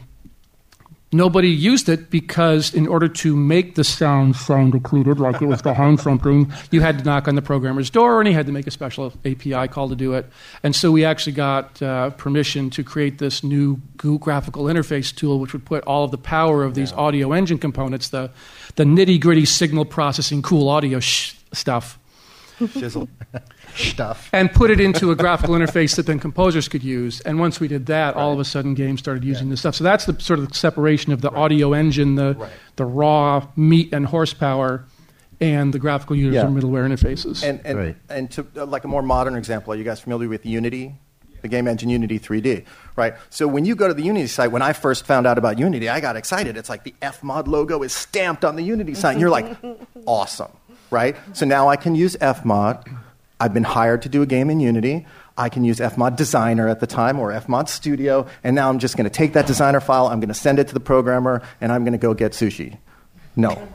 Nobody 1.14 1.50
used 1.50 1.90
it 1.90 2.10
because, 2.10 2.74
in 2.74 2.88
order 2.88 3.10
to 3.10 3.36
make 3.36 3.76
the 3.76 3.84
sound 3.84 4.38
sound 4.38 4.74
occluded, 4.74 5.20
like 5.20 5.42
it 5.42 5.46
was 5.46 5.62
behind 5.62 6.00
something, 6.00 6.52
you 6.72 6.80
had 6.80 7.00
to 7.00 7.04
knock 7.04 7.28
on 7.28 7.36
the 7.36 7.42
programmer's 7.42 7.90
door 7.90 8.22
and 8.22 8.30
he 8.30 8.34
had 8.34 8.46
to 8.46 8.54
make 8.54 8.66
a 8.66 8.72
special 8.72 9.12
API 9.26 9.68
call 9.68 9.90
to 9.90 9.96
do 9.96 10.14
it. 10.14 10.26
And 10.64 10.74
so 10.74 10.90
we 10.90 11.04
actually 11.04 11.34
got 11.34 11.82
uh, 11.82 12.12
permission 12.12 12.70
to 12.70 12.84
create 12.84 13.18
this 13.18 13.44
new 13.44 13.82
GUI 13.98 14.20
graphical 14.20 14.66
interface 14.66 15.14
tool, 15.14 15.40
which 15.40 15.52
would 15.52 15.66
put 15.66 15.84
all 15.84 16.06
of 16.06 16.12
the 16.12 16.18
power 16.18 16.64
of 16.64 16.76
these 16.76 16.92
yeah. 16.92 16.98
audio 16.98 17.34
engine 17.34 17.58
components, 17.58 18.08
the, 18.10 18.32
the 18.76 18.86
nitty 18.86 19.20
gritty 19.20 19.46
signal 19.46 19.84
processing, 19.84 20.42
cool 20.42 20.70
audio 20.70 21.02
sh- 21.02 21.36
stuff. 21.52 22.00
Shizzle. 22.68 23.08
stuff. 23.76 24.30
And 24.34 24.52
put 24.52 24.72
it 24.72 24.80
into 24.80 25.12
a 25.12 25.16
graphical 25.16 25.56
interface 25.56 25.96
that 25.96 26.06
then 26.06 26.20
composers 26.20 26.68
could 26.68 26.84
use. 26.84 27.22
And 27.22 27.40
once 27.40 27.60
we 27.60 27.68
did 27.68 27.88
that, 27.88 28.16
right. 28.16 28.22
all 28.22 28.34
of 28.34 28.40
a 28.40 28.46
sudden 28.46 28.74
games 28.74 29.00
started 29.00 29.24
using 29.24 29.48
yeah. 29.48 29.52
this 29.52 29.62
stuff. 29.62 29.76
So 29.76 29.84
that's 29.84 30.06
the 30.06 30.20
sort 30.20 30.40
of 30.40 30.56
separation 30.56 31.12
of 31.12 31.22
the 31.22 31.30
right. 31.32 31.40
audio 31.40 31.74
engine, 31.74 32.16
the, 32.16 32.36
right. 32.36 32.52
the 32.76 32.86
raw 32.86 33.48
meat 33.56 33.94
and 33.94 34.06
horsepower, 34.06 34.86
and 35.40 35.74
the 35.74 35.80
graphical 35.80 36.16
user 36.16 36.36
yeah. 36.36 36.44
middleware 36.46 36.88
interfaces. 36.88 37.44
And, 37.44 37.66
and, 37.66 37.96
and 38.10 38.32
to 38.32 38.46
uh, 38.56 38.66
like 38.66 38.84
a 38.84 38.88
more 38.88 39.02
modern 39.02 39.36
example, 39.36 39.74
are 39.74 39.76
you 39.76 39.84
guys 39.84 40.00
familiar 40.00 40.30
with 40.30 40.46
Unity? 40.46 40.96
the 41.42 41.48
game 41.48 41.68
engine 41.68 41.90
Unity 41.90 42.20
3D, 42.20 42.66
right? 42.96 43.16
So 43.30 43.48
when 43.48 43.66
you 43.66 43.76
go 43.76 43.88
to 43.88 43.94
the 43.94 44.04
Unity 44.04 44.28
site, 44.28 44.52
when 44.52 44.62
I 44.62 44.74
first 44.74 45.06
found 45.06 45.28
out 45.28 45.38
about 45.38 45.60
Unity, 45.60 45.90
I 45.90 46.00
got 46.00 46.16
excited. 46.16 46.56
It's 46.58 46.70
like 46.70 46.84
the 46.84 46.94
FMOD 47.02 47.48
logo 47.48 47.84
is 47.84 47.94
stamped 47.94 48.46
on 48.46 48.56
the 48.56 48.64
Unity 48.64 48.94
site, 48.94 49.14
and 49.14 49.22
you're 49.22 49.30
like, 49.30 49.58
awesome, 50.06 50.52
right? 50.92 51.16
So 51.34 51.46
now 51.46 51.70
I 51.70 51.78
can 51.78 51.96
use 51.96 52.16
FMOD 52.18 52.88
I've 53.42 53.56
been 53.56 53.64
hired 53.64 54.04
to 54.04 54.10
do 54.10 54.22
a 54.22 54.28
game 54.28 54.52
in 54.52 54.60
Unity. 54.60 55.08
I 55.36 55.50
can 55.50 55.64
use 55.64 55.80
FMOD 55.80 56.16
Designer 56.16 56.70
at 56.70 56.80
the 56.80 56.86
time 56.86 57.20
or 57.20 57.32
FMOD 57.32 57.70
Studio, 57.70 58.28
and 58.44 58.56
now 58.56 58.70
I'm 58.70 58.78
just 58.78 58.96
going 58.96 59.06
to 59.06 59.10
take 59.10 59.34
that 59.34 59.48
designer 59.48 59.80
file, 59.80 60.06
I'm 60.06 60.20
going 60.20 60.28
to 60.28 60.36
send 60.36 60.60
it 60.60 60.68
to 60.68 60.76
the 60.76 60.80
programmer, 60.80 61.42
and 61.60 61.72
I'm 61.72 61.84
going 61.84 61.94
to 61.94 61.98
go 61.98 62.14
get 62.14 62.34
sushi. 62.34 62.78
No. 63.36 63.68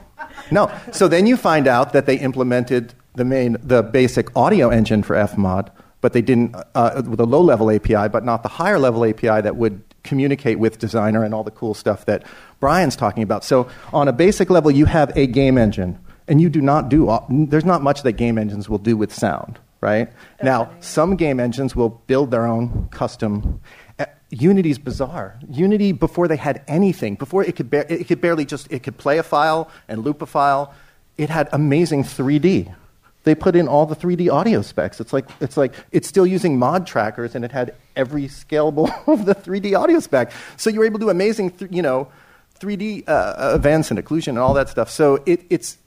No. 0.52 0.70
So 0.92 1.08
then 1.08 1.26
you 1.26 1.36
find 1.36 1.66
out 1.66 1.92
that 1.94 2.06
they 2.06 2.16
implemented 2.16 2.94
the 3.16 3.24
main, 3.24 3.56
the 3.60 3.82
basic 3.82 4.34
audio 4.36 4.68
engine 4.68 5.02
for 5.02 5.16
FMOD, 5.16 5.70
but 6.00 6.12
they 6.12 6.22
didn't, 6.22 6.54
uh, 6.76 7.02
a 7.04 7.24
low 7.24 7.40
level 7.40 7.68
API, 7.68 8.08
but 8.08 8.24
not 8.24 8.44
the 8.44 8.48
higher 8.48 8.78
level 8.78 9.04
API 9.04 9.40
that 9.40 9.56
would 9.56 9.82
communicate 10.04 10.60
with 10.60 10.78
Designer 10.78 11.24
and 11.24 11.34
all 11.34 11.42
the 11.42 11.50
cool 11.50 11.74
stuff 11.74 12.06
that 12.06 12.22
Brian's 12.60 12.94
talking 12.94 13.24
about. 13.24 13.42
So 13.42 13.68
on 13.92 14.06
a 14.06 14.12
basic 14.12 14.48
level, 14.48 14.70
you 14.70 14.84
have 14.84 15.10
a 15.16 15.26
game 15.26 15.58
engine 15.58 15.98
and 16.28 16.40
you 16.40 16.48
do 16.48 16.60
not 16.60 16.88
do, 16.88 17.18
there's 17.28 17.64
not 17.64 17.82
much 17.82 18.02
that 18.02 18.12
game 18.12 18.38
engines 18.38 18.68
will 18.68 18.78
do 18.78 18.96
with 18.96 19.12
sound, 19.12 19.58
right? 19.80 20.08
Now, 20.42 20.70
some 20.80 21.16
game 21.16 21.38
engines 21.40 21.76
will 21.76 21.90
build 22.06 22.30
their 22.30 22.46
own 22.46 22.88
custom. 22.90 23.60
Uh, 23.98 24.06
Unity's 24.30 24.78
bizarre. 24.78 25.38
Unity, 25.50 25.92
before 25.92 26.26
they 26.28 26.36
had 26.36 26.62
anything, 26.66 27.14
before 27.14 27.44
it 27.44 27.54
could, 27.56 27.70
ba- 27.70 27.92
it 27.92 28.08
could 28.08 28.20
barely 28.20 28.44
just, 28.44 28.70
it 28.72 28.82
could 28.82 28.96
play 28.98 29.18
a 29.18 29.22
file 29.22 29.70
and 29.88 30.04
loop 30.04 30.20
a 30.22 30.26
file, 30.26 30.74
it 31.16 31.30
had 31.30 31.48
amazing 31.52 32.02
3D. 32.02 32.74
They 33.22 33.34
put 33.34 33.56
in 33.56 33.66
all 33.66 33.86
the 33.86 33.96
3D 33.96 34.32
audio 34.32 34.62
specs. 34.62 35.00
It's 35.00 35.12
like, 35.12 35.28
it's 35.40 35.56
like, 35.56 35.74
it's 35.90 36.06
still 36.06 36.26
using 36.26 36.58
mod 36.58 36.86
trackers 36.86 37.34
and 37.34 37.44
it 37.44 37.50
had 37.50 37.74
every 37.96 38.24
scalable 38.24 38.88
of 39.08 39.26
the 39.26 39.34
3D 39.34 39.78
audio 39.78 40.00
spec. 40.00 40.32
So 40.56 40.70
you 40.70 40.78
were 40.80 40.86
able 40.86 40.98
to 41.00 41.06
do 41.06 41.10
amazing, 41.10 41.50
th- 41.50 41.72
you 41.72 41.82
know, 41.82 42.08
3D 42.60 43.04
uh, 43.08 43.52
events 43.54 43.90
and 43.90 43.98
occlusion 43.98 44.28
and 44.28 44.38
all 44.38 44.54
that 44.54 44.68
stuff. 44.68 44.90
So 44.90 45.22
it, 45.26 45.44
it's, 45.50 45.78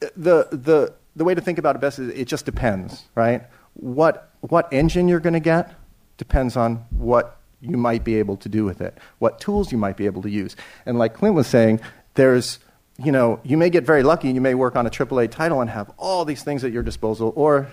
the, 0.00 0.48
the, 0.50 0.94
the 1.16 1.24
way 1.24 1.34
to 1.34 1.40
think 1.40 1.58
about 1.58 1.76
it 1.76 1.80
best 1.80 1.98
is 1.98 2.08
it 2.08 2.26
just 2.26 2.44
depends, 2.44 3.04
right? 3.14 3.42
What, 3.74 4.32
what 4.40 4.72
engine 4.72 5.08
you're 5.08 5.20
going 5.20 5.34
to 5.34 5.40
get 5.40 5.74
depends 6.16 6.56
on 6.56 6.84
what 6.90 7.38
you 7.60 7.76
might 7.76 8.04
be 8.04 8.16
able 8.16 8.36
to 8.36 8.48
do 8.48 8.64
with 8.64 8.80
it, 8.80 8.96
what 9.18 9.40
tools 9.40 9.72
you 9.72 9.78
might 9.78 9.96
be 9.96 10.06
able 10.06 10.22
to 10.22 10.30
use. 10.30 10.54
And 10.86 10.98
like 10.98 11.14
Clint 11.14 11.34
was 11.34 11.46
saying, 11.46 11.80
there's, 12.14 12.58
you 12.98 13.12
know, 13.12 13.40
you 13.42 13.56
may 13.56 13.70
get 13.70 13.84
very 13.84 14.02
lucky 14.02 14.28
and 14.28 14.34
you 14.34 14.40
may 14.40 14.54
work 14.54 14.76
on 14.76 14.86
a 14.86 14.90
AAA 14.90 15.30
title 15.30 15.60
and 15.60 15.70
have 15.70 15.90
all 15.98 16.24
these 16.24 16.42
things 16.42 16.64
at 16.64 16.72
your 16.72 16.82
disposal, 16.82 17.32
or 17.36 17.68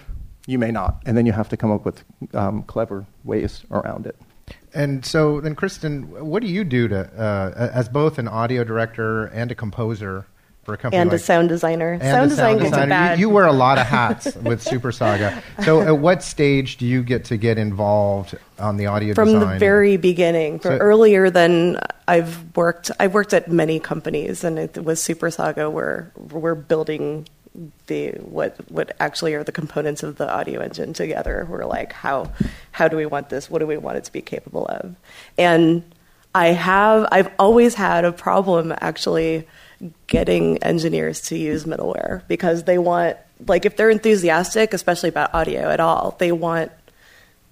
you 0.47 0.57
may 0.59 0.71
not. 0.71 1.01
And 1.05 1.17
then 1.17 1.25
you 1.25 1.31
have 1.31 1.49
to 1.49 1.57
come 1.57 1.71
up 1.71 1.85
with 1.85 2.03
um, 2.33 2.63
clever 2.63 3.05
ways 3.23 3.63
around 3.71 4.05
it. 4.07 4.15
And 4.73 5.05
so 5.05 5.39
then, 5.39 5.55
Kristin, 5.55 6.07
what 6.21 6.41
do 6.41 6.47
you 6.47 6.63
do 6.63 6.87
to, 6.89 6.99
uh, 7.19 7.71
as 7.73 7.89
both 7.89 8.19
an 8.19 8.27
audio 8.27 8.63
director 8.63 9.25
and 9.25 9.51
a 9.51 9.55
composer? 9.55 10.27
For 10.65 10.73
a 10.73 10.77
company 10.77 10.99
and 10.99 11.11
like, 11.11 11.21
a 11.21 11.23
sound 11.23 11.47
designer. 11.47 11.99
Sound 11.99 12.29
design 12.31 12.57
designer. 12.57 13.13
You, 13.13 13.19
you, 13.19 13.29
wear 13.29 13.45
a 13.45 13.53
lot 13.53 13.77
of 13.77 13.85
hats 13.85 14.35
with 14.35 14.61
Super 14.63 14.91
Saga. 14.91 15.41
So, 15.63 15.81
at 15.81 15.99
what 15.99 16.23
stage 16.23 16.77
do 16.77 16.87
you 16.87 17.03
get 17.03 17.25
to 17.25 17.37
get 17.37 17.59
involved 17.59 18.35
on 18.57 18.77
the 18.77 18.87
audio 18.87 19.13
from 19.13 19.27
design? 19.27 19.53
the 19.53 19.59
very 19.59 19.95
beginning, 19.95 20.59
from 20.59 20.71
so, 20.71 20.77
earlier 20.77 21.29
than 21.29 21.79
I've 22.07 22.55
worked. 22.57 22.89
I've 22.99 23.13
worked 23.13 23.33
at 23.33 23.49
many 23.49 23.79
companies, 23.79 24.43
and 24.43 24.57
it 24.57 24.83
was 24.83 25.01
Super 25.01 25.29
Saga 25.29 25.69
where 25.69 26.11
we're 26.15 26.55
building 26.55 27.27
the 27.87 28.09
what 28.21 28.57
what 28.69 28.95
actually 28.99 29.33
are 29.35 29.43
the 29.43 29.51
components 29.51 30.01
of 30.01 30.17
the 30.17 30.29
audio 30.29 30.61
engine 30.61 30.93
together. 30.93 31.45
We're 31.47 31.65
like, 31.65 31.93
how 31.93 32.31
how 32.71 32.87
do 32.87 32.97
we 32.97 33.05
want 33.05 33.29
this? 33.29 33.51
What 33.51 33.59
do 33.59 33.67
we 33.67 33.77
want 33.77 33.97
it 33.97 34.03
to 34.05 34.11
be 34.11 34.21
capable 34.21 34.65
of? 34.65 34.95
And 35.37 35.83
I 36.33 36.47
have 36.47 37.07
I've 37.11 37.29
always 37.37 37.75
had 37.75 38.03
a 38.03 38.11
problem 38.11 38.73
actually 38.81 39.45
getting 40.07 40.61
engineers 40.63 41.21
to 41.21 41.37
use 41.37 41.65
middleware 41.65 42.27
because 42.27 42.63
they 42.63 42.77
want 42.77 43.17
like 43.47 43.65
if 43.65 43.75
they're 43.75 43.89
enthusiastic, 43.89 44.73
especially 44.73 45.09
about 45.09 45.33
audio 45.33 45.69
at 45.69 45.79
all, 45.79 46.15
they 46.19 46.31
want 46.31 46.71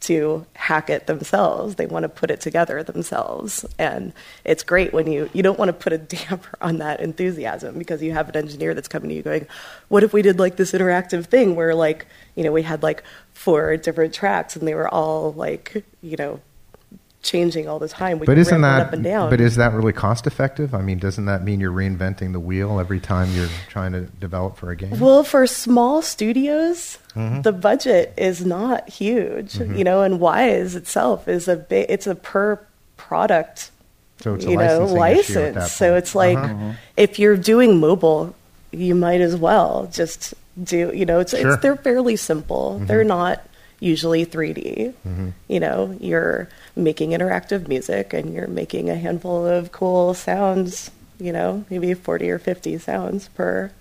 to 0.03 0.45
hack 0.53 0.89
it 0.89 1.07
themselves. 1.07 1.75
They 1.75 1.85
want 1.85 2.03
to 2.03 2.09
put 2.09 2.29
it 2.29 2.41
together 2.41 2.83
themselves. 2.83 3.65
And 3.79 4.11
it's 4.43 4.63
great 4.63 4.93
when 4.93 5.09
you 5.11 5.29
you 5.33 5.41
don't 5.41 5.57
want 5.57 5.69
to 5.69 5.73
put 5.73 5.93
a 5.93 5.97
damper 6.15 6.57
on 6.61 6.77
that 6.79 6.99
enthusiasm 6.99 7.77
because 7.77 8.01
you 8.01 8.11
have 8.11 8.29
an 8.29 8.35
engineer 8.35 8.73
that's 8.73 8.87
coming 8.87 9.09
to 9.09 9.15
you 9.15 9.23
going, 9.23 9.47
"What 9.87 10.03
if 10.03 10.13
we 10.13 10.21
did 10.21 10.39
like 10.39 10.57
this 10.57 10.73
interactive 10.73 11.25
thing 11.25 11.55
where 11.55 11.73
like, 11.73 12.05
you 12.35 12.43
know, 12.43 12.51
we 12.51 12.63
had 12.63 12.83
like 12.83 13.03
four 13.33 13.77
different 13.77 14.13
tracks 14.13 14.55
and 14.55 14.67
they 14.67 14.75
were 14.75 14.89
all 14.89 15.33
like, 15.33 15.83
you 16.01 16.17
know, 16.17 16.39
changing 17.23 17.67
all 17.67 17.79
the 17.79 17.87
time. 17.87 18.19
We 18.19 18.25
but 18.27 18.37
isn't 18.37 18.61
ramp 18.61 18.79
that 18.81 18.87
up 18.87 18.93
and 18.93 19.03
down. 19.03 19.29
but 19.29 19.39
is 19.41 19.55
that 19.55 19.73
really 19.73 19.93
cost 19.93 20.27
effective? 20.27 20.75
I 20.75 20.81
mean, 20.81 20.99
doesn't 20.99 21.25
that 21.25 21.41
mean 21.43 21.59
you're 21.61 21.71
reinventing 21.71 22.33
the 22.33 22.39
wheel 22.39 22.79
every 22.79 22.99
time 22.99 23.31
you're 23.33 23.47
trying 23.69 23.93
to 23.93 24.01
develop 24.01 24.57
for 24.57 24.69
a 24.71 24.75
game? 24.75 24.99
Well, 24.99 25.23
for 25.23 25.47
small 25.47 26.01
studios, 26.01 26.99
Mm-hmm. 27.15 27.41
the 27.43 27.51
budget 27.51 28.11
is 28.17 28.43
not 28.43 28.89
huge, 28.89 29.59
you 29.59 29.83
know, 29.83 30.01
and 30.01 30.19
Wwise 30.19 30.75
itself 30.75 31.27
is 31.27 31.47
a 31.47 31.55
big, 31.55 31.85
it's 31.87 32.07
a 32.07 32.15
per 32.15 32.59
product, 32.97 33.69
so 34.19 34.33
it's 34.33 34.45
a 34.45 34.49
you 34.49 34.57
know, 34.57 34.85
licensing 34.85 35.35
issue 35.35 35.39
at 35.49 35.55
license. 35.55 35.71
So 35.73 35.95
it's 35.95 36.15
like 36.15 36.37
Uh-huh. 36.39 36.71
if 36.97 37.19
you're 37.19 37.37
doing 37.37 37.79
mobile, 37.79 38.33
you 38.71 38.95
might 38.95 39.21
as 39.21 39.35
well 39.35 39.87
just 39.93 40.33
do, 40.63 40.91
you 40.93 41.05
know, 41.05 41.19
it's, 41.19 41.31
Sure. 41.31 41.41
Mm-hmm. 41.41 41.53
it's 41.53 41.61
they're 41.61 41.75
fairly 41.75 42.15
simple. 42.15 42.79
They're 42.79 43.03
not 43.03 43.45
usually 43.79 44.25
3D. 44.25 44.93
You 45.47 45.59
know, 45.59 45.95
you're 46.01 46.49
making 46.75 47.11
interactive 47.11 47.67
music 47.67 48.13
and 48.13 48.33
you're 48.33 48.47
making 48.47 48.89
a 48.89 48.95
handful 48.95 49.45
of 49.45 49.71
cool 49.71 50.13
sounds, 50.13 50.89
you 51.19 51.31
know, 51.31 51.63
maybe 51.69 51.93
40 51.93 52.29
or 52.31 52.39
50 52.39 52.77
sounds 52.79 53.27
per 53.29 53.71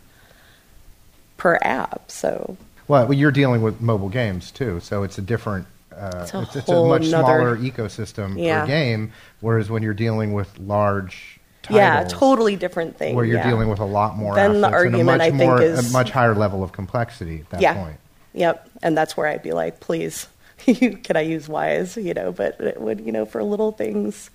per 1.37 1.59
app. 1.63 2.11
So 2.11 2.57
Well, 2.89 3.13
you're 3.13 3.31
dealing 3.33 3.63
with 3.63 3.81
mobile 3.81 4.09
games 4.09 4.51
too, 4.51 4.81
so 4.81 5.03
it's 5.03 5.19
a 5.19 5.23
different. 5.23 5.67
Uh, 5.97 6.21
It's 6.23 6.35
a 6.35 6.43
it's, 6.43 6.57
it's 6.57 6.69
a 6.69 6.85
much 6.85 7.03
nother- 7.03 7.09
smaller 7.09 7.57
ecosystem 7.59 8.43
Yeah. 8.43 8.63
per 8.63 8.67
game. 8.67 9.13
Whereas 9.41 9.69
when 9.71 9.83
you're 9.83 9.93
dealing 9.95 10.33
with 10.33 10.59
large 10.59 11.39
titles, 11.63 11.77
yeah, 11.79 12.05
totally 12.09 12.57
different 12.57 12.97
thing. 12.97 13.15
where 13.15 13.25
you're 13.25 13.37
yeah. 13.39 13.49
dealing 13.49 13.69
with 13.69 13.79
a 13.79 13.85
lot 13.85 14.17
more 14.17 14.35
Then 14.35 14.61
the 14.63 14.69
argument, 14.71 15.01
and 15.01 15.09
a 15.11 15.13
much 15.13 15.21
I 15.21 15.31
think, 15.31 15.43
more, 15.43 15.61
is- 15.63 15.91
a 15.91 15.93
much 15.93 16.11
higher 16.11 16.35
level 16.35 16.63
of 16.63 16.73
complexity 16.73 17.41
at 17.41 17.51
that 17.51 17.61
yeah. 17.61 17.75
point. 17.75 17.97
Yep, 18.35 18.69
and 18.83 18.97
that's 18.97 19.17
where 19.17 19.27
I'd 19.27 19.43
be 19.43 19.53
like, 19.53 19.81
please, 19.81 20.27
can 21.03 21.17
I 21.17 21.21
use 21.21 21.49
Wwise? 21.49 22.03
You 22.03 22.15
know, 22.15 22.33
but 22.33 22.61
it 22.61 22.81
would, 22.81 23.01
you 23.01 23.13
know, 23.13 23.25
for 23.25 23.43
little 23.43 23.73
things. 23.73 24.31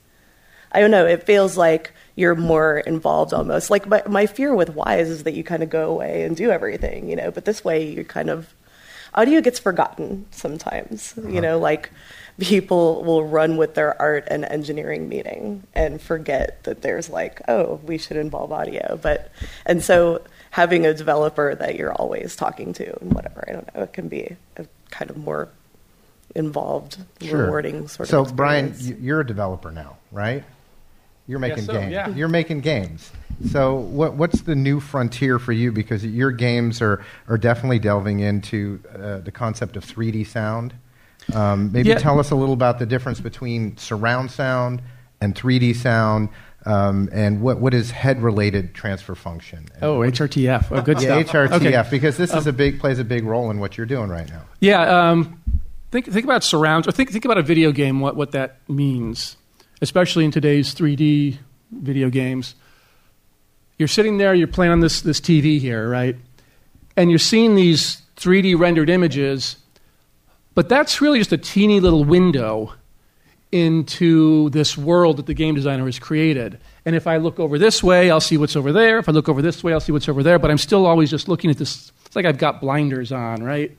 I 0.72 0.82
don't 0.82 0.92
know. 0.92 1.06
It 1.06 1.24
feels 1.24 1.56
like 1.56 1.94
you're 2.16 2.36
more 2.36 2.80
involved 2.80 3.34
almost. 3.34 3.70
Like 3.70 3.88
my, 3.88 4.04
my 4.08 4.26
fear 4.26 4.54
with 4.54 4.76
Wwise 4.76 5.08
is 5.08 5.24
that 5.24 5.34
you 5.34 5.44
kind 5.44 5.64
of 5.64 5.70
go 5.70 5.90
away 5.90 6.24
and 6.24 6.36
do 6.36 6.52
everything, 6.52 7.10
you 7.10 7.16
know. 7.16 7.32
But 7.32 7.46
this 7.46 7.64
way, 7.64 7.88
you 7.88 8.04
kind 8.04 8.30
of 8.30 8.54
audio 9.14 9.42
gets 9.42 9.60
forgotten 9.60 10.26
sometimes. 10.32 11.14
You 11.18 11.24
uh-huh. 11.24 11.40
know, 11.40 11.60
like 11.60 11.92
people 12.40 13.04
will 13.04 13.24
run 13.24 13.58
with 13.58 13.74
their 13.74 14.00
art 14.00 14.28
and 14.30 14.46
engineering 14.46 15.10
meeting 15.10 15.64
and 15.74 16.02
forget 16.02 16.64
that 16.64 16.82
there's 16.82 17.10
like, 17.10 17.42
oh, 17.48 17.80
we 17.84 17.98
should 17.98 18.18
involve 18.18 18.52
audio. 18.52 19.00
But 19.02 19.32
and 19.66 19.84
so 19.84 20.22
having 20.52 20.86
a 20.86 20.94
developer 20.94 21.56
that 21.56 21.76
you're 21.76 21.94
always 21.94 22.36
talking 22.36 22.74
to 22.74 23.00
and 23.02 23.14
whatever, 23.14 23.44
I 23.48 23.54
don't 23.54 23.76
know, 23.76 23.84
it 23.84 23.94
can 23.94 24.08
be 24.08 24.36
a 24.58 24.66
kind 24.92 25.10
of 25.10 25.18
more 25.18 25.50
involved, 26.38 26.98
rewarding 27.22 27.88
sort 27.88 28.08
so, 28.08 28.22
of. 28.22 28.30
So, 28.30 28.34
Brian, 28.36 28.74
you're 28.80 29.20
a 29.22 29.26
developer 29.28 29.72
now, 29.72 29.98
right? 30.12 30.44
You're 31.28 31.40
making 31.40 31.66
so, 31.66 31.74
games. 31.74 31.92
yeah. 31.92 32.08
You're 32.10 32.30
making 32.30 32.62
games. 32.62 33.12
So, 33.52 33.76
what, 33.76 34.14
what's 34.14 34.42
the 34.42 34.56
new 34.56 34.80
frontier 34.80 35.40
for 35.40 35.52
you? 35.52 35.72
Because 35.72 36.06
your 36.06 36.32
games 36.32 36.82
are, 36.82 37.04
are 37.28 37.38
definitely 37.38 37.80
delving 37.80 38.22
into 38.22 38.80
uh, 38.96 39.18
the 39.20 39.32
concept 39.32 39.76
of 39.76 39.86
3D 39.86 40.26
sound. 40.26 40.74
Um, 41.34 41.72
maybe 41.74 41.90
Yeah. 41.90 41.98
tell 41.98 42.20
us 42.20 42.32
a 42.32 42.36
little 42.36 42.54
about 42.54 42.80
the 42.80 42.86
difference 42.86 43.20
between 43.20 43.76
surround 43.78 44.32
sound 44.32 44.82
and 45.20 45.36
3D 45.36 45.76
sound, 45.76 46.30
um, 46.66 47.10
and 47.12 47.42
what, 47.42 47.60
what 47.60 47.74
is 47.74 47.92
head-related 47.92 48.74
transfer 48.74 49.16
function? 49.16 49.66
And 49.76 49.84
Oh, 49.84 50.00
HRTF. 50.00 50.68
Oh, 50.72 50.82
good 50.82 51.02
yeah, 51.02 51.22
stuff. 51.24 51.34
HRTF, 51.50 51.52
Okay. 51.54 51.76
Um, 51.76 51.86
because 51.92 52.16
this 52.18 52.34
is 52.34 52.48
a 52.48 52.54
big 52.54 52.80
plays 52.80 53.00
a 53.00 53.04
big 53.04 53.24
role 53.26 53.52
in 53.52 53.60
what 53.60 53.78
you're 53.78 53.86
doing 53.88 54.10
right 54.10 54.30
now. 54.30 54.44
Yeah, 54.62 55.10
um, 55.10 55.42
think 55.92 56.06
think 56.06 56.26
about 56.26 56.44
surrounds, 56.44 56.88
or 56.88 56.92
think 56.92 57.12
think 57.12 57.26
about 57.26 57.38
a 57.38 57.44
video 57.44 57.72
game. 57.72 58.00
What 58.00 58.16
what 58.16 58.32
that 58.32 58.60
means, 58.70 59.38
especially 59.82 60.26
in 60.26 60.32
today's 60.32 60.74
3D 60.74 61.38
video 61.72 62.10
games. 62.10 62.56
You're 63.78 63.88
sitting 63.88 64.18
there, 64.18 64.34
you're 64.34 64.48
playing 64.48 64.72
on 64.72 64.80
this 64.80 65.02
this 65.02 65.20
TV 65.20 65.60
here, 65.60 65.90
right? 65.90 66.16
And 66.96 67.10
you're 67.10 67.20
seeing 67.20 67.56
these 67.56 68.02
3D 68.16 68.58
rendered 68.58 68.90
images, 68.90 69.58
but 70.56 70.68
that's 70.68 71.00
really 71.02 71.20
just 71.20 71.32
a 71.32 71.38
teeny 71.38 71.80
little 71.80 72.04
window 72.04 72.74
into 73.52 74.50
this 74.50 74.78
world 74.78 75.18
that 75.18 75.26
the 75.26 75.34
game 75.34 75.56
designer 75.56 75.86
has 75.86 76.00
created. 76.00 76.60
And 76.86 76.96
if 76.96 77.08
I 77.08 77.18
look 77.18 77.40
over 77.40 77.58
this 77.58 77.82
way, 77.82 78.12
I'll 78.12 78.20
see 78.20 78.38
what's 78.38 78.56
over 78.56 78.72
there. 78.72 79.00
If 79.00 79.08
I 79.08 79.12
look 79.12 79.30
over 79.30 79.42
this 79.42 79.64
way, 79.64 79.74
I'll 79.74 79.80
see 79.80 79.92
what's 79.92 80.10
over 80.10 80.24
there. 80.24 80.40
But 80.40 80.52
I'm 80.52 80.58
still 80.58 80.86
always 80.86 81.10
just 81.10 81.28
looking 81.28 81.50
at 81.50 81.58
this. 81.58 81.92
It's 82.06 82.16
like 82.16 82.26
I've 82.26 82.38
got 82.38 82.60
blinders 82.60 83.12
on, 83.12 83.44
right? 83.44 83.78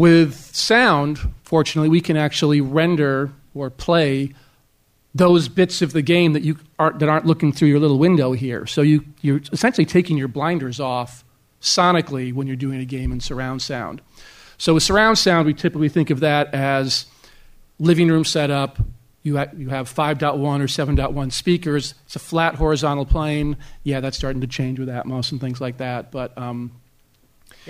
With 0.00 0.56
sound, 0.56 1.18
fortunately, 1.42 1.90
we 1.90 2.00
can 2.00 2.16
actually 2.16 2.62
render 2.62 3.32
or 3.54 3.68
play 3.68 4.32
those 5.14 5.46
bits 5.46 5.82
of 5.82 5.92
the 5.92 6.00
game 6.00 6.32
that 6.32 6.42
you 6.42 6.56
aren't, 6.78 7.00
that 7.00 7.10
aren't 7.10 7.26
looking 7.26 7.52
through 7.52 7.68
your 7.68 7.80
little 7.80 7.98
window 7.98 8.32
here. 8.32 8.64
So 8.64 8.80
you, 8.80 9.04
you're 9.20 9.42
essentially 9.52 9.84
taking 9.84 10.16
your 10.16 10.28
blinders 10.28 10.80
off 10.80 11.22
sonically 11.60 12.32
when 12.32 12.46
you're 12.46 12.56
doing 12.56 12.80
a 12.80 12.86
game 12.86 13.12
in 13.12 13.20
surround 13.20 13.60
sound. 13.60 14.00
So 14.56 14.72
with 14.72 14.84
surround 14.84 15.18
sound, 15.18 15.44
we 15.44 15.52
typically 15.52 15.90
think 15.90 16.08
of 16.08 16.20
that 16.20 16.54
as 16.54 17.04
living 17.78 18.08
room 18.08 18.24
setup. 18.24 18.78
You, 19.22 19.36
ha- 19.36 19.52
you 19.54 19.68
have 19.68 19.92
5.1 19.92 20.38
or 20.38 20.64
7.1 20.64 21.30
speakers. 21.30 21.92
It's 22.06 22.16
a 22.16 22.20
flat 22.20 22.54
horizontal 22.54 23.04
plane. 23.04 23.58
Yeah, 23.82 24.00
that's 24.00 24.16
starting 24.16 24.40
to 24.40 24.46
change 24.46 24.78
with 24.78 24.88
Atmos 24.88 25.30
and 25.30 25.38
things 25.42 25.60
like 25.60 25.76
that. 25.76 26.10
But 26.10 26.38
um, 26.38 26.72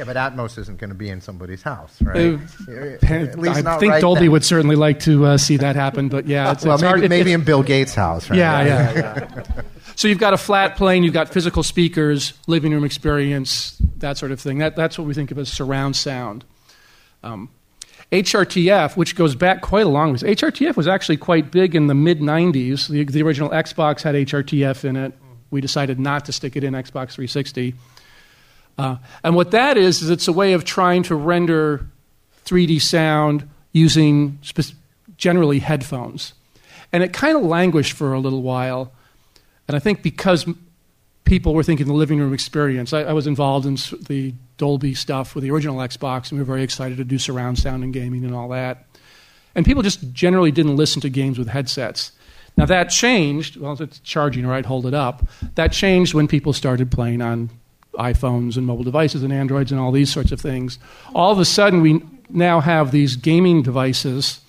Yeah, 0.00 0.06
but 0.06 0.16
Atmos 0.16 0.56
isn't 0.56 0.78
going 0.78 0.88
to 0.88 0.94
be 0.94 1.10
in 1.10 1.20
somebody's 1.20 1.62
house, 1.62 2.00
right? 2.00 2.38
Uh, 2.66 3.04
At 3.06 3.38
least 3.38 3.66
I 3.66 3.78
think 3.78 3.92
right 3.92 4.00
Dolby 4.00 4.24
now. 4.24 4.30
would 4.30 4.44
certainly 4.46 4.74
like 4.74 5.00
to 5.00 5.26
uh, 5.26 5.36
see 5.36 5.58
that 5.58 5.76
happen. 5.76 6.08
But 6.08 6.26
yeah, 6.26 6.52
it's, 6.52 6.64
well, 6.64 6.76
it's 6.76 6.82
maybe, 6.82 7.00
hard. 7.00 7.10
Maybe 7.10 7.32
in 7.34 7.44
Bill 7.44 7.62
Gates' 7.62 7.94
house, 7.94 8.30
right? 8.30 8.38
yeah, 8.38 8.62
yeah, 8.62 8.92
yeah. 8.94 9.62
so 9.96 10.08
you've 10.08 10.16
got 10.16 10.32
a 10.32 10.38
flat 10.38 10.78
plane, 10.78 11.02
you've 11.02 11.12
got 11.12 11.28
physical 11.28 11.62
speakers, 11.62 12.32
living 12.46 12.72
room 12.72 12.82
experience, 12.82 13.76
that 13.98 14.16
sort 14.16 14.32
of 14.32 14.40
thing. 14.40 14.56
That, 14.56 14.74
that's 14.74 14.96
what 14.96 15.06
we 15.06 15.12
think 15.12 15.30
of 15.32 15.38
as 15.38 15.52
surround 15.52 15.96
sound. 15.96 16.46
Um, 17.22 17.50
HRTF, 18.10 18.96
which 18.96 19.16
goes 19.16 19.34
back 19.34 19.60
quite 19.60 19.84
a 19.84 19.90
long 19.90 20.12
ways. 20.12 20.22
HRTF 20.22 20.76
was 20.76 20.88
actually 20.88 21.18
quite 21.18 21.50
big 21.50 21.74
in 21.74 21.88
the 21.88 21.94
mid 21.94 22.20
90s. 22.20 22.88
The, 22.88 23.04
the 23.04 23.22
original 23.22 23.50
Xbox 23.50 24.00
had 24.00 24.14
HRTF 24.14 24.82
in 24.82 24.96
it. 24.96 25.12
We 25.50 25.60
decided 25.60 26.00
not 26.00 26.24
to 26.24 26.32
stick 26.32 26.56
it 26.56 26.64
in 26.64 26.72
Xbox 26.72 27.12
360. 27.12 27.74
Uh, 28.80 28.96
and 29.22 29.36
what 29.36 29.50
that 29.50 29.76
is, 29.76 30.00
is 30.00 30.08
it's 30.08 30.26
a 30.26 30.32
way 30.32 30.54
of 30.54 30.64
trying 30.64 31.02
to 31.02 31.14
render 31.14 31.84
3D 32.46 32.80
sound 32.80 33.46
using 33.72 34.38
spe- 34.40 34.74
generally 35.18 35.58
headphones. 35.58 36.32
And 36.90 37.02
it 37.02 37.12
kind 37.12 37.36
of 37.36 37.42
languished 37.42 37.92
for 37.92 38.14
a 38.14 38.18
little 38.18 38.40
while. 38.40 38.90
And 39.68 39.76
I 39.76 39.80
think 39.80 40.02
because 40.02 40.46
people 41.24 41.52
were 41.52 41.62
thinking 41.62 41.88
the 41.88 41.92
living 41.92 42.20
room 42.20 42.32
experience, 42.32 42.94
I, 42.94 43.00
I 43.02 43.12
was 43.12 43.26
involved 43.26 43.66
in 43.66 43.74
the 44.06 44.32
Dolby 44.56 44.94
stuff 44.94 45.34
with 45.34 45.44
the 45.44 45.50
original 45.50 45.76
Xbox, 45.76 46.30
and 46.30 46.32
we 46.32 46.38
were 46.38 46.46
very 46.46 46.62
excited 46.62 46.96
to 46.96 47.04
do 47.04 47.18
surround 47.18 47.58
sound 47.58 47.84
and 47.84 47.92
gaming 47.92 48.24
and 48.24 48.34
all 48.34 48.48
that. 48.48 48.86
And 49.54 49.66
people 49.66 49.82
just 49.82 50.10
generally 50.14 50.52
didn't 50.52 50.76
listen 50.76 51.02
to 51.02 51.10
games 51.10 51.38
with 51.38 51.48
headsets. 51.48 52.12
Now 52.56 52.64
that 52.64 52.84
changed. 52.84 53.58
Well, 53.58 53.76
it's 53.78 53.98
charging, 53.98 54.46
right? 54.46 54.64
Hold 54.64 54.86
it 54.86 54.94
up. 54.94 55.28
That 55.56 55.70
changed 55.70 56.14
when 56.14 56.28
people 56.28 56.54
started 56.54 56.90
playing 56.90 57.20
on 57.20 57.50
iPhones 57.94 58.56
and 58.56 58.66
mobile 58.66 58.84
devices 58.84 59.22
and 59.22 59.32
Androids 59.32 59.72
and 59.72 59.80
all 59.80 59.92
these 59.92 60.12
sorts 60.12 60.32
of 60.32 60.40
things. 60.40 60.78
All 61.14 61.32
of 61.32 61.38
a 61.38 61.44
sudden, 61.44 61.80
we 61.80 62.02
now 62.28 62.60
have 62.60 62.92
these 62.92 63.16
gaming 63.16 63.62
devices 63.62 64.40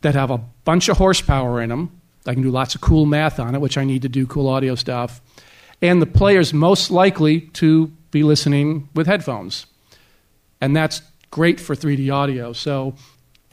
that 0.00 0.14
have 0.14 0.30
a 0.30 0.38
bunch 0.64 0.88
of 0.88 0.96
horsepower 0.98 1.60
in 1.60 1.68
them. 1.68 2.00
I 2.26 2.34
can 2.34 2.42
do 2.42 2.50
lots 2.50 2.74
of 2.74 2.80
cool 2.80 3.06
math 3.06 3.38
on 3.38 3.54
it, 3.54 3.60
which 3.60 3.78
I 3.78 3.84
need 3.84 4.02
to 4.02 4.08
do 4.08 4.26
cool 4.26 4.48
audio 4.48 4.74
stuff. 4.74 5.20
And 5.82 6.00
the 6.00 6.06
player's 6.06 6.52
most 6.52 6.90
likely 6.90 7.42
to 7.52 7.86
be 8.10 8.22
listening 8.22 8.88
with 8.94 9.06
headphones. 9.06 9.66
And 10.60 10.76
that's 10.76 11.02
great 11.30 11.60
for 11.60 11.74
3D 11.74 12.12
audio. 12.12 12.52
So 12.52 12.94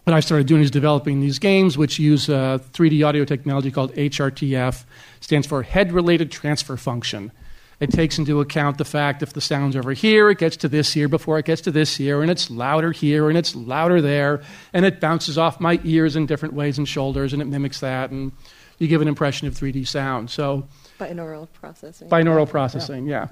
what 0.03 0.13
I 0.13 0.19
started 0.19 0.47
doing 0.47 0.61
is 0.61 0.71
developing 0.71 1.21
these 1.21 1.39
games 1.39 1.77
which 1.77 1.99
use 1.99 2.29
uh, 2.29 2.59
3D 2.73 3.05
audio 3.05 3.23
technology 3.23 3.71
called 3.71 3.93
HRTF. 3.93 4.83
stands 5.19 5.47
for 5.47 5.63
Head 5.63 5.91
Related 5.91 6.31
Transfer 6.31 6.77
Function. 6.77 7.31
It 7.79 7.91
takes 7.91 8.17
into 8.17 8.41
account 8.41 8.79
the 8.79 8.85
fact 8.85 9.21
if 9.21 9.33
the 9.33 9.41
sound's 9.41 9.75
over 9.75 9.93
here, 9.93 10.31
it 10.31 10.39
gets 10.39 10.57
to 10.57 10.67
this 10.67 10.97
ear 10.97 11.07
before 11.07 11.37
it 11.37 11.45
gets 11.45 11.61
to 11.61 11.71
this 11.71 11.99
ear, 11.99 12.21
and 12.23 12.31
it's 12.31 12.49
louder 12.49 12.91
here, 12.91 13.29
and 13.29 13.37
it's 13.37 13.55
louder 13.55 14.01
there, 14.01 14.41
and 14.73 14.83
it 14.83 14.99
bounces 14.99 15.37
off 15.37 15.59
my 15.59 15.79
ears 15.83 16.15
in 16.15 16.25
different 16.25 16.55
ways 16.55 16.79
and 16.79 16.87
shoulders, 16.87 17.33
and 17.33 17.41
it 17.41 17.45
mimics 17.45 17.79
that, 17.81 18.09
and 18.09 18.31
you 18.79 18.87
give 18.87 19.01
an 19.01 19.07
impression 19.07 19.47
of 19.47 19.53
3D 19.53 19.87
sound. 19.87 20.31
So 20.31 20.67
Binaural 20.99 21.47
processing. 21.53 22.09
binaural 22.09 22.49
processing, 22.49 23.05
yeah. 23.05 23.27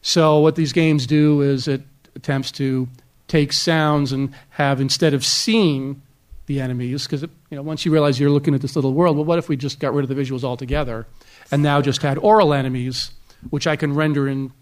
So 0.00 0.38
what 0.38 0.56
these 0.56 0.72
games 0.72 1.06
do 1.06 1.42
is 1.42 1.68
it 1.68 1.82
attempts 2.14 2.50
to 2.52 2.88
take 3.28 3.52
sounds 3.52 4.12
and 4.12 4.34
have 4.50 4.80
instead 4.80 5.14
of 5.14 5.24
seeing 5.24 6.00
the 6.46 6.60
enemies, 6.60 7.06
because 7.06 7.22
you 7.22 7.28
know 7.56 7.62
once 7.62 7.84
you 7.84 7.92
realize 7.92 8.18
you're 8.18 8.30
looking 8.30 8.54
at 8.54 8.62
this 8.62 8.74
little 8.74 8.94
world, 8.94 9.16
well, 9.16 9.24
what 9.24 9.38
if 9.38 9.48
we 9.48 9.56
just 9.56 9.78
got 9.80 9.94
rid 9.94 10.08
of 10.08 10.14
the 10.14 10.20
visuals 10.20 10.44
altogether, 10.44 11.06
and 11.50 11.62
now 11.62 11.80
just 11.80 12.02
had 12.02 12.18
aural 12.18 12.52
enemies, 12.52 13.10
which 13.50 13.66
I 13.66 13.76
can 13.76 13.94
render 13.94 14.28
in 14.28 14.52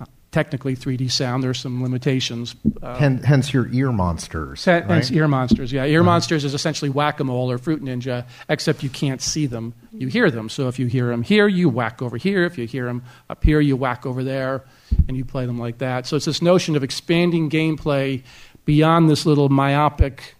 uh, 0.00 0.04
technically 0.30 0.76
3D 0.76 1.10
sound. 1.10 1.42
There's 1.42 1.60
some 1.60 1.82
limitations. 1.82 2.54
Uh, 2.82 2.96
Hen- 2.96 3.22
hence 3.22 3.52
your 3.52 3.68
ear 3.72 3.92
monsters. 3.92 4.64
Hence 4.64 4.88
right? 4.88 5.10
ear 5.12 5.28
monsters. 5.28 5.72
Yeah, 5.72 5.84
ear 5.84 6.02
monsters 6.02 6.44
is 6.44 6.54
essentially 6.54 6.90
whack 6.90 7.20
a 7.20 7.24
mole 7.24 7.50
or 7.50 7.58
fruit 7.58 7.82
ninja, 7.82 8.24
except 8.48 8.82
you 8.82 8.90
can't 8.90 9.20
see 9.20 9.46
them. 9.46 9.74
You 9.92 10.08
hear 10.08 10.30
them. 10.30 10.48
So 10.48 10.68
if 10.68 10.78
you 10.78 10.86
hear 10.86 11.08
them 11.08 11.22
here, 11.22 11.48
you 11.48 11.68
whack 11.68 12.02
over 12.02 12.16
here. 12.16 12.44
If 12.44 12.58
you 12.58 12.66
hear 12.66 12.86
them 12.86 13.02
up 13.28 13.42
here, 13.44 13.60
you 13.60 13.76
whack 13.76 14.06
over 14.06 14.24
there, 14.24 14.64
and 15.08 15.16
you 15.16 15.24
play 15.24 15.46
them 15.46 15.58
like 15.58 15.78
that. 15.78 16.06
So 16.06 16.16
it's 16.16 16.26
this 16.26 16.42
notion 16.42 16.76
of 16.76 16.82
expanding 16.82 17.50
gameplay 17.50 18.22
beyond 18.64 19.10
this 19.10 19.26
little 19.26 19.48
myopic, 19.48 20.36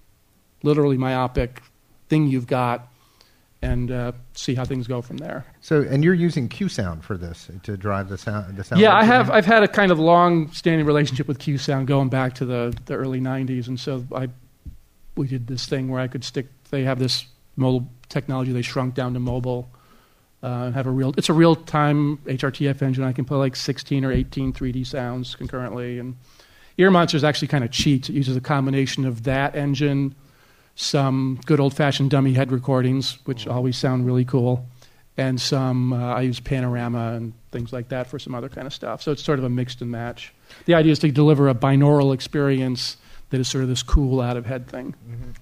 literally 0.62 0.96
myopic 0.96 1.62
thing 2.08 2.26
you've 2.26 2.46
got, 2.46 2.89
and 3.62 3.90
uh, 3.90 4.12
see 4.34 4.54
how 4.54 4.64
things 4.64 4.86
go 4.86 5.02
from 5.02 5.18
there. 5.18 5.44
So, 5.60 5.82
and 5.82 6.02
you're 6.02 6.14
using 6.14 6.48
QSound 6.48 7.02
for 7.02 7.16
this 7.16 7.50
to 7.62 7.76
drive 7.76 8.08
the 8.08 8.16
sound. 8.16 8.56
The 8.56 8.64
sound 8.64 8.80
Yeah, 8.80 8.94
I 8.94 9.04
have. 9.04 9.30
I've 9.30 9.46
had 9.46 9.62
a 9.62 9.68
kind 9.68 9.92
of 9.92 9.98
long-standing 9.98 10.86
relationship 10.86 11.28
with 11.28 11.38
QSound 11.38 11.86
going 11.86 12.08
back 12.08 12.34
to 12.36 12.46
the, 12.46 12.76
the 12.86 12.94
early 12.94 13.20
'90s, 13.20 13.68
and 13.68 13.78
so 13.78 14.04
I 14.14 14.28
we 15.16 15.26
did 15.26 15.46
this 15.46 15.66
thing 15.66 15.88
where 15.88 16.00
I 16.00 16.08
could 16.08 16.24
stick. 16.24 16.46
They 16.70 16.84
have 16.84 16.98
this 16.98 17.26
mobile 17.56 17.90
technology. 18.08 18.52
They 18.52 18.62
shrunk 18.62 18.94
down 18.94 19.12
to 19.14 19.20
mobile 19.20 19.70
uh, 20.42 20.46
and 20.46 20.74
have 20.74 20.86
a 20.86 20.90
real. 20.90 21.12
It's 21.16 21.28
a 21.28 21.34
real-time 21.34 22.18
HRTF 22.18 22.82
engine. 22.82 23.04
I 23.04 23.12
can 23.12 23.24
play 23.24 23.36
like 23.36 23.56
16 23.56 24.04
or 24.04 24.12
18 24.12 24.52
3D 24.52 24.86
sounds 24.86 25.34
concurrently, 25.34 25.98
and 25.98 26.16
Ear 26.78 26.90
Monster 26.90 27.16
is 27.16 27.24
actually 27.24 27.48
kind 27.48 27.64
of 27.64 27.70
cheats. 27.70 28.08
It 28.08 28.14
uses 28.14 28.36
a 28.36 28.40
combination 28.40 29.04
of 29.04 29.24
that 29.24 29.54
engine, 29.54 30.14
some 30.80 31.38
good 31.46 31.60
old-fashioned 31.60 32.10
dummy 32.10 32.32
head 32.32 32.50
recordings, 32.52 33.18
which 33.24 33.46
always 33.46 33.76
sound 33.76 34.06
really 34.06 34.24
cool 34.24 34.66
and 35.16 35.38
some 35.40 35.92
uh, 35.92 36.14
I 36.14 36.22
use 36.22 36.40
Panorama 36.40 37.12
and 37.14 37.34
things 37.50 37.72
like 37.72 37.88
that 37.88 38.06
for 38.06 38.18
some 38.18 38.34
other 38.34 38.48
kind 38.48 38.66
of 38.66 38.72
stuff. 38.72 39.02
So 39.02 39.12
it's 39.12 39.22
sort 39.22 39.38
of 39.38 39.44
a 39.44 39.50
mixed 39.50 39.82
and 39.82 39.90
match. 39.90 40.32
The 40.64 40.74
idea 40.74 40.92
is 40.92 40.98
to 41.00 41.10
deliver 41.10 41.48
a 41.48 41.54
binaural 41.54 42.14
experience 42.14 42.96
that 43.28 43.38
is 43.40 43.48
sort 43.48 43.62
of 43.62 43.68
this 43.68 43.82
cool 43.82 44.20
out 44.20 44.36
of 44.38 44.46
head 44.46 44.68
thing. 44.68 44.94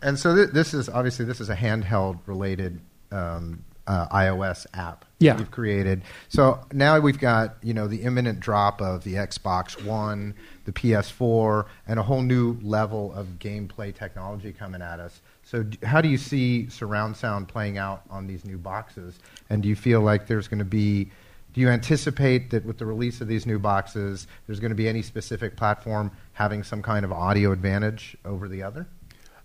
And 0.02 0.18
so 0.18 0.34
th- 0.34 0.50
this 0.50 0.74
is 0.74 0.88
obviously 0.88 1.26
this 1.26 1.40
is 1.40 1.48
a 1.48 1.54
handheld 1.54 2.18
related 2.26 2.80
um, 3.12 3.62
uh, 3.86 4.08
iOS 4.08 4.66
app 4.74 5.04
Yeah. 5.20 5.34
that 5.34 5.40
you've 5.40 5.50
created. 5.50 6.02
So 6.28 6.58
now 6.72 6.98
we've 6.98 7.18
got 7.20 7.56
you 7.62 7.72
know 7.74 7.86
the 7.86 8.02
imminent 8.02 8.40
drop 8.40 8.80
of 8.80 9.04
the 9.04 9.14
Xbox 9.14 9.82
One, 9.84 10.34
the 10.64 10.72
PS4, 10.72 11.66
and 11.86 12.00
a 12.00 12.02
whole 12.02 12.22
new 12.22 12.58
level 12.62 13.12
of 13.14 13.38
gameplay 13.38 13.94
technology 13.94 14.52
coming 14.52 14.82
at 14.82 14.98
us. 14.98 15.20
So 15.48 15.62
d- 15.62 15.78
how 15.82 16.02
do 16.02 16.10
you 16.10 16.18
see 16.18 16.68
surround 16.68 17.16
sound 17.16 17.48
playing 17.48 17.78
out 17.78 18.02
on 18.10 18.26
these 18.26 18.44
new 18.44 18.58
boxes? 18.58 19.18
And 19.48 19.62
do 19.62 19.68
you 19.70 19.76
feel 19.76 20.02
like 20.02 20.26
there's 20.26 20.46
going 20.46 20.58
to 20.58 20.64
be 20.66 21.10
do 21.54 21.62
you 21.62 21.70
anticipate 21.70 22.50
that 22.50 22.66
with 22.66 22.76
the 22.76 22.84
release 22.84 23.22
of 23.22 23.28
these 23.28 23.46
new 23.46 23.58
boxes, 23.58 24.26
there's 24.46 24.60
going 24.60 24.70
to 24.70 24.76
be 24.76 24.86
any 24.86 25.00
specific 25.00 25.56
platform 25.56 26.12
having 26.34 26.62
some 26.62 26.82
kind 26.82 27.02
of 27.02 27.12
audio 27.12 27.50
advantage 27.50 28.14
over 28.26 28.46
the 28.46 28.62
other? 28.62 28.86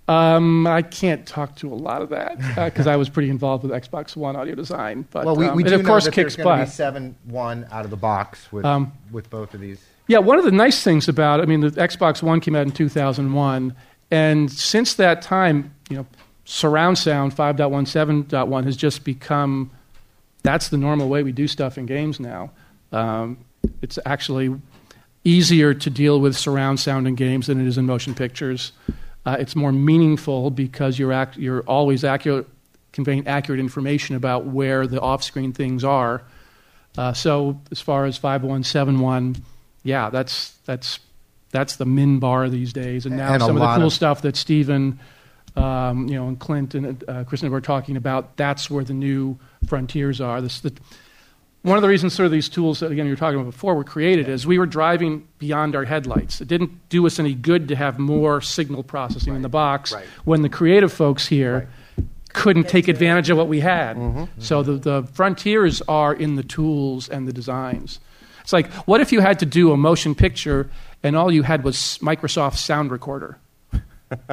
Um, 0.09 0.67
I 0.67 0.81
can't 0.81 1.25
talk 1.25 1.55
to 1.55 1.71
a 1.71 1.73
lot 1.73 2.01
of 2.01 2.09
that 2.09 2.37
because 2.65 2.85
I 2.85 2.97
was 2.97 3.07
pretty 3.07 3.29
involved 3.29 3.63
with 3.63 3.71
Xbox 3.71 4.17
One 4.17 4.35
audio 4.35 4.55
design. 4.55 5.07
But 5.09 5.25
well, 5.25 5.37
we, 5.37 5.45
um, 5.45 5.55
we 5.55 5.63
it 5.63 5.69
do 5.69 5.75
of 5.75 5.85
course 5.85 6.03
know 6.03 6.09
that 6.09 6.15
kicks 6.15 6.35
there's 6.35 6.45
going 6.45 6.57
to 6.57 6.63
be 6.63 6.65
butt. 6.65 6.73
seven 6.73 7.15
one 7.23 7.65
out 7.71 7.85
of 7.85 7.91
the 7.91 7.97
box 7.97 8.51
with 8.51 8.65
Um, 8.65 8.91
with 9.09 9.29
both 9.29 9.53
of 9.53 9.61
these. 9.61 9.81
Yeah, 10.07 10.17
one 10.17 10.37
of 10.37 10.43
the 10.43 10.51
nice 10.51 10.83
things 10.83 11.07
about 11.07 11.39
I 11.39 11.45
mean 11.45 11.61
the 11.61 11.69
Xbox 11.69 12.21
One 12.21 12.41
came 12.41 12.55
out 12.57 12.65
in 12.65 12.73
2001 12.73 13.73
and 14.13 14.51
since 14.51 14.93
that 14.93 15.23
time, 15.23 15.73
you 15.93 15.99
know, 15.99 16.08
surround 16.45 16.97
sound 16.97 17.36
5.17.1 17.36 18.63
has 18.65 18.75
just 18.75 19.03
become 19.03 19.71
that's 20.43 20.67
the 20.69 20.77
normal 20.77 21.08
way 21.08 21.23
we 21.23 21.32
do 21.32 21.47
stuff 21.47 21.77
in 21.77 21.86
games 21.86 22.19
now. 22.19 22.51
Um, 22.91 23.38
it's 23.82 23.97
actually 24.06 24.53
easier 25.23 25.73
to 25.73 25.89
deal 25.89 26.19
with 26.19 26.36
surround 26.36 26.79
sound 26.82 27.08
in 27.08 27.15
games 27.15 27.47
than 27.47 27.62
it 27.62 27.67
is 27.67 27.77
in 27.77 27.86
motion 27.86 28.13
pictures. 28.13 28.73
Uh, 29.25 29.38
it's 29.39 29.56
more 29.56 29.71
meaningful 29.71 30.49
because 30.51 30.99
you're 30.99 31.13
act- 31.13 31.38
you're 31.38 31.62
always 31.62 32.03
accurate, 32.03 32.45
conveying 32.91 33.25
accurate 33.25 33.60
information 33.62 34.17
about 34.17 34.45
where 34.47 34.86
the 34.86 34.99
off-screen 34.99 35.53
things 35.53 35.84
are. 35.86 36.23
Uh, 36.97 37.13
so 37.13 37.62
as 37.71 37.79
far 37.79 38.03
as 38.06 38.17
5171, 38.17 39.38
yeah, 39.84 40.10
that's 40.10 40.51
that's 40.65 40.99
that's 41.51 41.77
the 41.77 41.86
min 41.86 42.19
bar 42.19 42.49
these 42.49 42.73
days. 42.73 43.06
And 43.06 43.15
now 43.15 43.32
And 43.34 43.41
some 43.41 43.56
of 43.56 43.62
the 43.62 43.75
cool 43.77 43.86
of- 43.88 43.93
stuff 43.93 44.21
that 44.23 44.36
Stephen, 44.36 44.99
um, 45.55 46.07
you 46.07 46.15
know, 46.15 46.27
and 46.27 46.39
Clint 46.39 46.75
and 46.75 47.03
uh, 47.07 47.23
Kristin 47.25 47.49
were 47.49 47.61
talking 47.61 47.95
about, 47.97 48.37
that's 48.37 48.69
where 48.69 48.83
the 48.83 48.93
new 48.93 49.37
frontiers 49.67 50.19
are. 50.19 50.41
This, 50.41 50.61
the, 50.61 50.73
one 51.61 51.77
of 51.77 51.81
the 51.81 51.87
reasons 51.87 52.13
sort 52.13 52.25
of 52.25 52.31
these 52.31 52.49
tools 52.49 52.81
that 52.81 52.91
again 52.91 53.05
you 53.05 53.11
were 53.13 53.17
talking 53.17 53.39
about 53.39 53.49
before 53.51 53.75
were 53.75 53.83
created 53.85 54.27
is 54.27 54.45
we 54.45 54.59
were 54.59 54.65
driving 54.65 55.27
beyond 55.39 55.75
our 55.75 55.85
headlights. 55.85 56.41
It 56.41 56.47
didn't 56.47 56.89
do 56.89 57.05
us 57.05 57.19
any 57.19 57.33
good 57.33 57.69
to 57.69 57.75
have 57.75 57.99
more 57.99 58.41
signal 58.41 58.83
processing 58.83 59.35
in 59.35 59.41
the 59.43 59.49
box 59.49 59.93
Right. 59.93 60.05
when 60.25 60.41
the 60.41 60.49
creative 60.49 60.91
folks 60.91 61.27
here 61.27 61.69
couldn't 62.33 62.67
take 62.67 62.87
advantage 62.87 63.29
of 63.29 63.37
what 63.37 63.47
we 63.47 63.59
had. 63.59 63.95
Mm-hmm. 63.95 64.41
So 64.41 64.63
the, 64.63 64.73
the 64.73 65.07
frontiers 65.13 65.81
are 65.87 66.13
in 66.13 66.35
the 66.35 66.43
tools 66.43 67.07
and 67.07 67.27
the 67.27 67.33
designs. 67.33 67.99
It's 68.41 68.51
like, 68.51 68.69
what 68.87 68.99
if 68.99 69.11
you 69.13 69.21
had 69.21 69.39
to 69.39 69.45
do 69.45 69.71
a 69.71 69.77
motion 69.77 70.15
picture 70.15 70.69
and 71.01 71.15
all 71.15 71.31
you 71.31 71.43
had 71.43 71.63
was 71.63 71.97
Microsoft 72.01 72.57
Sound 72.57 72.91
Recorder? 72.91 73.37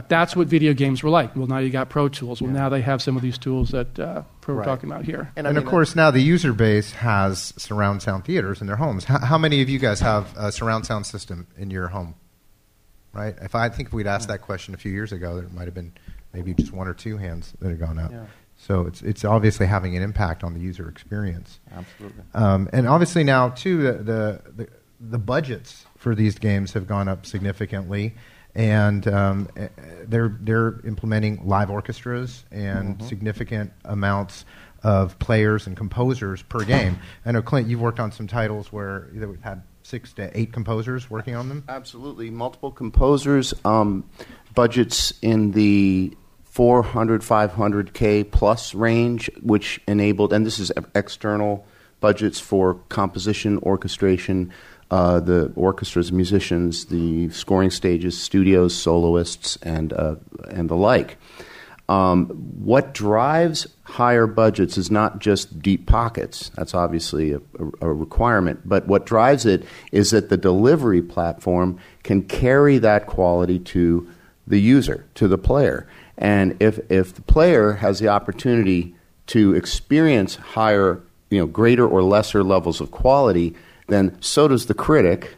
That's 0.09 0.35
what 0.37 0.49
video 0.49 0.73
games 0.75 1.03
were 1.03 1.11
like. 1.11 1.37
Well, 1.37 1.47
now 1.47 1.59
you 1.59 1.71
got 1.71 1.89
Pro 1.89 2.09
Tools. 2.09 2.41
Well, 2.43 2.51
now 2.51 2.69
they 2.69 2.81
have 2.81 3.01
some 3.03 3.17
of 3.17 3.23
these 3.23 3.39
tools 3.39 3.71
that 3.71 3.99
uh, 3.99 4.23
we're 4.47 4.55
Right. 4.55 4.65
talking 4.65 4.91
about 4.91 5.05
here. 5.05 5.31
And, 5.37 5.47
I 5.47 5.53
of 5.53 5.65
course, 5.65 5.95
now 5.95 6.11
the 6.11 6.21
user 6.21 6.53
base 6.53 6.93
has 6.93 7.55
surround 7.57 8.03
sound 8.03 8.25
theaters 8.25 8.61
in 8.61 8.67
their 8.67 8.77
homes. 8.77 9.05
How, 9.05 9.19
how 9.19 9.39
many 9.39 9.63
of 9.63 9.69
you 9.69 9.79
guys 9.79 10.01
have 10.01 10.37
a 10.37 10.51
surround 10.51 10.87
sound 10.87 11.07
system 11.07 11.47
in 11.57 11.71
your 11.71 11.89
home? 11.89 12.15
Right? 13.13 13.35
If 13.41 13.55
I, 13.55 13.67
I 13.67 13.69
think 13.69 13.89
if 13.89 13.93
we'd 13.93 14.07
asked 14.07 14.29
that 14.29 14.43
question 14.43 14.75
a 14.75 14.77
few 14.77 14.93
years 14.93 15.13
ago, 15.13 15.37
there 15.37 15.49
might 15.51 15.65
have 15.67 15.75
been 15.75 15.93
maybe 16.33 16.55
just 16.55 16.73
one 16.73 16.87
or 16.89 16.95
two 16.95 17.17
hands 17.17 17.53
that 17.61 17.69
had 17.71 17.79
gone 17.81 17.99
up. 17.99 18.11
Yeah. 18.13 18.27
So 18.57 18.87
it's 18.87 19.01
it's 19.03 19.25
obviously 19.25 19.67
having 19.67 19.97
an 19.97 20.03
impact 20.03 20.45
on 20.45 20.53
the 20.55 20.61
user 20.61 20.89
experience. 20.89 21.61
Absolutely. 21.73 22.23
Um, 22.35 22.69
and 22.73 22.87
obviously 22.87 23.25
now 23.25 23.49
too 23.49 23.83
the, 23.83 23.93
the 23.93 24.43
the 24.57 24.69
the 25.01 25.19
budgets 25.19 25.87
for 25.97 26.15
these 26.15 26.39
games 26.39 26.75
have 26.75 26.87
gone 26.87 27.09
up 27.09 27.25
significantly, 27.25 28.15
and 28.55 29.07
um, 29.09 29.49
eh, 29.57 29.69
they're 30.05 30.37
they're 30.41 30.81
implementing 30.85 31.47
live 31.47 31.71
orchestras 31.71 32.45
and 32.51 33.03
significant 33.03 33.73
amounts 33.85 34.45
of 34.83 35.19
players 35.19 35.67
and 35.67 35.77
composers 35.77 36.43
per 36.43 36.65
game. 36.65 36.99
I 37.27 37.33
know 37.33 37.43
Clint, 37.43 37.69
you've 37.69 37.81
worked 37.81 38.01
on 38.01 38.13
some 38.13 38.27
titles 38.27 38.73
where 38.73 39.09
you've 39.13 39.43
had 39.43 39.63
six 39.83 40.13
to 40.15 40.37
eight 40.39 40.53
composers 40.53 41.11
working 41.11 41.35
on 41.35 41.49
them. 41.49 41.65
Absolutely. 41.69 42.31
Multiple 42.31 42.71
composers, 42.71 43.53
um, 43.65 44.09
budgets 44.55 45.13
in 45.23 45.53
the 45.53 46.17
400, 46.45 47.23
500K 47.23 48.31
plus 48.31 48.75
range, 48.75 49.31
which 49.41 49.81
enabled, 49.87 50.33
and 50.33 50.45
this 50.45 50.59
is 50.59 50.73
external 50.95 51.67
budgets 52.01 52.41
for 52.41 52.75
composition, 52.89 53.59
orchestration, 53.59 54.53
uh, 54.91 55.21
the 55.21 55.53
orchestras, 55.55 56.11
musicians, 56.11 56.87
the 56.87 57.31
scoring 57.31 57.71
stages, 57.71 58.21
studios, 58.21 58.75
soloists, 58.75 59.57
and, 59.63 59.93
uh, 59.93 60.17
and 60.51 60.69
the 60.69 60.77
like. 60.77 61.17
Um, 61.89 62.27
what 62.29 62.95
drives 62.95 63.67
higher 63.83 64.29
budgets 64.29 64.79
is 64.79 64.93
not 64.93 65.19
just 65.19 65.61
deep 65.61 65.87
pockets. 65.87 66.51
That's 66.55 66.73
obviously 66.73 67.33
a, 67.33 67.41
a, 67.81 67.93
requirement. 67.93 68.61
But 68.65 68.87
what 68.87 69.07
drives 69.07 69.45
it 69.45 69.65
is 69.91 70.13
that 70.13 70.29
the 70.29 70.37
delivery 70.37 71.03
platform 71.03 71.81
can 72.05 72.23
carry 72.23 72.79
that 72.79 73.07
quality 73.07 73.59
to 73.59 74.09
the 74.47 74.61
user, 74.61 75.05
to 75.17 75.27
the 75.27 75.37
player. 75.37 75.89
And 76.17 76.57
if, 76.61 76.79
if 76.93 77.13
the 77.15 77.23
player 77.23 77.73
has 77.73 77.99
the 77.99 78.07
opportunity 78.07 78.95
to 79.27 79.55
experience 79.55 80.37
higher, 80.37 81.01
you 81.29 81.39
know, 81.39 81.47
greater 81.47 81.89
or 81.89 82.05
lesser 82.05 82.45
levels 82.45 82.81
of 82.81 82.93
quality, 82.93 83.57
then 83.91 84.17
so 84.21 84.49
does 84.49 84.67
the 84.67 84.75
critic, 84.75 85.37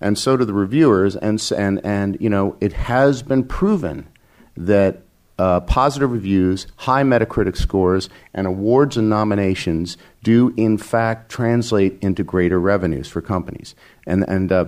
and 0.00 0.18
so 0.18 0.36
do 0.36 0.44
the 0.44 0.54
reviewers. 0.54 1.16
And, 1.16 1.42
and, 1.56 1.84
and 1.84 2.16
you 2.20 2.30
know, 2.30 2.56
it 2.60 2.72
has 2.72 3.22
been 3.22 3.44
proven 3.44 4.06
that 4.56 5.02
uh, 5.38 5.60
positive 5.60 6.10
reviews, 6.10 6.66
high 6.76 7.02
Metacritic 7.02 7.56
scores, 7.56 8.08
and 8.32 8.46
awards 8.46 8.96
and 8.96 9.10
nominations 9.10 9.96
do 10.22 10.54
in 10.56 10.78
fact 10.78 11.30
translate 11.30 11.98
into 12.00 12.24
greater 12.24 12.58
revenues 12.58 13.08
for 13.08 13.20
companies. 13.20 13.74
And, 14.06 14.24
and 14.28 14.50
uh, 14.50 14.66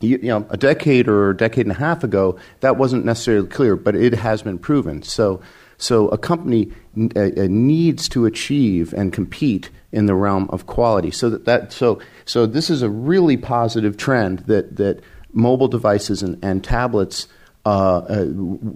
you, 0.00 0.18
you, 0.18 0.28
know, 0.28 0.46
a 0.50 0.56
decade 0.56 1.08
or 1.08 1.30
a 1.30 1.36
decade 1.36 1.66
and 1.66 1.72
a 1.72 1.78
half 1.78 2.02
ago, 2.02 2.36
that 2.60 2.76
wasn't 2.76 3.04
necessarily 3.04 3.46
clear, 3.46 3.76
but 3.76 3.94
it 3.94 4.14
has 4.14 4.42
been 4.42 4.58
proven. 4.58 5.02
So, 5.02 5.40
so 5.82 6.08
a 6.08 6.18
company 6.18 6.70
uh, 7.16 7.30
uh 7.36 7.46
needs 7.48 8.08
to 8.08 8.24
achieve 8.24 8.92
and 8.94 9.12
compete 9.12 9.68
in 9.90 10.06
the 10.06 10.14
realm 10.14 10.48
of 10.50 10.66
quality. 10.66 11.10
So 11.10 11.28
that, 11.30 11.44
that 11.44 11.72
so 11.72 12.00
so 12.24 12.46
this 12.46 12.70
is 12.70 12.82
a 12.82 12.88
really 12.88 13.36
positive 13.36 13.96
trend 13.96 14.40
that 14.40 14.76
that 14.76 15.00
mobile 15.32 15.68
devices 15.68 16.22
and, 16.22 16.38
and 16.42 16.62
tablets 16.62 17.26
uh, 17.64 17.98
uh, 18.08 18.22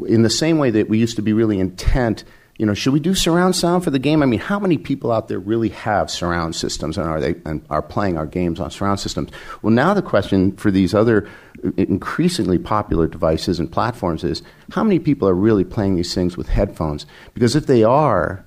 in 0.06 0.22
the 0.22 0.30
same 0.30 0.58
way 0.58 0.70
that 0.70 0.88
we 0.88 0.98
used 0.98 1.16
to 1.16 1.22
be 1.22 1.32
really 1.32 1.60
intent 1.60 2.24
you 2.58 2.64
know, 2.64 2.74
should 2.74 2.92
we 2.92 3.00
do 3.00 3.14
surround 3.14 3.54
sound 3.54 3.84
for 3.84 3.90
the 3.90 3.98
game? 3.98 4.22
I 4.22 4.26
mean, 4.26 4.40
how 4.40 4.58
many 4.58 4.78
people 4.78 5.12
out 5.12 5.28
there 5.28 5.38
really 5.38 5.68
have 5.70 6.10
surround 6.10 6.56
systems 6.56 6.96
and 6.96 7.06
are 7.06 7.20
they 7.20 7.34
and 7.44 7.64
are 7.68 7.82
playing 7.82 8.16
our 8.16 8.26
games 8.26 8.60
on 8.60 8.70
surround 8.70 9.00
systems? 9.00 9.30
Well, 9.62 9.72
now 9.72 9.92
the 9.92 10.02
question 10.02 10.56
for 10.56 10.70
these 10.70 10.94
other 10.94 11.28
uh, 11.64 11.70
increasingly 11.76 12.58
popular 12.58 13.06
devices 13.06 13.60
and 13.60 13.70
platforms 13.70 14.24
is 14.24 14.42
how 14.72 14.82
many 14.82 14.98
people 14.98 15.28
are 15.28 15.34
really 15.34 15.64
playing 15.64 15.96
these 15.96 16.14
things 16.14 16.36
with 16.36 16.48
headphones? 16.48 17.04
Because 17.34 17.54
if 17.54 17.66
they 17.66 17.84
are, 17.84 18.45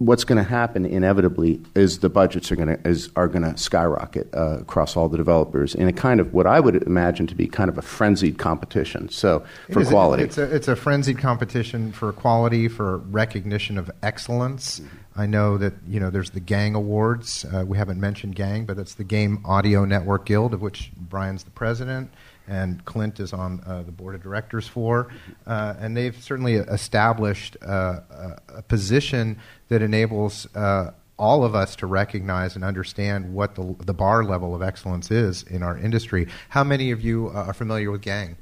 what's 0.00 0.24
going 0.24 0.38
to 0.38 0.48
happen 0.48 0.86
inevitably 0.86 1.60
is 1.74 1.98
the 1.98 2.08
budgets 2.08 2.50
are 2.50 2.56
going 2.56 2.68
to 2.68 2.88
is, 2.88 3.10
are 3.16 3.28
going 3.28 3.42
to 3.42 3.56
skyrocket 3.58 4.34
uh, 4.34 4.58
across 4.60 4.96
all 4.96 5.10
the 5.10 5.18
developers 5.18 5.74
in 5.74 5.86
a 5.88 5.92
kind 5.92 6.20
of 6.20 6.32
what 6.32 6.46
I 6.46 6.58
would 6.58 6.82
imagine 6.84 7.26
to 7.26 7.34
be 7.34 7.46
kind 7.46 7.68
of 7.68 7.76
a 7.76 7.82
frenzied 7.82 8.38
competition. 8.38 9.10
So 9.10 9.44
for 9.70 9.84
quality, 9.84 10.22
it's 10.22 10.38
a, 10.38 10.54
it's 10.54 10.68
a 10.68 10.74
frenzied 10.74 11.18
competition 11.18 11.92
for 11.92 12.14
quality, 12.14 12.66
for 12.66 12.96
recognition 12.96 13.76
of 13.76 13.90
excellence. 14.02 14.80
Mm-hmm. 14.80 14.96
I 15.16 15.26
know 15.26 15.58
that 15.58 15.74
you 15.86 16.00
know 16.00 16.08
there's 16.08 16.30
the 16.30 16.40
GANG 16.40 16.74
Awards. 16.74 17.44
Uh, 17.44 17.64
we 17.66 17.76
haven't 17.76 18.00
mentioned 18.00 18.36
GANG, 18.36 18.64
but 18.64 18.78
it's 18.78 18.94
the 18.94 19.04
Game 19.04 19.42
Audio 19.44 19.84
Network 19.84 20.24
Guild, 20.24 20.54
of 20.54 20.62
which 20.62 20.92
Brian's 20.96 21.44
the 21.44 21.50
president 21.50 22.10
and 22.48 22.84
Clint 22.84 23.20
is 23.20 23.32
on 23.32 23.62
uh, 23.64 23.82
the 23.82 23.92
board 23.92 24.16
of 24.16 24.22
directors 24.22 24.66
for. 24.66 25.08
Uh, 25.46 25.74
and 25.78 25.96
they've 25.96 26.20
certainly 26.20 26.54
established 26.54 27.56
uh, 27.62 28.00
a 28.48 28.62
position 28.62 29.38
that 29.70 29.80
enables 29.80 30.46
uh, 30.54 30.92
all 31.18 31.42
of 31.44 31.54
us 31.54 31.74
to 31.76 31.86
recognize 31.86 32.56
and 32.56 32.64
understand 32.64 33.32
what 33.32 33.54
the, 33.54 33.74
the 33.84 33.94
bar 33.94 34.24
level 34.24 34.54
of 34.54 34.62
excellence 34.62 35.10
is 35.10 35.42
in 35.44 35.62
our 35.62 35.78
industry. 35.78 36.26
How 36.50 36.64
many 36.64 36.90
of 36.90 37.00
you 37.00 37.28
uh, 37.28 37.44
are 37.44 37.54
familiar 37.54 37.90
with 37.90 38.02
GANG? 38.02 38.36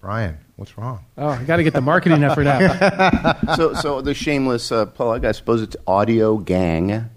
Brian, 0.00 0.38
what's 0.56 0.76
wrong? 0.76 1.06
Oh, 1.16 1.28
I 1.28 1.42
got 1.44 1.56
to 1.56 1.62
get 1.62 1.72
the 1.72 1.80
marketing 1.80 2.22
effort 2.24 2.46
out. 2.46 3.38
so, 3.56 3.72
so 3.72 4.02
the 4.02 4.12
shameless 4.12 4.70
uh, 4.70 4.84
plug, 4.84 5.24
I 5.24 5.32
suppose 5.32 5.62
it's 5.62 5.76
audiogang.org. 5.86 7.08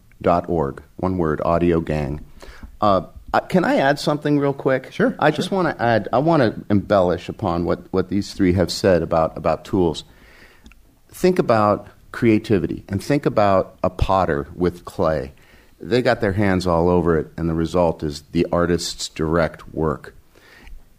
One 0.96 1.18
word, 1.18 1.42
audiogang. 1.42 2.22
Uh, 2.80 3.08
uh, 3.34 3.42
can 3.42 3.66
I 3.66 3.76
add 3.76 4.00
something 4.00 4.40
real 4.40 4.54
quick? 4.54 4.94
Sure. 4.94 5.14
I 5.20 5.32
sure. 5.32 5.36
just 5.36 5.52
want 5.52 5.68
to 5.68 5.84
add, 5.84 6.08
I 6.14 6.20
want 6.20 6.44
to 6.44 6.64
embellish 6.70 7.28
upon 7.28 7.66
what, 7.66 7.92
what 7.92 8.08
these 8.08 8.34
three 8.34 8.54
have 8.54 8.72
said 8.72 9.04
about, 9.04 9.38
about 9.38 9.66
tools. 9.66 10.06
Think 11.18 11.40
about 11.40 11.88
creativity 12.12 12.84
and 12.88 13.04
think 13.04 13.26
about 13.26 13.76
a 13.84 13.90
potter 13.90 14.48
with 14.54 14.86
clay. 14.86 15.34
They 15.82 16.04
got 16.04 16.22
their 16.22 16.34
hands 16.34 16.68
all 16.68 16.90
over 16.90 17.18
it, 17.18 17.32
and 17.36 17.50
the 17.50 17.56
result 17.56 18.04
is 18.04 18.22
the 18.34 18.46
artist's 18.52 19.10
direct 19.10 19.74
work. 19.74 20.14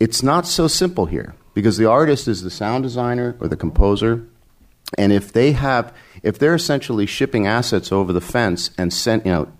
It's 0.00 0.20
not 0.20 0.44
so 0.44 0.66
simple 0.66 1.06
here 1.06 1.36
because 1.54 1.76
the 1.76 1.88
artist 1.88 2.26
is 2.26 2.42
the 2.42 2.50
sound 2.50 2.82
designer 2.82 3.36
or 3.38 3.46
the 3.46 3.56
composer, 3.56 4.26
and 4.98 5.12
if 5.12 5.32
they 5.32 5.52
have, 5.52 5.94
if 6.24 6.36
they're 6.36 6.56
essentially 6.56 7.06
shipping 7.06 7.46
assets 7.46 7.92
over 7.92 8.12
the 8.12 8.20
fence 8.20 8.72
and 8.76 8.92
sent, 8.92 9.24
you 9.24 9.30
know, 9.30 9.52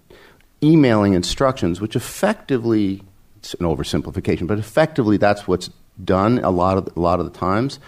emailing 0.60 1.12
instructions, 1.12 1.80
which 1.80 1.94
effectively, 1.94 3.04
it's 3.36 3.54
an 3.54 3.64
oversimplification, 3.64 4.48
but 4.48 4.58
effectively 4.58 5.18
that's 5.18 5.46
what's 5.46 5.70
done 6.04 6.40
a 6.40 6.50
lot 6.50 6.78
of, 6.78 6.96
a 6.96 7.00
lot 7.00 7.20
of 7.20 7.32
the 7.32 7.38
times. 7.38 7.78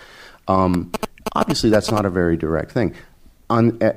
Um, 0.46 0.92
obviously, 1.34 1.70
that's 1.70 1.90
not 1.90 2.04
a 2.04 2.10
very 2.10 2.36
direct 2.36 2.72
thing. 2.72 2.94
On, 3.48 3.82
uh, 3.82 3.92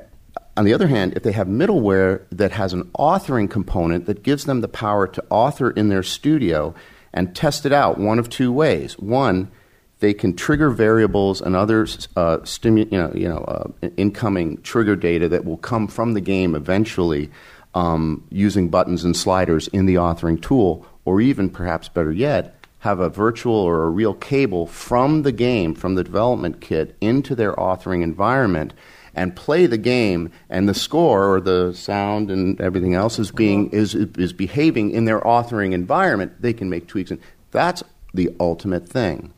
on 0.58 0.66
the 0.66 0.74
other 0.74 0.88
hand, 0.88 1.14
if 1.16 1.24
they 1.24 1.32
have 1.32 1.48
middleware 1.48 2.24
that 2.32 2.52
has 2.52 2.74
an 2.74 2.84
authoring 2.98 3.50
component 3.50 4.06
that 4.06 4.24
gives 4.24 4.46
them 4.46 4.62
the 4.62 4.68
power 4.68 5.08
to 5.08 5.24
author 5.30 5.72
in 5.72 5.90
their 5.90 6.04
studio 6.04 6.74
and 7.14 7.36
test 7.36 7.66
it 7.66 7.72
out 7.72 7.98
one 7.98 8.20
of 8.20 8.30
two 8.30 8.52
ways. 8.52 8.98
One, 8.98 9.52
they 10.00 10.14
can 10.14 10.36
trigger 10.36 10.70
variables 10.70 11.42
and 11.42 11.56
other 11.56 11.84
uh, 12.16 12.40
stimu- 12.40 12.92
you 12.92 12.98
know, 12.98 13.12
you 13.14 13.30
know, 13.30 13.38
uh, 13.38 13.88
incoming 13.96 14.62
trigger 14.62 14.96
data 14.96 15.30
that 15.30 15.46
will 15.46 15.58
come 15.58 15.88
from 15.88 16.14
the 16.14 16.22
game 16.22 16.56
eventually 16.56 17.32
um, 17.74 18.26
using 18.30 18.70
buttons 18.70 19.04
and 19.04 19.16
sliders 19.16 19.68
in 19.70 19.86
the 19.86 19.96
authoring 19.96 20.42
tool, 20.42 20.86
or 21.06 21.22
even 21.22 21.50
perhaps 21.50 21.88
better 21.88 22.12
yet, 22.12 22.53
have 22.84 23.00
a 23.00 23.10
virtual 23.10 23.56
or 23.56 23.84
a 23.84 23.90
real 23.90 24.14
cable 24.14 24.68
from 24.68 25.24
the 25.24 25.32
game, 25.32 25.74
from 25.76 25.96
the 25.96 26.04
development 26.04 26.62
kit, 26.62 26.96
into 27.02 27.36
their 27.36 27.54
authoring 27.54 28.04
environment 28.04 28.74
and 29.16 29.36
play 29.36 29.66
the 29.66 29.78
game 29.78 30.32
and 30.50 30.68
the 30.68 30.74
score 30.74 31.34
or 31.34 31.40
the 31.40 31.74
sound 31.74 32.32
and 32.32 32.60
everything 32.60 32.94
else 32.94 33.20
is 33.20 33.32
being 33.32 33.70
is 33.70 33.94
is 33.94 34.34
behaving 34.34 34.90
in 34.90 35.06
their 35.06 35.22
authoring 35.22 35.72
environment 35.72 36.34
they 36.42 36.52
can 36.52 36.68
make 36.68 36.88
tweaks 36.88 37.12
and 37.12 37.20
that's 37.52 37.84
the 38.16 38.28
ultimate 38.40 38.90
thing 38.90 39.32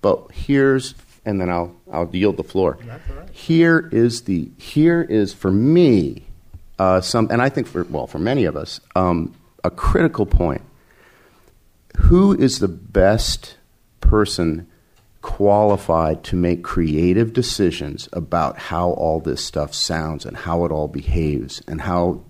but 0.00 0.30
here's 0.30 0.94
and 1.24 1.40
then 1.40 1.50
I'll 1.50 1.74
I'll 1.92 2.08
yield 2.14 2.36
the 2.36 2.44
floor 2.44 2.78
right. 2.86 3.28
here 3.32 3.88
is 3.90 4.22
the 4.22 4.48
here 4.58 5.02
is 5.02 5.34
for 5.34 5.50
me 5.50 6.26
uh, 6.78 7.00
some, 7.00 7.28
and 7.30 7.40
I 7.40 7.48
think 7.48 7.66
for 7.66 7.84
well 7.84 8.06
for 8.06 8.18
many 8.18 8.44
of 8.44 8.56
us, 8.56 8.80
um, 8.94 9.34
a 9.64 9.70
critical 9.70 10.26
point. 10.26 10.62
Who 11.96 12.34
is 12.34 12.58
the 12.58 12.68
best 12.68 13.56
person 14.00 14.68
qualified 15.22 16.22
to 16.22 16.36
make 16.36 16.62
creative 16.62 17.32
decisions 17.32 18.08
about 18.12 18.58
how 18.58 18.90
all 18.90 19.18
this 19.20 19.44
stuff 19.44 19.74
sounds 19.74 20.24
and 20.24 20.36
how 20.36 20.64
it 20.64 20.70
all 20.70 20.86
behaves 20.86 21.60
and 21.66 21.80
how 21.80 22.22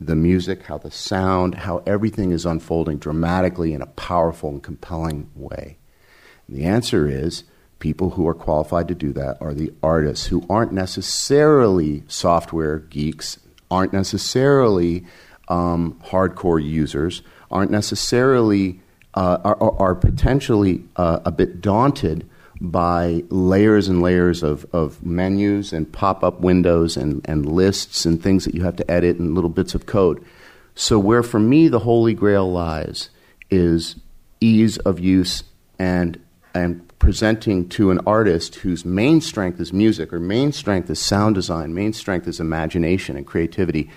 the 0.00 0.14
music, 0.14 0.62
how 0.62 0.78
the 0.78 0.90
sound, 0.90 1.56
how 1.56 1.82
everything 1.84 2.30
is 2.30 2.46
unfolding 2.46 2.98
dramatically 2.98 3.72
in 3.72 3.82
a 3.82 3.86
powerful 3.86 4.50
and 4.50 4.62
compelling 4.62 5.28
way? 5.34 5.78
And 6.46 6.56
the 6.56 6.64
answer 6.64 7.08
is 7.08 7.42
people 7.80 8.10
who 8.10 8.26
are 8.28 8.34
qualified 8.34 8.86
to 8.88 8.94
do 8.94 9.12
that 9.14 9.36
are 9.40 9.54
the 9.54 9.72
artists 9.82 10.26
who 10.26 10.46
aren't 10.48 10.72
necessarily 10.72 12.04
software 12.06 12.78
geeks 12.78 13.38
aren't 13.70 13.92
necessarily 13.92 15.04
um, 15.48 16.00
hardcore 16.04 16.62
users, 16.62 17.22
aren't 17.50 17.70
necessarily, 17.70 18.80
uh, 19.14 19.38
are, 19.44 19.80
are, 19.80 19.94
potentially 19.94 20.84
uh, 20.96 21.20
a 21.24 21.30
bit 21.30 21.60
daunted 21.60 22.28
by 22.60 23.22
layers 23.30 23.88
and 23.88 24.02
layers 24.02 24.42
of, 24.42 24.66
of 24.72 25.04
menus 25.04 25.72
and 25.72 25.90
pop 25.92 26.22
up 26.22 26.40
windows 26.40 26.96
and, 26.96 27.20
and 27.24 27.46
lists 27.46 28.04
and 28.04 28.22
things 28.22 28.44
that 28.44 28.54
you 28.54 28.62
have 28.62 28.76
to 28.76 28.90
edit 28.90 29.18
and 29.18 29.34
little 29.34 29.50
bits 29.50 29.74
of 29.74 29.86
code. 29.86 30.24
So, 30.74 30.98
where 30.98 31.22
for 31.22 31.40
me 31.40 31.68
the 31.68 31.80
holy 31.80 32.14
grail 32.14 32.50
lies 32.50 33.10
is 33.50 33.96
ease 34.40 34.76
of 34.78 35.00
use 35.00 35.42
and, 35.78 36.20
and 36.54 36.86
presenting 36.98 37.68
to 37.70 37.90
an 37.90 38.00
artist 38.06 38.56
whose 38.56 38.84
main 38.84 39.20
strength 39.20 39.60
is 39.60 39.72
music 39.72 40.12
or 40.12 40.20
main 40.20 40.52
strength 40.52 40.90
is 40.90 41.00
sound 41.00 41.34
design, 41.34 41.74
main 41.74 41.92
strength 41.92 42.28
is 42.28 42.40
imagination 42.40 43.16
and 43.16 43.26
creativity, 43.26 43.90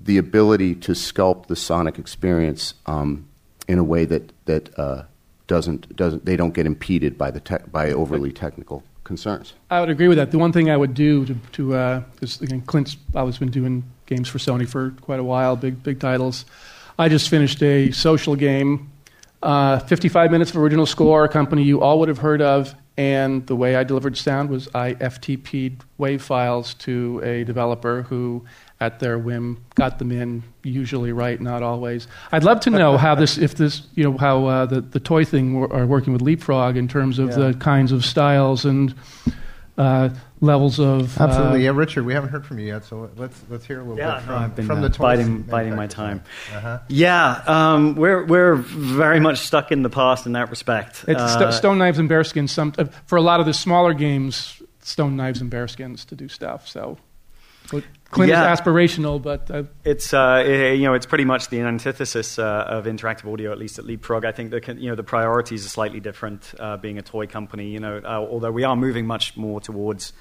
the 0.00 0.18
ability 0.18 0.74
to 0.74 0.92
sculpt 0.92 1.46
the 1.46 1.56
sonic 1.56 1.98
experience 1.98 2.74
um, 2.86 3.28
in 3.68 3.78
a 3.78 3.84
way 3.84 4.04
that, 4.04 4.32
that 4.46 4.78
uh, 4.78 5.04
doesn't, 5.46 5.94
doesn't, 5.96 6.24
they 6.24 6.36
don't 6.36 6.54
get 6.54 6.66
impeded 6.66 7.16
by, 7.18 7.30
the 7.30 7.60
by 7.70 7.92
overly 7.92 8.32
technical 8.32 8.82
concerns. 9.04 9.54
I 9.70 9.80
would 9.80 9.90
agree 9.90 10.08
with 10.08 10.18
that. 10.18 10.30
The 10.30 10.38
one 10.38 10.52
thing 10.52 10.70
I 10.70 10.76
would 10.76 10.94
do 10.94 11.24
to, 11.26 11.34
to 11.52 11.74
uh, 11.74 12.02
again, 12.40 12.62
Clint's 12.62 12.96
always 13.14 13.38
been 13.38 13.50
doing 13.50 13.84
games 14.06 14.28
for 14.28 14.38
Sony 14.38 14.68
for 14.68 14.90
quite 15.00 15.20
a 15.20 15.24
while, 15.24 15.56
big, 15.56 15.82
big 15.82 16.00
titles. 16.00 16.44
I 16.98 17.08
just 17.08 17.28
finished 17.28 17.62
a 17.62 17.90
social 17.92 18.36
game 18.36 18.90
uh, 19.42 19.78
55 19.80 20.30
minutes 20.30 20.50
of 20.50 20.56
original 20.56 20.86
score, 20.86 21.24
a 21.24 21.28
company 21.28 21.62
you 21.62 21.80
all 21.80 22.00
would 22.00 22.08
have 22.08 22.18
heard 22.18 22.42
of, 22.42 22.74
and 22.96 23.46
the 23.46 23.54
way 23.54 23.76
I 23.76 23.84
delivered 23.84 24.16
sound 24.16 24.48
was 24.50 24.68
I 24.74 24.94
FTP'd 24.94 25.84
WAV 26.00 26.20
files 26.20 26.74
to 26.74 27.20
a 27.22 27.44
developer 27.44 28.02
who, 28.02 28.44
at 28.78 29.00
their 29.00 29.18
whim, 29.18 29.64
got 29.74 29.98
them 29.98 30.12
in, 30.12 30.42
usually 30.62 31.10
right, 31.12 31.40
not 31.40 31.62
always. 31.62 32.06
I'd 32.30 32.44
love 32.44 32.60
to 32.60 32.70
know 32.70 32.96
how 32.98 33.14
this, 33.14 33.38
if 33.38 33.54
this, 33.54 33.82
you 33.94 34.04
know, 34.04 34.18
how 34.18 34.44
uh, 34.46 34.66
the, 34.66 34.82
the 34.82 35.00
toy 35.00 35.24
thing 35.24 35.64
are 35.72 35.86
working 35.86 36.12
with 36.12 36.20
Leapfrog 36.20 36.76
in 36.76 36.86
terms 36.86 37.18
of 37.18 37.30
yeah. 37.30 37.36
the 37.36 37.54
kinds 37.54 37.90
of 37.90 38.04
styles 38.04 38.66
and 38.66 38.94
uh, 39.78 40.10
levels 40.40 40.78
of. 40.78 41.18
uh, 41.20 41.24
Absolutely, 41.24 41.64
yeah, 41.64 41.70
Richard. 41.70 42.04
We 42.04 42.12
haven't 42.14 42.30
heard 42.30 42.44
from 42.46 42.58
you 42.58 42.66
yet, 42.66 42.84
so 42.84 43.10
let's 43.16 43.38
let's 43.48 43.64
hear 43.66 43.80
a 43.80 43.82
little 43.82 43.98
Yeah, 43.98 44.16
bit 44.16 44.24
from, 44.24 44.34
I've 44.34 44.56
been 44.56 44.66
from 44.66 44.78
uh, 44.78 44.82
the 44.82 44.88
toys 44.88 44.98
biding, 44.98 45.42
biding 45.42 45.74
my 45.74 45.86
time. 45.86 46.22
Uh-huh. 46.54 46.78
Yeah, 46.88 47.42
um, 47.46 47.94
we're 47.94 48.24
we're 48.24 48.54
very 48.56 49.20
much 49.20 49.38
stuck 49.38 49.72
in 49.72 49.82
the 49.82 49.90
past 49.90 50.26
in 50.26 50.32
that 50.32 50.50
respect. 50.50 51.04
It's 51.08 51.20
Uh, 51.20 51.28
sto- 51.28 51.50
stone 51.50 51.78
knives 51.78 51.98
and 51.98 52.08
bearskins. 52.10 52.50
Some 52.50 52.72
uh, 52.78 52.86
for 53.06 53.16
a 53.16 53.22
lot 53.22 53.40
of 53.40 53.46
the 53.46 53.52
smaller 53.54 53.92
games, 53.94 54.62
stone 54.80 55.16
knives 55.16 55.40
and 55.42 55.50
bearskins 55.50 56.06
to 56.06 56.14
do 56.14 56.28
stuff. 56.28 56.66
So, 56.68 56.96
but 57.70 57.84
Clint 58.10 58.30
Yeah. 58.30 58.52
is 58.52 58.60
aspirational, 58.60 59.20
but 59.20 59.50
uh, 59.50 59.64
It's 59.84 60.14
uh, 60.14 60.44
you 60.46 60.84
know 60.84 60.94
it's 60.94 61.06
pretty 61.06 61.24
much 61.24 61.48
the 61.48 61.60
antithesis 61.60 62.38
uh, 62.38 62.64
of 62.68 62.84
interactive 62.84 63.30
audio, 63.32 63.50
at 63.50 63.58
least 63.58 63.78
at 63.78 63.84
Leapfrog. 63.84 64.24
I 64.24 64.32
think 64.32 64.50
the 64.50 64.76
you 64.78 64.88
know 64.88 64.94
the 64.94 65.02
priorities 65.02 65.66
are 65.66 65.68
slightly 65.68 66.00
different. 66.00 66.54
Uh, 66.58 66.76
being 66.76 66.98
a 66.98 67.02
toy 67.02 67.26
company, 67.26 67.68
you 67.70 67.80
know, 67.80 68.00
uh, 68.04 68.26
although 68.30 68.52
we 68.52 68.64
are 68.64 68.76
moving 68.76 69.06
much 69.06 69.36
more 69.36 69.60
towards 69.60 70.12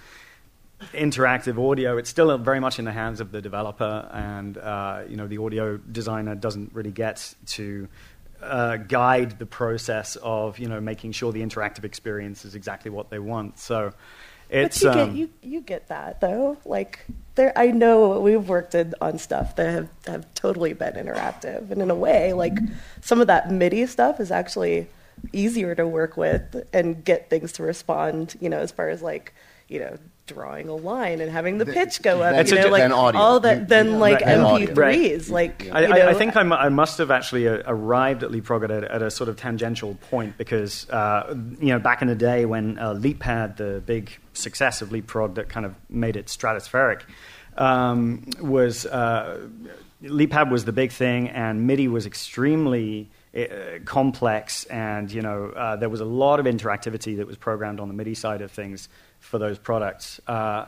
interactive 0.94 1.58
audio, 1.72 1.98
it's 1.98 2.10
still 2.10 2.36
very 2.38 2.60
much 2.60 2.80
in 2.80 2.86
the 2.86 2.92
hands 2.92 3.22
of 3.22 3.32
the 3.32 3.42
developer, 3.42 4.10
and 4.12 4.58
uh, 4.58 5.04
you 5.08 5.16
know 5.16 5.28
the 5.28 5.38
audio 5.38 5.78
designer 5.78 6.36
doesn't 6.36 6.74
really 6.74 6.92
get 6.92 7.34
to. 7.48 7.88
Uh, 8.42 8.76
guide 8.76 9.40
the 9.40 9.46
process 9.46 10.18
of 10.22 10.60
you 10.60 10.68
know 10.68 10.82
making 10.82 11.12
sure 11.12 11.32
the 11.32 11.42
interactive 11.42 11.86
experience 11.86 12.44
is 12.44 12.54
exactly 12.54 12.92
what 12.92 13.10
they 13.10 13.18
want. 13.18 13.58
So, 13.58 13.94
it's 14.50 14.84
but 14.84 14.96
you 14.96 15.02
um, 15.02 15.08
get 15.08 15.16
you, 15.16 15.30
you 15.42 15.62
get 15.62 15.88
that 15.88 16.20
though. 16.20 16.58
Like 16.66 17.00
there, 17.36 17.54
I 17.56 17.68
know 17.68 18.20
we've 18.20 18.48
worked 18.48 18.76
in, 18.76 18.94
on 19.02 19.18
stuff 19.18 19.56
that 19.58 19.70
have, 19.70 19.90
have 20.08 20.34
totally 20.34 20.74
been 20.74 20.94
interactive, 20.94 21.72
and 21.72 21.82
in 21.82 21.92
a 21.92 21.96
way, 21.96 22.34
like 22.34 22.58
some 23.02 23.22
of 23.22 23.28
that 23.28 23.52
MIDI 23.52 23.86
stuff 23.86 24.20
is 24.20 24.32
actually 24.32 24.88
easier 25.34 25.76
to 25.76 25.88
work 25.88 26.18
with 26.18 26.68
and 26.74 27.04
get 27.04 27.30
things 27.30 27.52
to 27.54 27.64
respond. 27.64 28.36
You 28.40 28.50
know, 28.50 28.60
as 28.60 28.72
far 28.72 28.90
as 28.90 29.02
like 29.02 29.34
you 29.68 29.80
know 29.80 29.98
drawing 30.28 30.68
a 30.68 30.76
line 30.76 31.22
and 31.22 31.32
having 31.32 31.60
the 31.60 31.66
Th- 31.66 31.78
pitch 31.78 32.02
go 32.02 32.24
up. 32.24 32.34
that's 32.36 32.50
you 32.50 32.58
know, 32.58 32.64
di- 32.64 32.70
like 32.72 32.92
audio. 32.92 33.22
all 33.22 33.40
that 33.42 33.60
You- 33.60 33.66
than 33.66 34.00
like 34.00 34.26
than. 34.26 34.40
MP3s. 34.40 35.30
Like 35.30 35.70
I, 35.72 35.82
you 35.86 35.94
I, 35.94 36.10
I 36.10 36.14
think 36.16 36.36
I'm, 36.36 36.52
I 36.52 36.70
must 36.70 36.98
have 36.98 37.12
actually 37.12 37.48
uh, 37.48 37.62
arrived 37.68 38.24
at 38.24 38.32
Leapfrog 38.32 38.64
at 38.64 38.72
a, 38.72 38.92
at 38.92 39.02
a 39.04 39.12
sort 39.12 39.30
of 39.30 39.38
tangential 39.38 39.94
point 40.10 40.36
because, 40.40 40.90
uh, 40.90 41.32
you 41.60 41.68
know, 41.68 41.78
back 41.78 42.02
in 42.02 42.08
the 42.08 42.16
day 42.16 42.46
when 42.48 42.80
uh, 42.80 42.94
Leap 42.94 43.22
had 43.22 43.58
the 43.58 43.84
big 43.86 44.18
success 44.34 44.82
of 44.82 44.92
Leapfrog 44.92 45.36
that 45.36 45.48
kind 45.48 45.64
of 45.64 45.76
made 45.90 46.16
it 46.16 46.26
stratospheric, 46.26 47.02
um, 47.58 48.26
was 48.42 48.88
uh, 48.88 49.48
LeapPad 50.02 50.50
was 50.50 50.66
the 50.66 50.72
big 50.74 50.92
thing, 50.92 51.30
and 51.30 51.68
MIDI 51.68 51.88
was 51.88 52.08
extremely 52.08 53.12
uh, 53.36 53.80
complex, 53.86 54.66
and 54.66 55.12
you 55.12 55.22
know 55.22 55.50
uh, 55.50 55.76
there 55.76 55.90
was 55.90 56.02
a 56.02 56.06
lot 56.06 56.40
of 56.40 56.46
interactivity 56.46 57.18
that 57.18 57.28
was 57.28 57.38
programmed 57.38 57.80
on 57.80 57.88
the 57.88 57.94
MIDI 57.94 58.16
side 58.16 58.42
of 58.42 58.52
things 58.52 58.90
for 59.20 59.38
those 59.40 59.58
products. 59.58 60.20
Uh, 60.28 60.66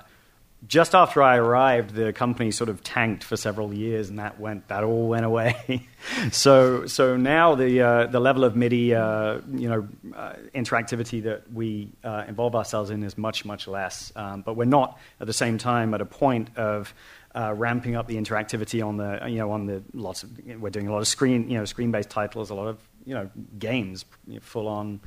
just 0.66 0.96
after 0.96 1.22
I 1.22 1.38
arrived, 1.38 1.94
the 1.94 2.12
company 2.12 2.50
sort 2.50 2.70
of 2.70 2.84
tanked 2.84 3.24
for 3.24 3.38
several 3.38 3.74
years, 3.74 4.10
and 4.10 4.18
that 4.18 4.40
went 4.40 4.68
that 4.70 4.84
all 4.84 5.08
went 5.08 5.24
away. 5.24 5.88
so 6.32 6.88
so 6.88 7.16
now 7.16 7.54
the 7.54 7.82
uh, 7.82 8.08
the 8.08 8.20
level 8.20 8.44
of 8.44 8.56
MIDI 8.56 8.96
uh, 8.96 9.40
you 9.52 9.70
know 9.70 9.88
uh, 10.16 10.34
interactivity 10.56 11.22
that 11.24 11.52
we 11.54 11.90
uh, 12.04 12.26
involve 12.28 12.56
ourselves 12.56 12.90
in 12.90 13.04
is 13.04 13.18
much 13.18 13.46
much 13.46 13.68
less. 13.68 14.12
Um, 14.16 14.42
but 14.42 14.56
we're 14.56 14.66
not 14.66 14.98
at 15.20 15.28
the 15.28 15.34
same 15.34 15.60
time 15.60 15.94
at 15.94 16.02
a 16.02 16.06
point 16.06 16.50
of 16.58 16.94
uh, 17.38 17.54
ramping 17.54 17.96
up 17.96 18.08
the 18.08 18.16
interactivity 18.18 18.86
on 18.86 18.98
the 18.98 19.20
you 19.30 19.38
know 19.38 19.52
on 19.52 19.66
the 19.68 19.84
lots 19.94 20.24
of 20.24 20.30
we're 20.60 20.70
doing 20.72 20.88
a 20.88 20.92
lot 20.92 21.00
of 21.00 21.08
screen 21.08 21.50
you 21.50 21.58
know 21.58 21.66
screen 21.66 21.92
based 21.92 22.10
titles, 22.10 22.50
a 22.50 22.56
lot 22.56 22.68
of 22.68 22.78
you 23.06 23.14
know 23.14 23.30
games, 23.60 24.06
you 24.28 24.36
know, 24.36 24.40
full 24.42 24.68
on 24.68 25.00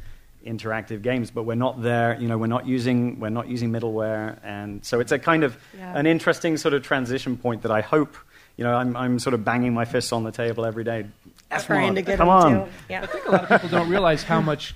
interactive 0.47 1.03
games, 1.03 1.31
but 1.31 1.43
we're 1.43 1.55
not 1.55 1.83
there. 1.83 2.17
You 2.21 2.27
know, 2.29 2.39
we're 2.39 2.47
not 2.47 2.67
using 2.67 3.19
we're 3.21 3.29
not 3.31 3.49
using 3.49 3.71
middleware, 3.71 4.39
and 4.45 4.85
so 4.85 5.01
it's 5.01 5.13
a 5.13 5.19
kind 5.19 5.45
of 5.45 5.57
Yeah. 5.77 5.99
an 5.99 6.07
interesting 6.07 6.57
sort 6.57 6.73
of 6.75 6.83
transition 6.83 7.37
point 7.37 7.63
that 7.63 7.73
I 7.73 7.81
hope. 7.83 8.17
You 8.57 8.65
know, 8.65 8.75
I'm 8.75 8.97
I'm 8.97 9.19
sort 9.19 9.35
of 9.35 9.45
banging 9.45 9.75
my 9.75 9.85
fists 9.85 10.13
on 10.13 10.23
the 10.25 10.33
table 10.33 10.65
every 10.65 10.85
day. 10.85 11.07
F 11.51 11.67
trying 11.67 11.95
to 11.97 12.03
get 12.03 12.17
come 12.19 12.29
on. 12.29 12.53
to- 12.53 12.69
Yeah. 12.89 13.03
I 13.03 13.07
think 13.07 13.27
a 13.27 13.31
lot 13.33 13.43
of 13.51 13.61
people 13.61 13.69
don't 13.79 13.91
realize 13.91 14.23
how 14.23 14.41
much 14.41 14.75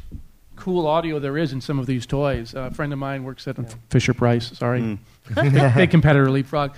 cool 0.57 0.87
audio 0.87 1.19
there 1.19 1.37
is 1.39 1.53
in 1.53 1.61
some 1.61 1.79
of 1.79 1.87
these 1.87 2.05
toys. 2.07 2.53
a 2.55 2.71
friend 2.73 2.93
of 2.93 2.99
mine 2.99 3.25
works 3.25 3.47
at 3.49 3.57
Fisher 3.91 4.13
Price. 4.15 4.57
Sorry, 4.59 4.99
big, 5.35 5.53
big 5.75 5.91
competitor 5.91 6.31
Leapfrog. 6.31 6.73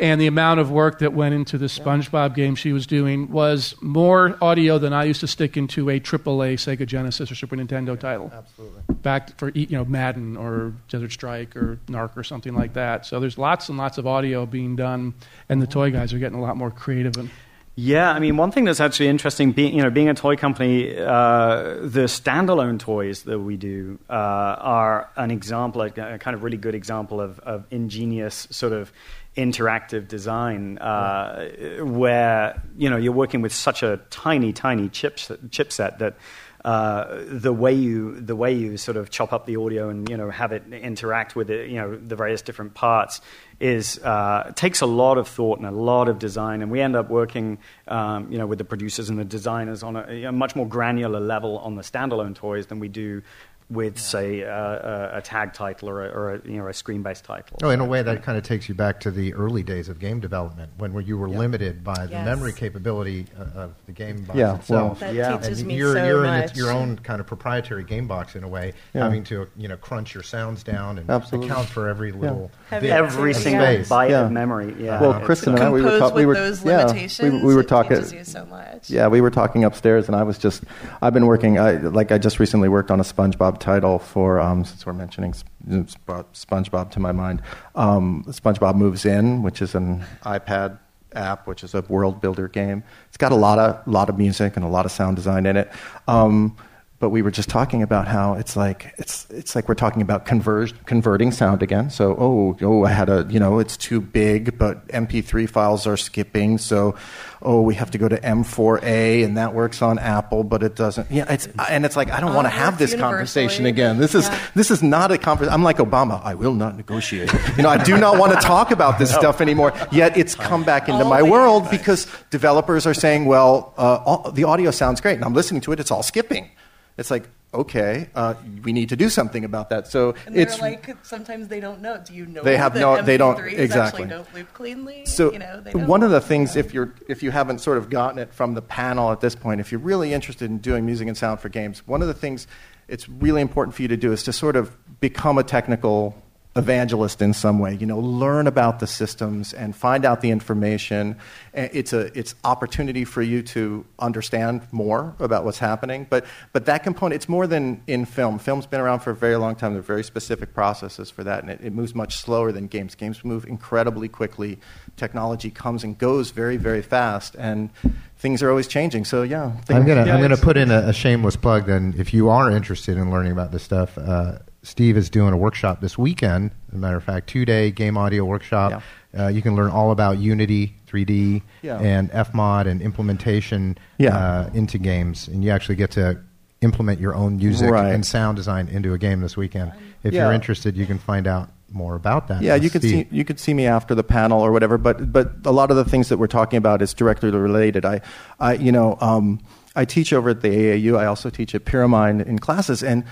And 0.00 0.20
the 0.20 0.28
amount 0.28 0.60
of 0.60 0.70
work 0.70 1.00
that 1.00 1.12
went 1.12 1.34
into 1.34 1.58
the 1.58 1.66
SpongeBob 1.66 2.34
game 2.34 2.54
she 2.54 2.72
was 2.72 2.86
doing 2.86 3.32
was 3.32 3.74
more 3.80 4.38
audio 4.40 4.78
than 4.78 4.92
I 4.92 5.04
used 5.04 5.20
to 5.20 5.26
stick 5.26 5.56
into 5.56 5.90
a 5.90 5.98
AAA 5.98 6.54
Sega 6.54 6.86
Genesis 6.86 7.32
or 7.32 7.34
Super 7.34 7.56
Nintendo 7.56 7.98
title. 7.98 8.30
Absolutely. 8.32 8.82
Back 9.02 9.36
for 9.38 9.50
you 9.50 9.66
know 9.70 9.84
Madden 9.84 10.36
or 10.36 10.72
Desert 10.88 11.10
Strike 11.10 11.56
or 11.56 11.80
Narc 11.88 12.16
or 12.16 12.22
something 12.22 12.54
like 12.54 12.74
that. 12.74 13.06
So 13.06 13.18
there's 13.18 13.38
lots 13.38 13.68
and 13.68 13.76
lots 13.76 13.98
of 13.98 14.06
audio 14.06 14.46
being 14.46 14.76
done, 14.76 15.14
and 15.48 15.60
the 15.60 15.66
toy 15.66 15.90
guys 15.90 16.12
are 16.12 16.18
getting 16.18 16.38
a 16.38 16.42
lot 16.42 16.56
more 16.56 16.70
creative. 16.70 17.16
And 17.16 17.28
Yeah, 17.74 18.10
I 18.10 18.20
mean, 18.20 18.36
one 18.36 18.52
thing 18.52 18.64
that's 18.64 18.80
actually 18.80 19.08
interesting, 19.08 19.50
being 19.50 19.74
you 19.74 19.82
know, 19.82 19.90
being 19.90 20.08
a 20.08 20.14
toy 20.14 20.36
company, 20.36 20.96
uh, 20.96 21.74
the 21.80 22.06
standalone 22.06 22.78
toys 22.78 23.22
that 23.24 23.40
we 23.40 23.56
do 23.56 23.98
uh, 24.08 24.12
are 24.12 25.10
an 25.16 25.32
example, 25.32 25.82
a 25.82 25.90
kind 25.90 26.34
of 26.34 26.44
really 26.44 26.56
good 26.56 26.76
example 26.76 27.20
of, 27.20 27.40
of 27.40 27.66
ingenious 27.72 28.46
sort 28.50 28.72
of 28.72 28.92
interactive 29.36 30.08
design, 30.08 30.78
uh, 30.78 31.48
where 31.82 32.62
you 32.76 32.90
know 32.90 32.96
you're 32.96 33.12
working 33.12 33.42
with 33.42 33.52
such 33.52 33.82
a 33.82 34.00
tiny, 34.10 34.52
tiny 34.52 34.88
chips, 34.88 35.28
chipset 35.48 35.98
that. 35.98 36.16
Uh, 36.64 37.22
the 37.28 37.52
way 37.52 37.72
you 37.72 38.20
the 38.20 38.34
way 38.34 38.52
you 38.52 38.76
sort 38.76 38.96
of 38.96 39.10
chop 39.10 39.32
up 39.32 39.46
the 39.46 39.54
audio 39.54 39.90
and 39.90 40.08
you 40.10 40.16
know 40.16 40.28
have 40.28 40.50
it 40.50 40.64
interact 40.72 41.36
with 41.36 41.50
it, 41.50 41.70
you 41.70 41.76
know 41.76 41.96
the 41.96 42.16
various 42.16 42.42
different 42.42 42.74
parts 42.74 43.20
is 43.60 43.98
uh, 43.98 44.52
takes 44.54 44.80
a 44.80 44.86
lot 44.86 45.18
of 45.18 45.26
thought 45.26 45.58
and 45.58 45.66
a 45.66 45.70
lot 45.70 46.08
of 46.08 46.18
design, 46.18 46.62
and 46.62 46.70
we 46.70 46.80
end 46.80 46.96
up 46.96 47.10
working, 47.10 47.58
um, 47.88 48.30
you 48.30 48.38
know, 48.38 48.46
with 48.46 48.58
the 48.58 48.64
producers 48.64 49.08
and 49.08 49.18
the 49.18 49.24
designers 49.24 49.82
on 49.82 49.96
a, 49.96 50.24
a 50.24 50.32
much 50.32 50.54
more 50.54 50.66
granular 50.66 51.20
level 51.20 51.58
on 51.58 51.74
the 51.74 51.82
standalone 51.82 52.34
toys 52.34 52.66
than 52.66 52.78
we 52.78 52.88
do 52.88 53.22
with, 53.70 53.98
say, 53.98 54.44
uh, 54.44 54.48
a, 54.50 55.10
a 55.18 55.20
tag 55.22 55.52
title 55.52 55.90
or 55.90 56.06
a, 56.06 56.08
or 56.08 56.34
a 56.34 56.40
you 56.48 56.56
know 56.56 56.68
a 56.68 56.72
screen-based 56.72 57.24
title. 57.24 57.58
Oh, 57.62 57.68
in 57.70 57.80
a 57.80 57.84
way, 57.84 58.02
that 58.02 58.22
kind 58.22 58.38
of 58.38 58.44
takes 58.44 58.68
you 58.68 58.74
back 58.74 59.00
to 59.00 59.10
the 59.10 59.34
early 59.34 59.62
days 59.62 59.88
of 59.90 59.98
game 59.98 60.20
development 60.20 60.70
when 60.78 60.92
you 61.04 61.18
were 61.18 61.28
limited 61.28 61.84
by 61.84 62.06
the 62.06 62.12
Yes. 62.12 62.24
memory 62.24 62.52
capability 62.54 63.26
uh, 63.38 63.60
of 63.60 63.74
the 63.86 63.92
game 63.92 64.22
box 64.24 64.38
Yeah, 64.38 64.54
itself. 64.56 65.00
That 65.00 65.12
Yeah. 65.14 65.36
teaches 65.36 65.58
and 65.60 65.68
me 65.68 65.76
you're, 65.76 65.92
so 65.94 66.04
you're 66.06 66.24
in 66.24 66.30
much. 66.30 66.44
its, 66.50 66.58
your 66.58 66.70
own 66.70 66.96
kind 66.98 67.20
of 67.20 67.26
proprietary 67.26 67.84
game 67.84 68.06
box 68.06 68.34
in 68.36 68.42
a 68.44 68.48
way, 68.48 68.72
Yeah. 68.94 69.02
having 69.04 69.22
to 69.24 69.46
you 69.56 69.68
know 69.68 69.76
crunch 69.76 70.14
your 70.14 70.22
sounds 70.22 70.62
down 70.62 70.98
and 70.98 71.10
Absolutely. 71.10 71.50
account 71.50 71.68
for 71.68 71.88
every 71.88 72.12
little 72.12 72.50
Having 72.70 72.88
bit 72.88 72.94
Every 72.96 73.30
of 73.32 73.36
single 73.36 73.66
space. 73.66 73.88
byte 73.90 74.10
Yeah. 74.10 74.20
of 74.24 74.32
memory. 74.32 74.74
Yeah. 74.78 75.00
Well, 75.00 75.12
It's, 75.12 75.26
Kristin 75.28 75.48
and 75.54 75.60
I, 75.62 75.70
we 75.70 75.82
were, 75.82 75.90
Compose 75.98 76.12
we 76.14 76.24
were 76.26 76.34
those 76.34 76.64
yeah, 76.64 76.78
we, 76.78 76.84
limitations, 76.84 77.42
we 77.44 77.54
were 77.54 77.62
talking. 77.62 78.24
so 78.24 78.46
much. 78.46 78.88
Yeah, 78.88 79.08
we 79.08 79.20
were 79.20 79.30
talking 79.30 79.64
upstairs, 79.64 80.06
and 80.06 80.16
I 80.16 80.22
was 80.22 80.38
just, 80.38 80.64
I've 81.02 81.12
been 81.12 81.26
working, 81.26 81.58
I, 81.58 81.72
like, 81.72 82.10
I 82.12 82.18
just 82.18 82.38
recently 82.40 82.68
worked 82.68 82.90
on 82.90 83.00
a 83.00 83.02
SpongeBob 83.02 83.57
title 83.60 83.98
for, 83.98 84.40
um, 84.40 84.64
since 84.64 84.86
we're 84.86 84.92
mentioning 84.92 85.34
Sp- 85.34 85.50
Sp- 85.86 86.28
SpongeBob 86.32 86.90
to 86.92 87.00
my 87.00 87.12
mind, 87.12 87.42
um, 87.74 88.24
SpongeBob 88.28 88.74
Moves 88.74 89.04
In, 89.04 89.42
which 89.42 89.60
is 89.62 89.74
an 89.74 90.04
iPad 90.22 90.78
app, 91.14 91.46
which 91.46 91.64
is 91.64 91.74
a 91.74 91.82
world 91.88 92.20
builder 92.20 92.48
game. 92.48 92.82
It's 93.08 93.16
got 93.16 93.32
a 93.32 93.36
lot 93.36 93.58
of, 93.58 93.86
lot 93.86 94.08
of 94.08 94.18
music 94.18 94.56
and 94.56 94.64
a 94.64 94.68
lot 94.68 94.86
of 94.86 94.92
sound 94.92 95.16
design 95.16 95.46
in 95.46 95.56
it. 95.56 95.70
Um, 96.06 96.56
but 97.00 97.10
we 97.10 97.22
were 97.22 97.30
just 97.30 97.48
talking 97.48 97.82
about 97.82 98.08
how 98.08 98.34
it's 98.34 98.56
like 98.56 98.92
it's 98.98 99.26
it's 99.30 99.54
like 99.54 99.68
we're 99.68 99.74
talking 99.76 100.02
about 100.02 100.26
converge, 100.26 100.74
converting 100.84 101.30
sound 101.30 101.62
again. 101.62 101.90
So 101.90 102.16
oh 102.18 102.56
oh 102.60 102.84
I 102.84 102.90
had 102.90 103.08
a 103.08 103.26
you 103.30 103.38
know 103.38 103.60
it's 103.60 103.76
too 103.76 104.00
big, 104.00 104.58
but 104.58 104.86
MP3 104.88 105.48
files 105.48 105.86
are 105.86 105.96
skipping. 105.96 106.58
So 106.58 106.96
oh 107.40 107.60
we 107.60 107.76
have 107.76 107.90
to 107.92 107.98
go 107.98 108.08
to 108.08 108.16
M4A 108.20 109.24
and 109.24 109.36
that 109.36 109.54
works 109.54 109.80
on 109.80 109.98
Apple, 110.00 110.42
but 110.42 110.62
it 110.64 110.74
doesn't. 110.74 111.08
Yeah, 111.10 111.32
it's 111.32 111.46
and 111.68 111.84
it's 111.86 111.94
like 111.96 112.10
I 112.10 112.18
don't 112.20 112.34
want 112.34 112.46
to 112.46 112.50
have 112.50 112.78
this 112.78 112.94
conversation 112.96 113.64
again. 113.66 113.98
This 113.98 114.14
is 114.16 114.26
Yeah. 114.26 114.38
this 114.56 114.70
is 114.72 114.82
not 114.82 115.12
a 115.12 115.18
conversation. 115.18 115.54
I'm 115.54 115.62
like 115.62 115.78
Obama. 115.78 116.20
I 116.24 116.34
will 116.34 116.54
not 116.54 116.76
negotiate. 116.76 117.32
you 117.56 117.62
know 117.62 117.68
I 117.68 117.82
do 117.82 117.96
not 117.96 118.18
want 118.18 118.32
to 118.32 118.40
talk 118.40 118.72
about 118.72 118.98
this 118.98 119.14
stuff 119.20 119.40
anymore. 119.40 119.72
Yet 119.92 120.16
it's 120.16 120.34
come 120.34 120.64
back 120.64 120.88
into 120.88 121.04
my 121.04 121.18
Always. 121.20 121.30
world 121.30 121.70
because 121.70 122.06
developers 122.30 122.86
are 122.86 122.94
saying, 122.94 123.26
well, 123.26 123.72
uh, 123.78 124.02
all, 124.04 124.30
the 124.32 124.44
audio 124.44 124.70
sounds 124.72 125.00
great, 125.00 125.14
and 125.14 125.24
I'm 125.24 125.34
listening 125.34 125.60
to 125.62 125.72
it. 125.72 125.78
It's 125.80 125.90
all 125.92 126.02
skipping. 126.02 126.50
It's 126.98 127.10
like, 127.10 127.28
okay, 127.54 128.10
uh, 128.14 128.34
we 128.62 128.72
need 128.74 128.90
to 128.90 128.96
do 128.96 129.08
something 129.08 129.44
about 129.44 129.70
that. 129.70 129.86
So 129.86 130.14
And 130.26 130.34
they're 130.34 130.42
it's 130.42 130.60
like, 130.60 130.94
sometimes 131.02 131.48
they 131.48 131.60
don't 131.60 131.80
know. 131.80 132.02
Do 132.04 132.12
you 132.12 132.26
know 132.26 132.42
They 132.42 132.58
have 132.58 132.74
no- 132.74 133.00
they 133.00 133.16
don't- 133.16 133.38
MP3s 133.38 133.58
exactly. 133.58 134.06
don't 134.06 134.34
loop 134.34 134.52
cleanly? 134.52 135.06
so 135.06 135.32
you 135.32 135.38
know, 135.38 135.60
they 135.60 135.72
one 135.72 136.02
of 136.02 136.10
the 136.10 136.20
things 136.20 136.56
if 136.56 136.74
you're 136.74 136.92
if 137.08 137.22
you 137.22 137.30
haven't 137.30 137.60
sort 137.60 137.78
of 137.78 137.88
gotten 137.88 138.18
it 138.18 138.34
from 138.34 138.52
the 138.54 138.60
panel 138.62 139.10
at 139.12 139.20
this 139.20 139.34
point, 139.34 139.60
if 139.60 139.72
you're 139.72 139.80
really 139.80 140.12
interested 140.12 140.50
in 140.50 140.58
doing 140.58 140.84
music 140.84 141.08
and 141.08 141.16
sound 141.16 141.40
for 141.40 141.48
games, 141.48 141.86
one 141.86 142.02
of 142.02 142.08
the 142.08 142.14
things 142.14 142.46
it's 142.88 143.08
really 143.08 143.40
important 143.40 143.74
for 143.74 143.82
you 143.82 143.88
to 143.88 143.96
do 143.96 144.12
is 144.12 144.22
to 144.24 144.32
sort 144.32 144.56
of 144.56 144.76
become 145.00 145.38
a 145.38 145.42
technical 145.44 146.14
evangelist 146.58 147.22
in 147.22 147.32
some 147.32 147.58
way. 147.58 147.74
You 147.74 147.86
know, 147.86 147.98
learn 147.98 148.46
about 148.46 148.80
the 148.80 148.86
systems 148.86 149.54
and 149.54 149.74
find 149.74 150.04
out 150.04 150.20
the 150.20 150.30
information. 150.30 151.16
It's 151.54 151.92
a 151.92 152.16
it's 152.18 152.34
opportunity 152.44 153.04
for 153.04 153.22
you 153.22 153.42
to 153.42 153.84
understand 153.98 154.62
more 154.72 155.14
about 155.20 155.44
what's 155.44 155.58
happening. 155.58 156.06
But 156.10 156.26
but 156.52 156.66
that 156.66 156.82
component, 156.82 157.14
it's 157.16 157.28
more 157.28 157.46
than 157.46 157.82
in 157.86 158.04
film. 158.04 158.38
Film's 158.38 158.66
been 158.66 158.80
around 158.80 159.00
for 159.00 159.10
a 159.10 159.16
very 159.16 159.36
long 159.36 159.54
time. 159.54 159.72
There 159.72 159.80
are 159.80 159.82
very 159.82 160.04
specific 160.04 160.52
processes 160.54 161.10
for 161.10 161.24
that, 161.24 161.42
and 161.42 161.50
it, 161.50 161.60
it 161.62 161.72
moves 161.72 161.94
much 161.94 162.16
slower 162.16 162.52
than 162.52 162.66
games. 162.66 162.94
Games 162.94 163.24
move 163.24 163.46
incredibly 163.46 164.08
quickly. 164.08 164.58
Technology 164.96 165.50
comes 165.50 165.84
and 165.84 165.96
goes 165.96 166.30
very 166.30 166.56
very 166.56 166.82
fast, 166.82 167.36
and 167.38 167.70
things 168.18 168.42
are 168.42 168.50
always 168.50 168.66
changing. 168.66 169.04
So 169.04 169.22
yeah, 169.22 169.52
I'm 169.68 169.86
gonna 169.86 170.06
Yeah, 170.06 170.14
I'm 170.14 170.20
gonna 170.20 170.36
put 170.36 170.56
in 170.56 170.70
a, 170.70 170.88
a 170.88 170.92
shameless 170.92 171.36
plug. 171.36 171.66
Then, 171.66 171.94
if 171.96 172.12
you 172.12 172.28
are 172.28 172.50
interested 172.50 172.96
in 172.96 173.10
learning 173.10 173.32
about 173.32 173.52
this 173.52 173.62
stuff, 173.62 173.96
uh, 173.96 174.38
Steve 174.68 174.96
is 174.98 175.08
doing 175.08 175.32
a 175.32 175.36
workshop 175.36 175.80
this 175.80 175.96
weekend. 175.96 176.50
As 176.68 176.74
a 176.74 176.78
matter 176.78 176.96
of 176.96 177.02
fact, 177.04 177.26
two 177.26 177.44
day 177.46 177.70
game 177.70 177.96
audio 177.96 178.24
workshop. 178.24 178.82
Uh, 179.18 179.28
you 179.28 179.40
can 179.40 179.56
learn 179.56 179.70
all 179.70 179.90
about 179.90 180.18
Unity 180.18 180.74
3D 180.86 181.42
Yeah. 181.62 181.78
and 181.78 182.10
FMOD 182.12 182.66
and 182.66 182.82
implementation 182.82 183.78
Yeah. 183.96 184.14
uh, 184.16 184.50
into 184.52 184.76
games, 184.78 185.26
and 185.28 185.42
you 185.42 185.50
actually 185.50 185.76
get 185.76 185.90
to 185.92 186.18
implement 186.60 187.00
your 187.00 187.14
own 187.14 187.38
music 187.38 187.70
Right. 187.70 187.94
and 187.94 188.04
sound 188.04 188.36
design 188.36 188.68
into 188.68 188.92
a 188.92 188.98
game 188.98 189.20
this 189.20 189.36
weekend. 189.36 189.72
If 190.02 190.12
Yeah. 190.12 190.24
you're 190.24 190.32
interested, 190.34 190.76
you 190.76 190.84
can 190.84 190.98
find 190.98 191.26
out 191.26 191.48
more 191.72 191.94
about 191.94 192.28
that. 192.28 192.42
Yeah, 192.42 192.54
you 192.54 192.68
could 192.70 192.82
see 192.82 193.06
you 193.10 193.24
could 193.24 193.38
see 193.40 193.54
me 193.54 193.66
after 193.66 193.94
the 193.94 194.02
panel 194.04 194.40
or 194.40 194.52
whatever. 194.52 194.76
But 194.76 195.12
but 195.12 195.32
a 195.46 195.50
lot 195.52 195.70
of 195.70 195.76
the 195.78 195.84
things 195.84 196.08
that 196.10 196.18
we're 196.18 196.26
talking 196.26 196.58
about 196.58 196.82
is 196.82 196.92
directly 196.92 197.30
related. 197.30 197.84
I, 197.86 198.00
I 198.40 198.54
you 198.54 198.72
know 198.72 198.98
um, 199.00 199.40
I 199.76 199.84
teach 199.84 200.12
over 200.12 200.30
at 200.30 200.40
the 200.42 200.48
AAU. 200.48 200.98
I 200.98 201.06
also 201.06 201.30
teach 201.30 201.54
at 201.54 201.64
Pyramind 201.64 202.20
in 202.26 202.38
classes, 202.38 202.82
and 202.82 203.04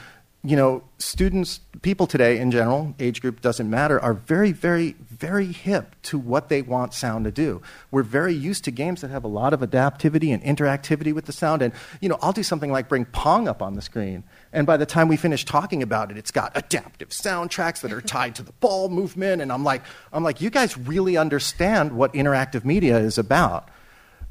you 0.48 0.56
know 0.56 0.82
students, 0.98 1.60
people 1.82 2.06
today 2.06 2.38
in 2.38 2.50
general, 2.50 2.94
age 3.00 3.20
group 3.20 3.40
doesn't 3.40 3.68
matter, 3.68 4.00
are 4.00 4.14
very 4.14 4.52
very 4.52 4.92
very 5.00 5.46
hip 5.46 5.96
to 6.02 6.18
what 6.18 6.48
they 6.48 6.62
want 6.62 6.94
sound 6.94 7.24
to 7.24 7.32
do. 7.32 7.60
We're 7.90 8.04
very 8.04 8.32
used 8.32 8.62
to 8.64 8.70
games 8.70 9.00
that 9.00 9.10
have 9.10 9.24
a 9.24 9.28
lot 9.28 9.52
of 9.52 9.60
adaptivity 9.60 10.32
and 10.32 10.42
interactivity 10.42 11.12
with 11.12 11.26
the 11.26 11.32
sound. 11.32 11.62
And 11.62 11.72
you 12.00 12.08
know 12.08 12.18
I'll 12.22 12.32
do 12.32 12.42
something 12.42 12.70
like 12.70 12.88
bring 12.88 13.06
Pong 13.06 13.48
up 13.48 13.60
on 13.60 13.74
the 13.74 13.82
screen. 13.82 14.22
And 14.52 14.66
by 14.66 14.76
the 14.76 14.86
time 14.86 15.08
we 15.08 15.16
finish 15.16 15.44
talking 15.44 15.82
about 15.82 16.10
it, 16.10 16.16
it's 16.16 16.30
got 16.30 16.52
adaptive 16.54 17.08
soundtracks 17.08 17.80
that 17.80 17.92
are 17.92 18.00
tied 18.00 18.36
to 18.36 18.42
the 18.42 18.52
ball 18.52 18.88
movement. 18.88 19.42
And 19.42 19.52
I'm 19.52 19.64
like, 19.64 19.82
I'm 20.12 20.22
like, 20.22 20.40
you 20.40 20.50
guys 20.50 20.78
really 20.78 21.16
understand 21.16 21.92
what 21.92 22.14
interactive 22.14 22.64
media 22.64 22.98
is 22.98 23.18
about. 23.18 23.68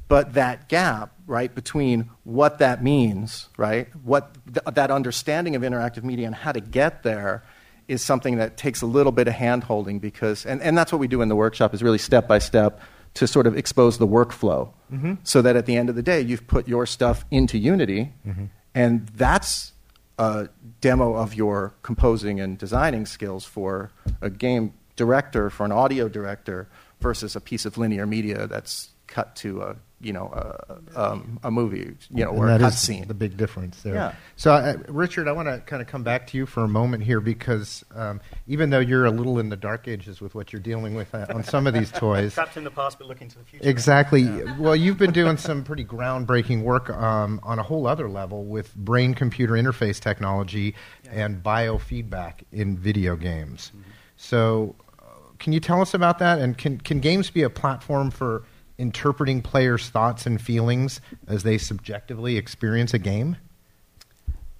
But 0.07 0.33
that 0.33 0.69
gap, 0.69 1.13
right, 1.25 1.53
between 1.53 2.11
what 2.23 2.59
that 2.59 2.83
means, 2.83 3.49
right, 3.57 3.87
what 4.03 4.35
th- 4.45 4.75
that 4.75 4.91
understanding 4.91 5.55
of 5.55 5.63
interactive 5.63 6.03
media 6.03 6.27
and 6.27 6.35
how 6.35 6.51
to 6.51 6.59
get 6.59 7.03
there 7.03 7.43
is 7.87 8.01
something 8.01 8.37
that 8.37 8.57
takes 8.57 8.81
a 8.81 8.85
little 8.85 9.11
bit 9.11 9.27
of 9.27 9.33
hand 9.33 9.63
holding 9.63 9.99
because, 9.99 10.45
and, 10.45 10.61
and 10.61 10.77
that's 10.77 10.91
what 10.91 10.99
we 10.99 11.07
do 11.07 11.21
in 11.21 11.29
the 11.29 11.35
workshop 11.35 11.73
is 11.73 11.83
really 11.83 11.97
step 11.97 12.27
by 12.27 12.39
step 12.39 12.79
to 13.15 13.27
sort 13.27 13.47
of 13.47 13.57
expose 13.57 13.97
the 13.97 14.07
workflow 14.07 14.71
mm-hmm. 14.91 15.13
so 15.23 15.41
that 15.41 15.55
at 15.55 15.65
the 15.65 15.77
end 15.77 15.89
of 15.89 15.95
the 15.95 16.03
day, 16.03 16.19
you've 16.21 16.45
put 16.47 16.67
your 16.67 16.85
stuff 16.85 17.25
into 17.31 17.57
Unity 17.57 18.11
mm-hmm. 18.27 18.45
and 18.73 19.07
that's 19.09 19.73
a 20.17 20.49
demo 20.81 21.15
of 21.15 21.33
your 21.33 21.75
composing 21.81 22.39
and 22.39 22.57
designing 22.57 23.05
skills 23.05 23.45
for 23.45 23.91
a 24.21 24.29
game 24.29 24.73
director, 24.95 25.49
for 25.49 25.65
an 25.65 25.71
audio 25.71 26.07
director, 26.07 26.69
versus 27.01 27.35
a 27.35 27.41
piece 27.41 27.65
of 27.65 27.77
linear 27.77 28.05
media 28.05 28.47
that's 28.47 28.89
cut 29.07 29.35
to 29.35 29.61
a 29.61 29.75
you 30.01 30.11
know 30.11 30.27
a, 30.27 31.01
um, 31.01 31.39
a 31.43 31.49
movie, 31.49 31.95
you 32.13 32.23
know, 32.25 32.31
And 32.31 32.39
or 32.39 32.49
a 32.49 32.57
that 32.57 32.61
is 32.61 32.73
cutscene. 32.75 33.07
The 33.07 33.13
big 33.13 33.37
difference 33.37 33.81
there. 33.81 33.95
Yeah. 33.95 34.15
So, 34.35 34.51
uh, 34.51 34.77
Richard, 34.87 35.27
I 35.27 35.31
want 35.31 35.47
to 35.47 35.59
kind 35.61 35.81
of 35.81 35.87
come 35.87 36.03
back 36.03 36.27
to 36.27 36.37
you 36.37 36.45
for 36.45 36.63
a 36.63 36.67
moment 36.67 37.03
here 37.03 37.21
because 37.21 37.83
um, 37.95 38.19
even 38.47 38.69
though 38.69 38.79
you're 38.79 39.05
a 39.05 39.11
little 39.11 39.39
in 39.39 39.49
the 39.49 39.55
dark 39.55 39.87
ages 39.87 40.19
with 40.19 40.35
what 40.35 40.51
you're 40.51 40.61
dealing 40.61 40.95
with 40.95 41.15
uh, 41.15 41.25
on 41.29 41.43
some 41.43 41.65
of 41.65 41.73
these 41.73 41.91
toys, 41.93 42.33
Trapped 42.33 42.57
in 42.57 42.63
the 42.65 42.71
past, 42.71 42.99
but 42.99 43.07
looking 43.07 43.29
to 43.29 43.37
the 43.37 43.43
future. 43.45 43.67
Exactly. 43.67 44.25
Well, 44.59 44.75
you've 44.75 44.97
been 44.97 45.11
doing 45.11 45.37
some 45.37 45.63
pretty 45.63 45.83
groundbreaking 45.83 46.63
work 46.63 46.89
um, 46.89 47.39
on 47.43 47.59
a 47.59 47.63
whole 47.63 47.87
other 47.87 48.09
level 48.09 48.45
with 48.45 48.73
brain 48.75 49.13
computer 49.13 49.53
interface 49.53 49.99
technology 49.99 50.75
and 51.09 51.43
biofeedback 51.43 52.43
in 52.51 52.77
video 52.77 53.15
games. 53.15 53.71
So, 54.17 54.75
uh, 54.99 55.03
can 55.39 55.51
you 55.51 55.59
tell 55.59 55.81
us 55.81 55.93
about 55.93 56.19
that? 56.19 56.39
And 56.39 56.57
can, 56.57 56.79
can 56.79 56.99
games 56.99 57.29
be 57.29 57.43
a 57.43 57.49
platform 57.49 58.11
for 58.11 58.43
interpreting 58.77 59.41
players' 59.41 59.89
thoughts 59.89 60.25
and 60.25 60.41
feelings 60.41 61.01
as 61.27 61.43
they 61.43 61.57
subjectively 61.57 62.37
experience 62.37 62.93
a 62.93 62.99
game? 62.99 63.37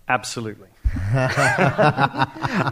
Absolutely. 0.08 0.70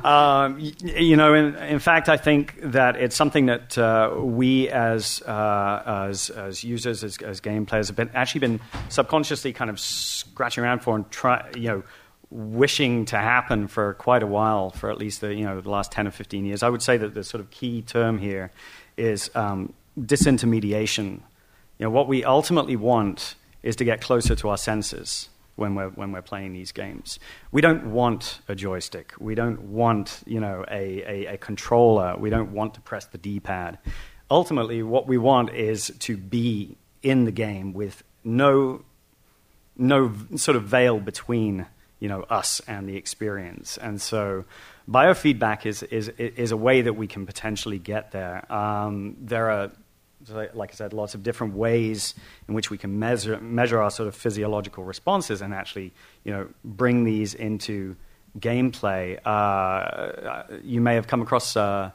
um, 0.03 0.59
y- 0.59 0.71
you 0.81 1.17
know, 1.17 1.33
in, 1.33 1.55
in 1.55 1.79
fact, 1.79 2.07
I 2.07 2.15
think 2.15 2.59
that 2.61 2.95
it's 2.95 3.15
something 3.15 3.47
that 3.47 3.77
uh, 3.77 4.13
we 4.17 4.69
as, 4.69 5.21
uh, 5.23 6.05
as, 6.09 6.29
as 6.29 6.63
users, 6.63 7.03
as, 7.03 7.17
as 7.17 7.39
game 7.39 7.65
players, 7.65 7.87
have 7.87 7.95
been, 7.95 8.11
actually 8.13 8.39
been 8.39 8.59
subconsciously 8.89 9.51
kind 9.51 9.69
of 9.69 9.79
scratching 9.79 10.63
around 10.63 10.79
for 10.79 10.95
and 10.95 11.09
try, 11.09 11.49
you 11.55 11.67
know, 11.67 11.83
wishing 12.29 13.05
to 13.05 13.17
happen 13.17 13.67
for 13.67 13.93
quite 13.95 14.23
a 14.23 14.27
while, 14.27 14.69
for 14.69 14.91
at 14.91 14.97
least 14.97 15.21
the, 15.21 15.33
you 15.33 15.45
know, 15.45 15.59
the 15.59 15.69
last 15.69 15.91
10 15.91 16.07
or 16.07 16.11
15 16.11 16.45
years. 16.45 16.63
I 16.63 16.69
would 16.69 16.81
say 16.81 16.97
that 16.97 17.13
the 17.13 17.23
sort 17.23 17.41
of 17.41 17.49
key 17.49 17.81
term 17.81 18.19
here 18.19 18.51
is 18.95 19.29
um, 19.35 19.73
disintermediation. 19.99 21.21
You 21.79 21.85
know, 21.85 21.89
what 21.89 22.07
we 22.07 22.23
ultimately 22.23 22.75
want 22.75 23.35
is 23.61 23.75
to 23.77 23.85
get 23.85 24.01
closer 24.01 24.35
to 24.35 24.49
our 24.49 24.57
senses 24.57 25.29
when 25.55 25.75
we're, 25.75 25.89
when 25.89 26.11
we're 26.11 26.21
playing 26.21 26.53
these 26.53 26.71
games. 26.71 27.19
We 27.51 27.61
don't 27.61 27.91
want 27.91 28.39
a 28.47 28.55
joystick. 28.55 29.13
We 29.19 29.35
don't 29.35 29.61
want, 29.61 30.21
you 30.25 30.39
know, 30.39 30.65
a, 30.69 31.03
a, 31.03 31.33
a 31.33 31.37
controller. 31.37 32.15
We 32.17 32.29
don't 32.29 32.51
want 32.51 32.73
to 32.75 32.81
press 32.81 33.05
the 33.05 33.17
D-pad. 33.17 33.79
Ultimately, 34.29 34.83
what 34.83 35.07
we 35.07 35.17
want 35.17 35.53
is 35.53 35.93
to 35.99 36.17
be 36.17 36.77
in 37.01 37.25
the 37.25 37.31
game 37.31 37.73
with 37.73 38.03
no, 38.23 38.83
no 39.77 40.13
sort 40.35 40.57
of 40.57 40.63
veil 40.63 40.99
between, 40.99 41.65
you 41.99 42.09
know, 42.09 42.21
us 42.29 42.61
and 42.67 42.87
the 42.89 42.95
experience. 42.95 43.77
And 43.77 44.01
so 44.01 44.45
biofeedback 44.89 45.65
is, 45.65 45.83
is, 45.83 46.09
is 46.17 46.51
a 46.51 46.57
way 46.57 46.81
that 46.81 46.93
we 46.93 47.07
can 47.07 47.25
potentially 47.25 47.79
get 47.79 48.11
there. 48.11 48.51
Um, 48.51 49.17
there 49.21 49.51
are 49.51 49.71
like 50.29 50.71
I 50.71 50.75
said, 50.75 50.93
lots 50.93 51.15
of 51.15 51.23
different 51.23 51.55
ways 51.55 52.15
in 52.47 52.53
which 52.53 52.69
we 52.69 52.77
can 52.77 52.99
measure, 52.99 53.39
measure 53.39 53.81
our 53.81 53.91
sort 53.91 54.07
of 54.07 54.15
physiological 54.15 54.83
responses 54.83 55.41
and 55.41 55.53
actually, 55.53 55.93
you 56.23 56.31
know, 56.31 56.47
bring 56.63 57.03
these 57.03 57.33
into 57.33 57.95
gameplay. 58.39 59.19
Uh, 59.25 60.43
you 60.63 60.81
may 60.81 60.95
have 60.95 61.07
come 61.07 61.21
across 61.21 61.55
uh, 61.55 61.91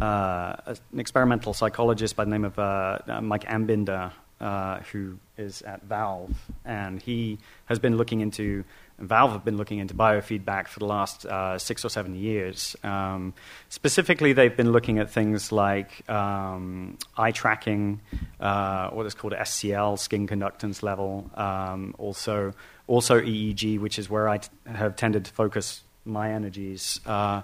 uh, 0.00 0.56
an 0.66 1.00
experimental 1.00 1.54
psychologist 1.54 2.16
by 2.16 2.24
the 2.24 2.30
name 2.30 2.44
of 2.44 2.58
uh, 2.58 2.98
uh, 3.06 3.20
Mike 3.20 3.44
Ambinder, 3.44 4.12
uh, 4.40 4.78
who 4.92 5.18
is 5.36 5.62
at 5.62 5.82
Valve, 5.84 6.36
and 6.64 7.02
he 7.02 7.38
has 7.66 7.78
been 7.78 7.96
looking 7.96 8.20
into 8.20 8.64
Valve 8.98 9.32
have 9.32 9.44
been 9.44 9.56
looking 9.56 9.78
into 9.78 9.94
biofeedback 9.94 10.66
for 10.66 10.80
the 10.80 10.86
last 10.86 11.24
uh, 11.24 11.56
six 11.58 11.84
or 11.84 11.88
seven 11.88 12.16
years. 12.16 12.76
Um, 12.82 13.32
specifically, 13.68 14.32
they've 14.32 14.56
been 14.56 14.72
looking 14.72 14.98
at 14.98 15.10
things 15.10 15.52
like 15.52 16.08
um, 16.10 16.98
eye 17.16 17.30
tracking, 17.30 18.00
uh, 18.40 18.90
what 18.90 19.06
is 19.06 19.14
called 19.14 19.34
SCL, 19.34 19.98
skin 19.98 20.26
conductance 20.26 20.82
level, 20.82 21.30
um, 21.34 21.94
also 21.98 22.52
also 22.88 23.20
EEG, 23.20 23.78
which 23.78 23.98
is 23.98 24.10
where 24.10 24.28
I 24.28 24.38
t- 24.38 24.48
have 24.66 24.96
tended 24.96 25.26
to 25.26 25.32
focus 25.32 25.82
my 26.04 26.32
energies. 26.32 27.00
Uh, 27.06 27.42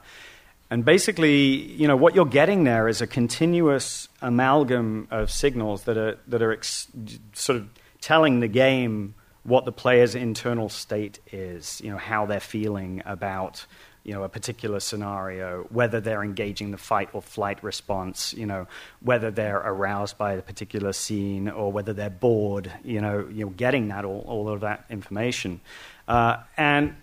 and 0.71 0.85
basically, 0.85 1.45
you 1.73 1.87
know, 1.87 1.97
what 1.97 2.15
you're 2.15 2.25
getting 2.25 2.65
there 2.65 2.89
is 2.89 3.01
a 3.01 3.07
continuous 3.07 4.09
amalgam 4.21 5.07
of 5.11 5.31
signals 5.31 5.85
that 5.85 5.97
are 5.97 6.19
that 6.27 6.43
are 6.43 6.53
ex- 6.53 6.89
sort 7.33 7.59
of 7.59 7.69
telling 8.01 8.41
the 8.41 8.49
game 8.49 9.15
what 9.45 9.67
the 9.67 9.73
player's 9.73 10.15
internal 10.15 10.69
state 10.69 11.19
is, 11.31 11.81
you 11.83 11.91
know, 11.91 11.99
how 11.99 12.27
they're 12.27 12.41
feeling 12.41 13.03
about, 13.05 13.67
you 14.03 14.15
know, 14.15 14.25
a 14.25 14.29
particular 14.29 14.81
scenario, 14.81 15.67
whether 15.71 16.01
they're 16.01 16.23
engaging 16.23 16.71
the 16.71 16.79
fight 16.79 17.11
or 17.13 17.21
flight 17.21 17.63
response, 17.63 18.35
you 18.35 18.47
know, 18.47 18.67
whether 19.01 19.31
they're 19.31 19.59
aroused 19.59 20.17
by 20.17 20.33
a 20.33 20.43
particular 20.43 20.93
scene 20.93 21.49
or 21.49 21.71
whether 21.71 21.93
they're 21.93 22.11
bored, 22.11 22.73
you 22.83 23.01
know, 23.01 23.29
you 23.31 23.45
know 23.45 23.51
getting 23.51 23.89
that 23.89 24.05
all, 24.05 24.25
all 24.27 24.49
of 24.49 24.63
that 24.63 24.87
information. 24.89 25.61
Uh, 26.09 26.39
and 26.57 26.97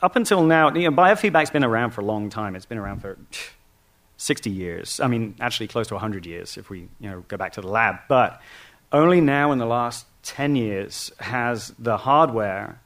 up 0.00 0.14
until 0.14 0.44
now, 0.44 0.72
you 0.72 0.88
know, 0.88 0.96
biofeedback's 0.96 1.50
been 1.50 1.64
around 1.64 1.90
for 1.90 2.02
a 2.02 2.04
long 2.04 2.30
time. 2.30 2.54
It's 2.54 2.66
been 2.66 2.78
around 2.78 3.00
for 3.00 3.18
60 4.16 4.48
years. 4.48 5.00
I 5.00 5.08
mean, 5.08 5.34
actually 5.40 5.66
close 5.68 5.88
to 5.88 5.94
100 5.94 6.24
years 6.24 6.56
if 6.56 6.70
we, 6.70 6.88
you 7.00 7.10
know, 7.10 7.24
go 7.26 7.36
back 7.36 7.54
to 7.54 7.60
the 7.60 7.68
lab. 7.68 7.96
But 8.08 8.40
only 8.92 9.20
now 9.20 9.50
in 9.52 9.58
the 9.58 9.66
last 9.66 10.06
10 10.22 10.56
years 10.56 11.12
has 11.18 11.74
the 11.78 11.98
hardware 11.98 12.80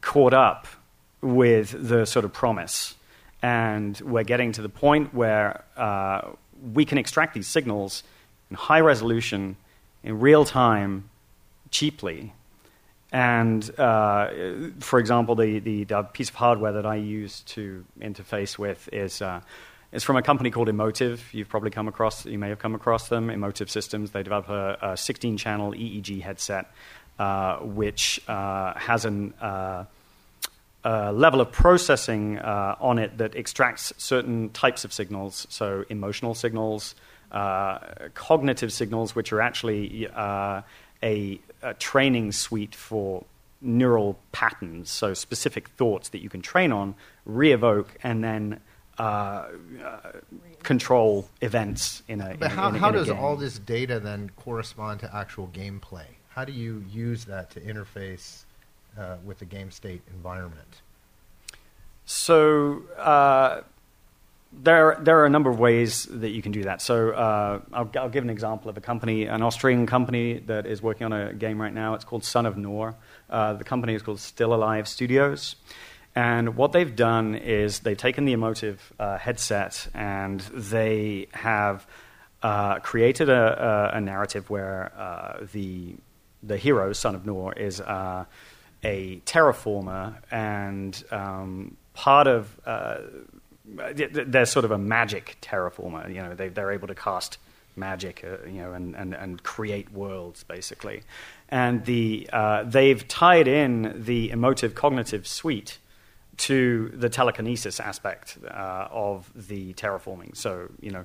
caught 0.00 0.32
up 0.32 0.66
with 1.20 1.88
the 1.88 2.04
sort 2.04 2.24
of 2.24 2.32
promise. 2.32 2.94
And 3.42 4.00
we're 4.00 4.24
getting 4.24 4.52
to 4.52 4.62
the 4.62 4.68
point 4.68 5.14
where 5.14 5.64
uh, 5.76 6.30
we 6.72 6.84
can 6.84 6.98
extract 6.98 7.34
these 7.34 7.46
signals 7.46 8.02
in 8.50 8.56
high 8.56 8.80
resolution, 8.80 9.56
in 10.02 10.20
real 10.20 10.44
time, 10.44 11.10
cheaply. 11.70 12.32
And 13.12 13.68
uh, 13.78 14.28
for 14.80 14.98
example, 14.98 15.34
the, 15.34 15.58
the, 15.58 15.84
the 15.84 16.02
piece 16.02 16.28
of 16.28 16.36
hardware 16.36 16.72
that 16.72 16.86
I 16.86 16.96
use 16.96 17.40
to 17.40 17.84
interface 18.00 18.58
with 18.58 18.88
is 18.92 19.22
uh, 19.22 19.40
It's 19.96 20.04
from 20.04 20.16
a 20.16 20.22
company 20.22 20.50
called 20.50 20.68
Emotiv. 20.68 21.20
You've 21.32 21.48
probably 21.48 21.70
come 21.70 21.88
across, 21.88 22.26
you 22.26 22.38
may 22.38 22.50
have 22.50 22.58
come 22.58 22.74
across 22.74 23.08
them. 23.08 23.28
Emotiv 23.28 23.70
Systems. 23.70 24.10
They 24.10 24.22
develop 24.22 24.50
a, 24.50 24.76
a 24.82 24.88
16-channel 24.88 25.72
EEG 25.72 26.20
headset, 26.20 26.70
uh, 27.18 27.60
which 27.60 28.20
uh, 28.28 28.74
has 28.74 29.06
an 29.06 29.32
uh, 29.40 29.84
uh, 30.84 31.12
level 31.12 31.40
of 31.40 31.50
processing 31.50 32.38
uh, 32.38 32.76
on 32.78 32.98
it 32.98 33.16
that 33.16 33.34
extracts 33.36 33.94
certain 33.96 34.50
types 34.50 34.84
of 34.84 34.92
signals, 34.92 35.46
so 35.48 35.86
emotional 35.88 36.34
signals, 36.34 36.94
uh, 37.32 37.78
cognitive 38.12 38.74
signals, 38.74 39.14
which 39.14 39.32
are 39.32 39.40
actually 39.40 40.08
uh, 40.14 40.60
a, 41.02 41.40
a, 41.62 41.72
training 41.72 42.32
suite 42.32 42.74
for 42.74 43.24
neural 43.62 44.18
patterns, 44.32 44.90
so 44.90 45.14
specific 45.14 45.68
thoughts 45.68 46.10
that 46.10 46.18
you 46.18 46.28
can 46.28 46.42
train 46.42 46.70
on, 46.70 46.94
re 47.24 47.50
evoke, 47.52 47.96
and 48.02 48.22
then 48.22 48.60
uh, 48.98 49.46
control 50.62 51.28
events 51.40 52.02
in 52.08 52.20
a. 52.20 52.36
But 52.36 52.50
in, 52.50 52.56
how, 52.56 52.68
in, 52.68 52.74
how 52.74 52.88
in 52.88 52.94
does 52.94 53.10
all 53.10 53.36
this 53.36 53.58
data 53.58 54.00
then 54.00 54.30
correspond 54.36 55.00
to 55.00 55.14
actual 55.14 55.48
gameplay? 55.48 56.06
How 56.28 56.44
do 56.44 56.52
you 56.52 56.84
use 56.90 57.24
that 57.26 57.50
to 57.50 57.60
interface 57.60 58.44
uh, 58.98 59.16
with 59.24 59.38
the 59.38 59.44
game 59.44 59.70
state 59.70 60.02
environment? 60.12 60.82
So 62.04 62.82
uh, 62.98 63.62
there, 64.52 64.96
there 65.00 65.18
are 65.18 65.26
a 65.26 65.30
number 65.30 65.50
of 65.50 65.58
ways 65.58 66.04
that 66.10 66.30
you 66.30 66.42
can 66.42 66.52
do 66.52 66.64
that. 66.64 66.80
So 66.80 67.10
uh, 67.10 67.60
I'll, 67.72 67.90
I'll, 67.96 68.08
give 68.08 68.24
an 68.24 68.30
example 68.30 68.70
of 68.70 68.76
a 68.76 68.80
company, 68.80 69.26
an 69.26 69.42
Australian 69.42 69.86
company 69.86 70.38
that 70.46 70.66
is 70.66 70.82
working 70.82 71.04
on 71.04 71.12
a 71.12 71.32
game 71.32 71.60
right 71.60 71.72
now. 71.72 71.94
It's 71.94 72.04
called 72.04 72.24
Son 72.24 72.46
of 72.46 72.56
Nor. 72.56 72.94
Uh, 73.28 73.54
the 73.54 73.64
company 73.64 73.94
is 73.94 74.02
called 74.02 74.20
Still 74.20 74.54
Alive 74.54 74.88
Studios. 74.88 75.56
And 76.16 76.56
what 76.56 76.72
they've 76.72 76.96
done 76.96 77.34
is 77.34 77.80
they've 77.80 77.96
taken 77.96 78.24
the 78.24 78.32
Emotiv 78.32 78.78
uh, 78.98 79.18
headset 79.18 79.86
and 79.92 80.40
they 80.40 81.28
have 81.32 81.86
uh, 82.42 82.78
created 82.78 83.28
a, 83.28 83.92
a, 83.92 83.98
a, 83.98 84.00
narrative 84.00 84.48
where 84.48 84.92
uh, 84.96 85.46
the, 85.52 85.94
the 86.42 86.56
hero, 86.56 86.94
Son 86.94 87.14
of 87.14 87.26
Nor, 87.26 87.52
is 87.52 87.80
a 87.80 88.26
terraformer 88.82 90.14
and 90.30 91.04
um, 91.10 91.76
part 91.92 92.26
of 92.26 92.60
uh, 92.64 92.98
they're 93.94 94.46
sort 94.46 94.64
of 94.64 94.70
a 94.70 94.78
magic 94.78 95.36
terraformer. 95.42 96.08
You 96.08 96.22
know, 96.22 96.34
they, 96.34 96.48
they're 96.48 96.72
able 96.72 96.88
to 96.88 96.94
cast 96.94 97.36
magic, 97.74 98.24
uh, 98.24 98.46
you 98.46 98.62
know, 98.62 98.72
and, 98.72 98.94
and, 98.94 99.12
and 99.12 99.42
create 99.42 99.92
worlds 99.92 100.44
basically. 100.44 101.02
And 101.50 101.84
the 101.84 102.30
uh, 102.32 102.62
they've 102.62 103.06
tied 103.06 103.48
in 103.48 104.04
the 104.04 104.30
Emotiv 104.30 104.74
cognitive 104.74 105.26
suite 105.26 105.78
to 106.36 106.90
the 106.94 107.08
telekinesis 107.08 107.80
aspect 107.80 108.38
uh, 108.46 108.88
of 108.90 109.30
the 109.48 109.72
terraforming. 109.74 110.36
So 110.36 110.68
you 110.80 110.90
know, 110.90 111.04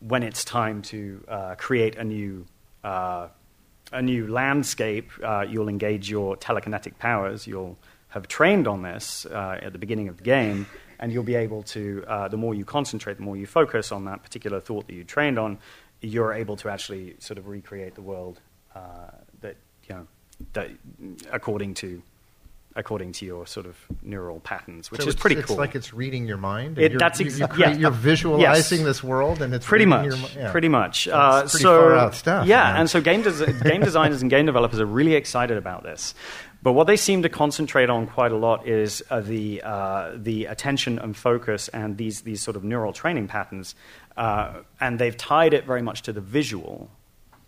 when 0.00 0.22
it's 0.22 0.44
time 0.44 0.82
to 0.82 1.24
uh, 1.28 1.54
create 1.56 1.96
a 1.96 2.04
new 2.04 2.46
uh, 2.84 3.28
a 3.92 4.02
new 4.02 4.26
landscape, 4.26 5.10
uh, 5.24 5.46
you'll 5.48 5.68
engage 5.68 6.10
your 6.10 6.36
telekinetic 6.36 6.98
powers. 6.98 7.46
You'll 7.46 7.78
have 8.08 8.28
trained 8.28 8.68
on 8.68 8.82
this 8.82 9.26
uh, 9.26 9.58
at 9.62 9.72
the 9.72 9.78
beginning 9.78 10.08
of 10.08 10.18
the 10.18 10.22
game, 10.22 10.66
and 10.98 11.12
you'll 11.12 11.22
be 11.22 11.34
able 11.34 11.62
to, 11.62 12.04
uh, 12.06 12.28
the 12.28 12.36
more 12.36 12.54
you 12.54 12.64
concentrate, 12.64 13.16
the 13.16 13.22
more 13.22 13.36
you 13.36 13.46
focus 13.46 13.90
on 13.90 14.04
that 14.04 14.22
particular 14.22 14.60
thought 14.60 14.86
that 14.86 14.94
you 14.94 15.04
trained 15.04 15.38
on, 15.38 15.58
you're 16.00 16.32
able 16.32 16.56
to 16.56 16.68
actually 16.68 17.16
sort 17.18 17.38
of 17.38 17.48
recreate 17.48 17.94
the 17.94 18.02
world 18.02 18.40
that, 19.40 19.56
you 19.88 19.94
know, 19.94 20.06
that 20.52 20.70
according 21.32 21.74
to 21.74 22.02
according 22.78 23.12
to 23.12 23.26
your 23.26 23.46
sort 23.46 23.66
of 23.66 23.76
neural 24.02 24.40
patterns, 24.40 24.90
which 24.90 25.02
so 25.02 25.08
is 25.08 25.14
pretty 25.16 25.36
it's 25.36 25.46
cool. 25.46 25.56
It's 25.56 25.58
like 25.58 25.74
it's 25.74 25.92
reading 25.92 26.26
your 26.26 26.38
mind. 26.38 26.78
It, 26.78 26.92
you're, 26.92 26.98
that's 26.98 27.20
you, 27.20 27.26
exactly. 27.26 27.64
you 27.64 27.70
Yeah. 27.72 27.76
You're 27.76 27.90
visualizing 27.90 28.78
Yes. 28.78 28.86
this 28.86 29.04
world, 29.04 29.42
and 29.42 29.52
it's 29.52 29.66
pretty 29.66 29.84
much. 29.84 30.06
Your, 30.06 30.16
yeah. 30.36 30.50
Pretty 30.52 30.68
much. 30.68 31.06
Uh, 31.08 31.42
pretty 31.42 31.58
so 31.58 31.80
far 31.80 31.96
out 31.96 32.14
stuff. 32.14 32.46
yeah, 32.46 32.62
man. 32.62 32.76
and 32.80 32.90
so 32.90 33.00
game 33.02 33.22
des- 33.22 33.52
game 33.68 33.82
designers 33.82 34.22
and 34.22 34.30
game 34.30 34.46
developers 34.46 34.80
are 34.80 34.86
really 34.86 35.14
excited 35.14 35.58
about 35.58 35.82
this. 35.82 36.14
But 36.62 36.72
what 36.72 36.86
they 36.88 36.96
seem 36.96 37.22
to 37.22 37.28
concentrate 37.28 37.88
on 37.90 38.06
quite 38.08 38.32
a 38.32 38.36
lot 38.36 38.66
is 38.66 39.02
uh, 39.10 39.20
the 39.20 39.62
uh, 39.62 40.12
the 40.16 40.46
attention 40.46 40.98
and 40.98 41.16
focus 41.16 41.68
and 41.68 41.96
these 41.96 42.22
these 42.22 42.42
sort 42.42 42.56
of 42.56 42.64
neural 42.64 42.92
training 42.92 43.28
patterns, 43.28 43.74
uh, 44.16 44.54
and 44.80 44.98
they've 44.98 45.16
tied 45.16 45.52
it 45.54 45.66
very 45.66 45.82
much 45.82 46.02
to 46.02 46.12
the 46.12 46.20
visual. 46.20 46.90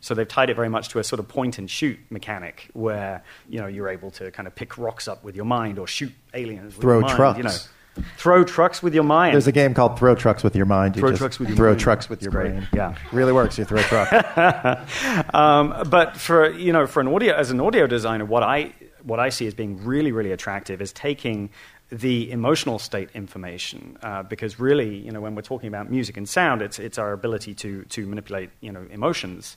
So 0.00 0.14
they've 0.14 0.26
tied 0.26 0.48
it 0.50 0.54
very 0.56 0.68
much 0.70 0.88
to 0.90 0.98
a 0.98 1.04
sort 1.04 1.20
of 1.20 1.28
point 1.28 1.58
and 1.58 1.70
shoot 1.70 1.98
mechanic, 2.10 2.68
where 2.72 3.22
you 3.48 3.60
know 3.60 3.66
you're 3.66 3.88
able 3.88 4.10
to 4.12 4.30
kind 4.30 4.46
of 4.46 4.54
pick 4.54 4.78
rocks 4.78 5.06
up 5.08 5.22
with 5.22 5.36
your 5.36 5.44
mind 5.44 5.78
or 5.78 5.86
shoot 5.86 6.12
aliens 6.34 6.74
with 6.74 6.82
Throw 6.82 6.94
your 6.94 7.02
mind. 7.02 7.16
trucks. 7.16 7.38
You 7.38 7.44
know, 7.44 8.04
throw 8.16 8.44
trucks 8.44 8.82
with 8.82 8.94
your 8.94 9.02
mind. 9.04 9.34
There's 9.34 9.46
a 9.46 9.52
game 9.52 9.74
called 9.74 9.98
Throw 9.98 10.14
Trucks 10.14 10.42
with 10.42 10.56
Your 10.56 10.64
Mind. 10.64 10.96
You 10.96 11.00
Throw 11.00 11.14
trucks 11.16 11.38
with 11.38 11.48
your 11.48 11.56
throw 11.56 11.70
mind. 11.70 11.80
trucks 11.80 12.08
with 12.08 12.22
your 12.22 12.30
great. 12.30 12.52
brain. 12.52 12.68
Yeah. 12.72 12.94
really 13.12 13.32
works. 13.32 13.58
You 13.58 13.64
throw 13.64 13.80
a 13.80 13.82
truck. 13.82 14.86
Um, 15.34 15.74
but 15.90 16.16
for 16.16 16.50
you 16.50 16.72
know, 16.72 16.86
for 16.86 17.00
an 17.00 17.08
audio 17.08 17.34
as 17.34 17.50
an 17.50 17.60
audio 17.60 17.86
designer, 17.86 18.24
what 18.24 18.42
I 18.42 18.72
what 19.02 19.18
I 19.20 19.28
see 19.30 19.46
as 19.46 19.54
being 19.54 19.84
really 19.84 20.12
really 20.12 20.32
attractive 20.32 20.80
is 20.80 20.92
taking 20.92 21.50
the 21.90 22.30
emotional 22.30 22.78
state 22.78 23.08
information 23.14 23.98
uh, 24.02 24.22
because 24.22 24.60
really 24.60 24.94
you 24.96 25.10
know 25.10 25.20
when 25.20 25.34
we're 25.34 25.42
talking 25.42 25.66
about 25.68 25.90
music 25.90 26.16
and 26.16 26.28
sound, 26.28 26.62
it's 26.62 26.78
it's 26.78 26.98
our 26.98 27.12
ability 27.12 27.54
to 27.54 27.82
to 27.84 28.06
manipulate 28.06 28.50
you 28.60 28.70
know 28.72 28.86
emotions. 28.90 29.56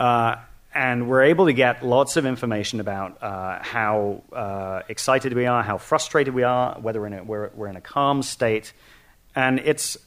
Uh, 0.00 0.36
and 0.72 1.10
we're 1.10 1.24
able 1.24 1.44
to 1.44 1.52
get 1.52 1.84
lots 1.84 2.16
of 2.16 2.24
information 2.24 2.80
about 2.80 3.22
uh, 3.22 3.58
how 3.60 4.22
uh, 4.32 4.80
excited 4.88 5.34
we 5.34 5.44
are, 5.44 5.62
how 5.62 5.76
frustrated 5.76 6.32
we 6.32 6.42
are, 6.42 6.80
whether 6.80 7.06
in 7.06 7.12
a, 7.12 7.22
we're, 7.22 7.50
we're 7.54 7.68
in 7.68 7.76
a 7.76 7.82
calm 7.82 8.22
state, 8.22 8.72
and 9.34 9.58
it's 9.58 9.98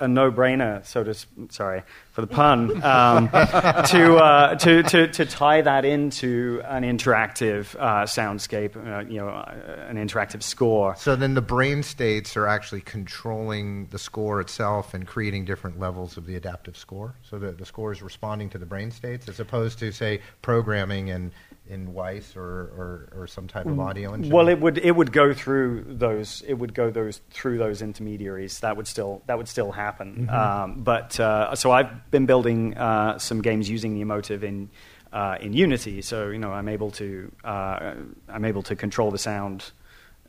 a 0.00 0.08
no-brainer, 0.08 0.84
so 0.84 1.04
to 1.04 1.14
sorry 1.50 1.82
for 2.10 2.20
the 2.20 2.26
pun, 2.26 2.82
um, 2.84 3.28
to, 3.30 4.16
uh, 4.16 4.54
to, 4.56 4.82
to, 4.84 5.08
to 5.08 5.26
tie 5.26 5.60
that 5.60 5.84
into 5.84 6.62
an 6.66 6.82
interactive 6.82 7.74
uh, 7.76 8.04
soundscape, 8.04 8.76
uh, 8.76 9.08
you 9.08 9.18
know, 9.18 9.28
uh, 9.28 9.86
an 9.88 9.96
interactive 9.96 10.42
score. 10.42 10.94
So 10.96 11.16
then 11.16 11.34
the 11.34 11.42
brain 11.42 11.82
states 11.82 12.36
are 12.36 12.46
actually 12.46 12.82
controlling 12.82 13.86
the 13.86 13.98
score 13.98 14.40
itself 14.40 14.94
and 14.94 15.06
creating 15.06 15.44
different 15.44 15.78
levels 15.78 16.16
of 16.16 16.26
the 16.26 16.36
adaptive 16.36 16.76
score. 16.76 17.14
So 17.22 17.38
the, 17.38 17.52
the 17.52 17.66
score 17.66 17.92
is 17.92 18.02
responding 18.02 18.50
to 18.50 18.58
the 18.58 18.66
brain 18.66 18.90
states 18.90 19.28
as 19.28 19.40
opposed 19.40 19.78
to, 19.80 19.92
say, 19.92 20.20
programming 20.42 21.08
in, 21.08 21.32
in 21.66 21.94
Wwise 21.94 22.36
or, 22.36 22.42
or, 22.42 23.08
or 23.16 23.26
some 23.26 23.48
type 23.48 23.64
of 23.66 23.80
audio 23.80 24.12
engine. 24.12 24.32
Well, 24.32 24.48
it 24.48 24.60
would 24.60 24.78
it 24.78 24.90
would 24.92 25.12
go 25.12 25.32
through 25.32 25.84
those 25.88 26.42
it 26.46 26.54
would 26.54 26.74
go 26.74 26.90
those 26.90 27.20
through 27.30 27.58
those 27.58 27.80
intermediaries. 27.80 28.60
That 28.60 28.76
would 28.76 28.86
still 28.86 29.22
that 29.26 29.38
would 29.38 29.48
still 29.48 29.72
happen. 29.72 30.28
Um, 30.28 30.82
but 30.82 31.18
uh, 31.18 31.54
so 31.54 31.70
I've 31.70 32.10
been 32.10 32.26
building 32.26 32.76
uh, 32.76 33.18
some 33.18 33.40
games 33.40 33.70
using 33.70 33.94
the 33.94 34.02
Emotiv 34.02 34.42
in 34.42 34.68
uh, 35.12 35.38
in 35.40 35.52
Unity. 35.54 36.02
So 36.02 36.28
you 36.28 36.38
know 36.38 36.52
I'm 36.52 36.68
able 36.68 36.90
to 36.92 37.32
uh, 37.44 37.94
I'm 38.28 38.44
able 38.44 38.62
to 38.64 38.76
control 38.76 39.10
the 39.10 39.18
sound. 39.18 39.70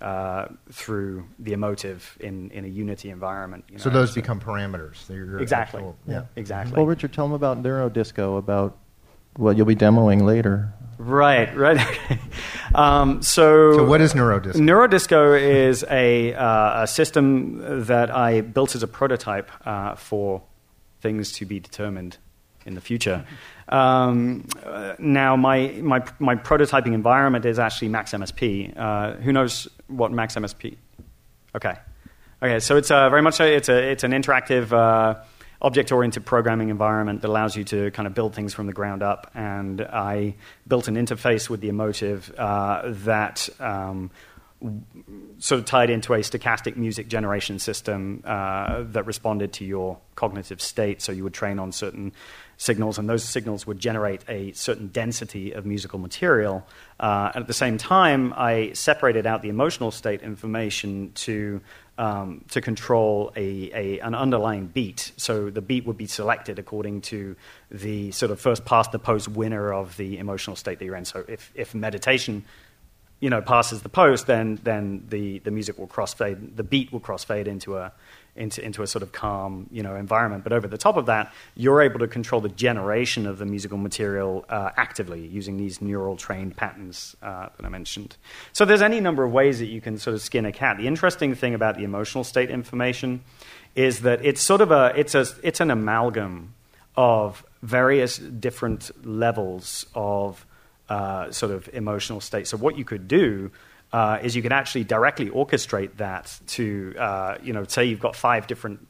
Uh, 0.02 0.50
through 0.74 1.26
the 1.40 1.54
Emotiv 1.54 2.20
in, 2.20 2.52
in 2.52 2.66
a 2.66 2.68
Unity 2.68 3.10
environment, 3.10 3.64
you 3.70 3.78
know, 3.78 3.82
so 3.82 3.90
those 3.90 4.14
become 4.14 4.42
parameters. 4.42 5.08
They're 5.08 5.40
exactly, 5.40 5.80
actual- 5.80 5.98
yeah, 6.06 6.26
exactly. 6.36 6.76
well, 6.76 6.86
Richard, 6.86 7.14
tell 7.14 7.26
them 7.26 7.34
about 7.34 7.64
Neurodisco, 7.64 8.38
about 8.38 8.78
what 9.38 9.58
you'll 9.58 9.66
be 9.66 9.76
demoing 9.76 10.24
later. 10.24 10.74
Right, 10.98 11.56
right. 11.56 11.80
um, 12.76 13.22
so, 13.22 13.74
So 13.74 13.84
what 13.84 14.02
is 14.02 14.14
Neurodisco? 14.14 14.54
Neurodisco 14.54 15.40
is 15.40 15.84
a, 15.90 16.34
uh, 16.34 16.84
a 16.84 16.88
system 16.88 17.86
that 17.86 18.10
I 18.10 18.42
built 18.42 18.76
as 18.76 18.84
a 18.84 18.88
prototype 18.88 19.52
uh, 19.68 19.96
for 19.96 20.42
things 21.02 21.34
to 21.34 21.46
be 21.46 21.60
determined 21.60 22.18
in 22.66 22.76
the 22.76 22.82
future. 22.82 23.26
Um, 23.70 24.48
uh, 24.64 24.96
now, 24.98 25.36
my, 25.36 25.68
my, 25.82 26.04
my 26.20 26.36
prototyping 26.36 26.94
environment 26.94 27.46
is 27.46 27.60
actually 27.60 27.90
Max 27.90 28.12
MSP. 28.12 28.78
Uh, 28.78 29.14
who 29.18 29.32
knows 29.32 29.68
what 29.88 30.12
Max 30.12 30.36
MSP? 30.36 30.78
Okay. 31.56 31.76
Okay, 32.42 32.60
so 32.60 32.78
it's 32.78 32.90
uh, 32.90 33.10
very 33.10 33.22
much 33.22 33.40
a, 33.40 33.56
it's, 33.56 33.70
a, 33.70 33.92
it's 33.92 34.04
an 34.04 34.12
interactive 34.12 34.74
uh, 35.62 35.66
object-oriented 35.66 36.26
programming 36.26 36.70
environment 36.70 37.22
that 37.22 37.28
allows 37.28 37.56
you 37.56 37.64
to 37.64 37.92
kind 37.92 38.08
of 38.08 38.14
build 38.14 38.36
things 38.36 38.54
from 38.54 38.68
the 38.68 38.74
ground 38.74 39.04
up. 39.04 39.32
And 39.34 39.82
I 39.82 40.36
built 40.68 40.88
an 40.88 40.96
interface 40.96 41.50
with 41.50 41.62
the 41.62 41.70
Emotiv 41.70 42.34
uh, 42.38 42.82
that 43.06 43.50
um, 43.60 44.12
sort 45.38 45.60
of 45.60 45.66
tied 45.66 45.90
into 45.90 46.14
a 46.14 46.20
stochastic 46.20 46.76
music 46.76 47.08
generation 47.08 47.60
system 47.60 48.24
uh, 48.26 48.84
that 48.84 49.06
responded 49.06 49.54
to 49.54 49.66
your 49.66 49.98
cognitive 50.16 50.62
state. 50.62 51.02
So 51.02 51.12
you 51.12 51.24
would 51.24 51.34
train 51.34 51.60
on 51.60 51.72
certain 51.72 52.14
signals, 52.58 52.98
and 52.98 53.10
those 53.10 53.24
signals 53.24 53.68
would 53.68 53.80
generate 53.80 54.24
a 54.30 54.54
certain 54.54 54.88
density 54.88 55.52
of 55.52 55.66
musical 55.66 56.00
material. 56.00 56.66
Uh, 57.00 57.32
and 57.36 57.42
at 57.44 57.48
the 57.48 57.54
same 57.54 57.78
time, 57.78 58.34
I 58.36 58.72
separated 58.74 59.26
out 59.26 59.42
the 59.42 59.50
emotional 59.50 59.92
state 59.92 60.22
information 60.22 61.12
to 61.16 61.62
um, 61.98 62.44
to 62.50 62.62
control 62.62 63.32
a, 63.36 63.72
a, 63.74 64.00
an 64.00 64.16
underlying 64.16 64.68
beat. 64.68 65.12
So 65.18 65.50
the 65.50 65.62
beat 65.62 65.86
would 65.86 65.98
be 65.98 66.08
selected 66.08 66.60
according 66.60 67.02
to 67.02 67.36
the 67.72 68.12
sort 68.12 68.32
of 68.32 68.40
first 68.40 68.66
past 68.66 68.92
the 68.92 69.00
post 69.00 69.28
winner 69.28 69.74
of 69.74 69.96
the 69.98 70.18
emotional 70.18 70.56
state 70.56 70.80
that 70.80 70.86
you're 70.86 70.96
in. 70.96 71.06
So 71.06 71.24
if, 71.28 71.52
if 71.56 71.74
meditation 71.74 72.44
you 73.20 73.30
know, 73.30 73.42
passes 73.42 73.82
the 73.82 73.90
post, 73.90 74.28
then, 74.28 74.60
then 74.64 75.06
the, 75.10 75.40
the 75.40 75.52
music 75.52 75.78
will 75.78 75.88
crossfade, 75.88 76.56
the 76.56 76.64
beat 76.64 76.92
will 76.92 77.00
crossfade 77.00 77.48
into 77.48 77.78
a, 77.78 77.92
into, 78.36 78.64
into 78.64 78.84
a 78.84 78.88
sort 78.88 79.02
of 79.02 79.14
calm 79.14 79.68
you 79.72 79.82
know, 79.82 79.96
environment. 79.96 80.44
But 80.44 80.52
over 80.52 80.68
the 80.68 80.78
top 80.78 80.98
of 80.98 81.06
that, 81.06 81.34
you're 81.56 81.82
able 81.82 82.00
to 82.00 82.08
control 82.08 82.42
the 82.42 82.50
generation 82.50 83.26
of 83.26 83.38
the 83.38 83.46
musical 83.46 83.78
material 83.78 84.46
uh, 84.50 84.72
actively 84.76 85.26
using 85.26 85.58
these 85.58 85.82
neural 85.82 86.18
trained 86.18 86.58
patterns 86.58 87.16
uh, 87.22 87.48
that 87.56 87.66
I 87.66 87.70
mentioned. 87.70 88.18
So 88.52 88.66
there's 88.66 88.82
any 88.82 89.00
number 89.00 89.24
of 89.24 89.32
ways 89.32 89.60
that 89.60 89.68
you 89.68 89.80
can 89.80 89.98
sort 89.98 90.16
of 90.16 90.22
skin 90.22 90.46
a 90.46 90.52
cat. 90.52 90.78
The 90.78 90.88
interesting 90.88 91.34
thing 91.36 91.54
about 91.54 91.78
the 91.78 91.86
emotional 91.86 92.26
state 92.26 92.50
information 92.50 93.24
is 93.76 94.02
that 94.02 94.24
it's 94.26 94.42
sort 94.42 94.60
of 94.60 94.72
a, 94.72 94.94
it's, 94.96 95.16
a, 95.16 95.26
it's 95.42 95.62
an 95.62 95.72
amalgam 95.72 96.54
of 96.98 97.46
various 97.62 98.18
different 98.18 98.92
levels 99.06 99.86
of 99.96 100.46
uh, 100.90 101.32
sort 101.32 101.52
of 101.52 101.70
emotional 101.74 102.22
state. 102.22 102.48
So 102.48 102.58
what 102.58 102.78
you 102.78 102.86
could 102.86 103.08
do 103.08 103.52
uh, 103.94 104.20
is 104.22 104.36
you 104.36 104.42
could 104.42 104.54
actually 104.54 104.84
directly 104.84 105.30
orchestrate 105.30 105.98
that 105.98 106.40
to, 106.48 106.94
uh, 106.98 107.38
you 107.42 107.54
know, 107.54 107.64
say 107.66 107.86
you've 107.86 108.00
got 108.00 108.16
five 108.16 108.48
different 108.48 108.88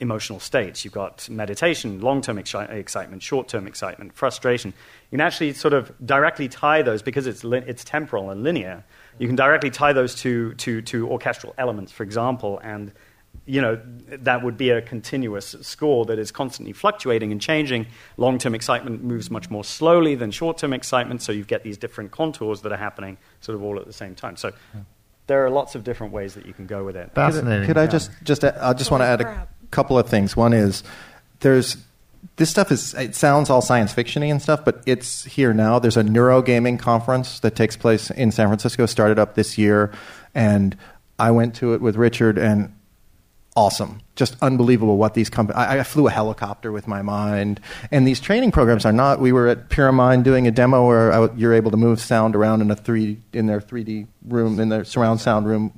emotional 0.00 0.40
states. 0.40 0.84
You've 0.84 0.94
got 0.94 1.28
meditation, 1.28 2.00
long-term 2.00 2.36
exci- 2.36 2.70
excitement, 2.70 3.22
short-term 3.22 3.66
excitement, 3.66 4.14
frustration. 4.14 4.72
You 5.10 5.18
can 5.18 5.20
actually 5.20 5.52
sort 5.54 5.72
of 5.72 5.92
directly 6.04 6.48
tie 6.48 6.82
those 6.82 7.02
because 7.02 7.26
it's, 7.26 7.44
li- 7.44 7.62
it's 7.66 7.84
temporal 7.84 8.30
and 8.30 8.42
linear. 8.42 8.84
You 9.18 9.26
can 9.26 9.36
directly 9.36 9.70
tie 9.70 9.92
those 9.92 10.14
to, 10.16 10.54
to, 10.54 10.82
to 10.82 11.08
orchestral 11.08 11.54
elements, 11.58 11.92
for 11.92 12.02
example, 12.02 12.60
and 12.62 12.92
you 13.46 13.60
know, 13.60 13.80
that 14.08 14.42
would 14.42 14.56
be 14.56 14.70
a 14.70 14.80
continuous 14.80 15.54
score 15.60 16.06
that 16.06 16.18
is 16.18 16.30
constantly 16.30 16.72
fluctuating 16.72 17.30
and 17.30 17.40
changing. 17.40 17.86
Long 18.16 18.38
term 18.38 18.54
excitement 18.54 19.04
moves 19.04 19.30
much 19.30 19.50
more 19.50 19.64
slowly 19.64 20.14
than 20.14 20.30
short 20.30 20.58
term 20.58 20.72
excitement, 20.72 21.22
so 21.22 21.32
you 21.32 21.44
get 21.44 21.62
these 21.62 21.76
different 21.76 22.10
contours 22.10 22.62
that 22.62 22.72
are 22.72 22.78
happening 22.78 23.18
sort 23.40 23.56
of 23.56 23.62
all 23.62 23.78
at 23.78 23.86
the 23.86 23.92
same 23.92 24.14
time. 24.14 24.36
So 24.36 24.52
there 25.26 25.44
are 25.44 25.50
lots 25.50 25.74
of 25.74 25.84
different 25.84 26.12
ways 26.12 26.34
that 26.34 26.46
you 26.46 26.52
can 26.52 26.66
go 26.66 26.84
with 26.84 26.96
it. 26.96 27.12
Fascinating. 27.14 27.66
Could 27.66 27.78
I 27.78 27.86
just 27.86 28.10
just 28.22 28.44
I 28.44 28.72
just 28.72 28.90
want 28.90 29.02
to 29.02 29.06
add 29.06 29.20
a 29.20 29.48
couple 29.70 29.98
of 29.98 30.08
things. 30.08 30.36
One 30.36 30.52
is 30.52 30.82
there's 31.40 31.76
this 32.36 32.50
stuff 32.50 32.72
is 32.72 32.94
it 32.94 33.14
sounds 33.14 33.50
all 33.50 33.60
science 33.60 33.92
fictiony 33.92 34.30
and 34.30 34.40
stuff, 34.40 34.64
but 34.64 34.82
it's 34.86 35.24
here 35.24 35.52
now. 35.52 35.78
There's 35.78 35.96
a 35.96 36.02
neurogaming 36.02 36.78
conference 36.78 37.40
that 37.40 37.54
takes 37.54 37.76
place 37.76 38.10
in 38.10 38.32
San 38.32 38.48
Francisco, 38.48 38.86
started 38.86 39.18
up 39.18 39.34
this 39.34 39.58
year, 39.58 39.92
and 40.34 40.76
I 41.18 41.30
went 41.30 41.54
to 41.56 41.74
it 41.74 41.80
with 41.80 41.96
Richard 41.96 42.38
and 42.38 42.73
awesome. 43.56 44.00
Just 44.16 44.36
unbelievable 44.42 44.96
what 44.96 45.14
these 45.14 45.30
companies. 45.30 45.58
I, 45.58 45.80
I 45.80 45.82
flew 45.82 46.06
a 46.06 46.10
helicopter 46.10 46.72
with 46.72 46.86
my 46.86 47.02
mind, 47.02 47.60
and 47.90 48.06
these 48.06 48.20
training 48.20 48.52
programs 48.52 48.84
are 48.84 48.92
not. 48.92 49.20
We 49.20 49.32
were 49.32 49.48
at 49.48 49.68
Pyramind 49.68 50.24
doing 50.24 50.46
a 50.46 50.50
demo 50.50 50.86
where 50.86 51.12
I, 51.12 51.28
you're 51.34 51.54
able 51.54 51.70
to 51.70 51.76
move 51.76 52.00
sound 52.00 52.36
around 52.36 52.60
in 52.60 52.70
a 52.70 52.76
three 52.76 53.20
in 53.32 53.46
their 53.46 53.60
3D 53.60 54.06
room 54.26 54.60
in 54.60 54.68
their 54.68 54.84
surround 54.84 55.20
sound 55.20 55.46
room. 55.46 55.72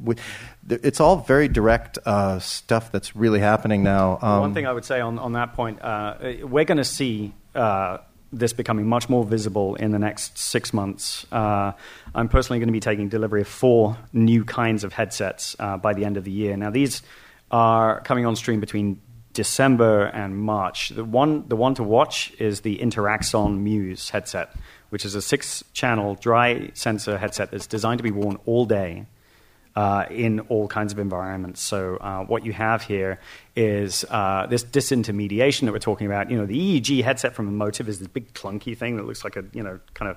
It's 0.68 1.00
all 1.00 1.18
very 1.18 1.48
direct 1.48 1.98
uh, 2.04 2.38
stuff 2.40 2.90
that's 2.92 3.14
really 3.14 3.40
happening 3.40 3.82
now. 3.82 4.18
Um, 4.20 4.40
One 4.40 4.54
thing 4.54 4.66
I 4.66 4.72
would 4.72 4.84
say 4.84 5.00
on, 5.00 5.18
on 5.18 5.32
that 5.32 5.52
point, 5.54 5.80
uh, 5.80 6.16
we're 6.42 6.64
going 6.64 6.78
to 6.78 6.84
see 6.84 7.32
uh, 7.54 7.98
this 8.32 8.52
becoming 8.52 8.86
much 8.86 9.08
more 9.08 9.24
visible 9.24 9.76
in 9.76 9.92
the 9.92 9.98
next 9.98 10.36
six 10.38 10.72
months. 10.74 11.24
Uh, 11.30 11.72
I'm 12.14 12.28
personally 12.28 12.58
going 12.58 12.68
to 12.68 12.72
be 12.72 12.80
taking 12.80 13.08
delivery 13.08 13.42
of 13.42 13.48
four 13.48 13.96
new 14.12 14.44
kinds 14.44 14.82
of 14.82 14.92
headsets 14.92 15.54
uh, 15.58 15.76
by 15.76 15.94
the 15.94 16.04
end 16.04 16.16
of 16.16 16.24
the 16.24 16.32
year. 16.32 16.56
Now, 16.56 16.70
these 16.70 17.02
are 17.50 18.00
coming 18.00 18.26
on 18.26 18.36
stream 18.36 18.60
between 18.60 19.00
December 19.32 20.06
and 20.06 20.36
March. 20.36 20.88
The 20.90 21.04
one, 21.04 21.46
the 21.48 21.56
one 21.56 21.74
to 21.74 21.82
watch 21.82 22.32
is 22.38 22.62
the 22.62 22.78
Interaxon 22.78 23.58
Muse 23.58 24.10
headset, 24.10 24.54
which 24.88 25.04
is 25.04 25.14
a 25.14 25.22
six 25.22 25.62
channel 25.72 26.14
dry 26.14 26.70
sensor 26.74 27.18
headset 27.18 27.50
that's 27.50 27.66
designed 27.66 27.98
to 27.98 28.02
be 28.02 28.10
worn 28.10 28.38
all 28.46 28.64
day 28.64 29.06
uh, 29.76 30.06
in 30.10 30.40
all 30.40 30.66
kinds 30.66 30.92
of 30.92 30.98
environments. 30.98 31.60
So 31.60 31.98
uh, 31.98 32.24
what 32.24 32.46
you 32.46 32.54
have 32.54 32.82
here 32.82 33.20
is 33.54 34.06
uh, 34.08 34.46
this 34.46 34.64
disintermediation 34.64 35.66
that 35.66 35.72
we're 35.72 35.78
talking 35.78 36.06
about. 36.06 36.30
You 36.30 36.38
know, 36.38 36.46
the 36.46 36.80
EEG 36.80 37.04
headset 37.04 37.34
from 37.34 37.50
Emotiv 37.58 37.88
is 37.88 37.98
this 37.98 38.08
big 38.08 38.32
clunky 38.32 38.76
thing 38.76 38.96
that 38.96 39.04
looks 39.04 39.22
like 39.22 39.36
a 39.36 39.44
you 39.52 39.62
know 39.62 39.78
kind 39.92 40.10
of 40.10 40.16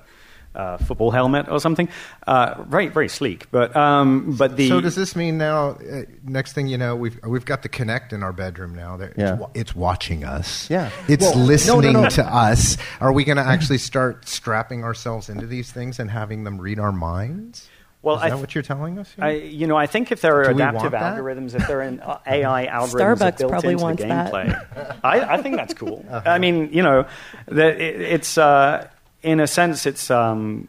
uh, 0.54 0.76
football 0.78 1.10
helmet 1.10 1.48
or 1.48 1.60
something. 1.60 1.88
Uh, 2.26 2.62
very 2.64 2.88
very 2.88 3.08
sleek, 3.08 3.50
but 3.50 3.74
um, 3.76 4.34
but 4.36 4.56
the 4.56 4.68
so 4.68 4.80
does 4.80 4.96
this 4.96 5.14
mean 5.14 5.38
now? 5.38 5.70
Uh, 5.70 6.02
next 6.24 6.52
thing 6.54 6.66
you 6.66 6.76
know, 6.78 6.96
we've 6.96 7.18
we've 7.24 7.44
got 7.44 7.62
the 7.62 7.68
Kinect 7.68 8.12
in 8.12 8.22
our 8.22 8.32
bedroom 8.32 8.74
now. 8.74 8.96
That 8.96 9.12
Yeah. 9.16 9.34
it's, 9.34 9.44
it's 9.54 9.74
watching 9.76 10.24
us. 10.24 10.68
Yeah. 10.70 10.90
it's 11.08 11.22
Well, 11.22 11.34
no, 11.34 11.40
no, 11.40 11.46
listening 11.46 11.92
no. 11.94 12.08
to 12.10 12.24
us. 12.24 12.76
Are 13.00 13.12
we 13.12 13.24
going 13.24 13.36
to 13.36 13.44
actually 13.44 13.78
start 13.78 14.28
strapping 14.28 14.82
ourselves 14.84 15.28
into 15.28 15.46
these 15.46 15.70
things 15.72 15.98
and 15.98 16.10
having 16.10 16.44
them 16.44 16.60
read 16.60 16.78
our 16.78 16.92
minds? 16.92 17.68
Well, 18.02 18.16
is 18.16 18.22
I 18.22 18.28
that 18.30 18.34
th- 18.36 18.40
what 18.40 18.54
you're 18.54 18.62
telling 18.62 18.98
us? 18.98 19.12
here? 19.14 19.24
I, 19.26 19.30
you 19.32 19.66
know, 19.66 19.76
I 19.76 19.86
think 19.86 20.10
if 20.10 20.22
there 20.22 20.40
are 20.40 20.44
Do 20.44 20.50
adaptive 20.52 20.80
want 20.80 20.92
that? 20.92 21.16
algorithms, 21.18 21.54
if 21.54 21.66
there 21.68 21.80
are 21.80 21.82
in, 21.82 22.00
AI 22.26 22.66
algorithms 22.72 23.18
Starbucks 23.18 23.38
built 23.38 23.50
probably 23.52 23.72
into 23.72 23.82
wants 23.84 24.02
the 24.02 24.08
that. 24.08 24.32
gameplay, 24.32 24.98
I, 25.04 25.34
I 25.34 25.42
think 25.42 25.56
that's 25.56 25.74
cool. 25.74 26.02
Uh-huh. 26.08 26.22
I 26.30 26.38
mean, 26.38 26.70
you 26.72 26.82
know, 26.82 27.06
that 27.48 27.78
it, 27.78 28.00
it's 28.00 28.38
uh, 28.38 28.88
in 29.22 29.40
a 29.40 29.46
sense, 29.46 29.86
it's 29.86 30.10
um, 30.10 30.68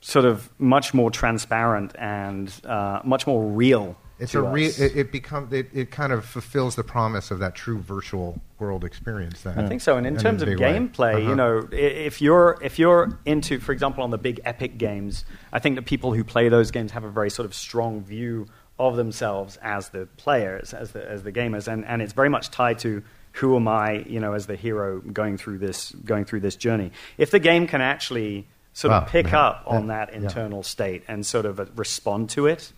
sort 0.00 0.24
of 0.24 0.50
much 0.58 0.94
more 0.94 1.10
transparent 1.10 1.92
and 1.98 2.52
uh, 2.64 3.00
much 3.04 3.26
more 3.26 3.42
real. 3.50 3.96
It's 4.18 4.34
a 4.34 4.42
re- 4.42 4.66
us. 4.68 4.78
it, 4.78 4.96
it 4.96 5.12
become 5.12 5.48
it, 5.50 5.68
it 5.72 5.90
kind 5.90 6.12
of 6.12 6.26
fulfills 6.26 6.76
the 6.76 6.84
promise 6.84 7.30
of 7.30 7.38
that 7.38 7.54
true 7.54 7.78
virtual 7.78 8.38
world 8.58 8.84
experience. 8.84 9.40
Then 9.40 9.58
I 9.58 9.66
think 9.66 9.80
so. 9.80 9.96
And 9.96 10.06
in 10.06 10.18
terms 10.18 10.42
of 10.42 10.48
gameplay, 10.50 11.14
Uh-huh. 11.14 11.30
you 11.30 11.34
know, 11.34 11.66
if 11.72 12.20
you're 12.20 12.58
if 12.60 12.78
you're 12.78 13.18
into, 13.24 13.58
for 13.60 13.72
example, 13.72 14.04
on 14.04 14.10
the 14.10 14.18
big 14.18 14.38
epic 14.44 14.76
games, 14.76 15.24
I 15.54 15.58
think 15.58 15.76
that 15.76 15.86
people 15.86 16.12
who 16.12 16.22
play 16.22 16.50
those 16.50 16.70
games 16.70 16.92
have 16.92 17.04
a 17.04 17.08
very 17.08 17.30
sort 17.30 17.46
of 17.46 17.54
strong 17.54 18.02
view 18.02 18.46
of 18.78 18.96
themselves 18.96 19.58
as 19.62 19.88
the 19.88 20.04
players, 20.18 20.74
as 20.74 20.92
the 20.92 21.08
as 21.10 21.22
the 21.22 21.32
gamers, 21.32 21.66
and 21.66 21.86
and 21.86 22.02
it's 22.02 22.12
very 22.12 22.28
much 22.28 22.50
tied 22.50 22.78
to 22.80 23.02
who 23.32 23.56
am 23.56 23.68
I, 23.68 24.04
you 24.08 24.18
know, 24.20 24.32
as 24.34 24.46
the 24.46 24.56
hero 24.56 25.00
going 25.00 25.36
through 25.36 25.58
this 25.58 25.92
going 25.92 26.24
through 26.24 26.40
this 26.40 26.56
journey. 26.56 26.90
If 27.18 27.30
the 27.30 27.38
game 27.38 27.66
can 27.66 27.80
actually 27.80 28.46
sort 28.72 28.92
of 28.92 29.02
Wow, 29.04 29.08
pick 29.08 29.26
man. 29.26 29.34
up 29.34 29.62
on 29.66 29.86
That- 29.88 30.10
that 30.10 30.16
yeah. 30.20 30.22
internal 30.26 30.62
state 30.62 31.04
and 31.08 31.24
sort 31.24 31.44
of 31.46 31.58
uh, 31.60 31.66
respond 31.76 32.30
to 32.30 32.46
it, 32.46 32.72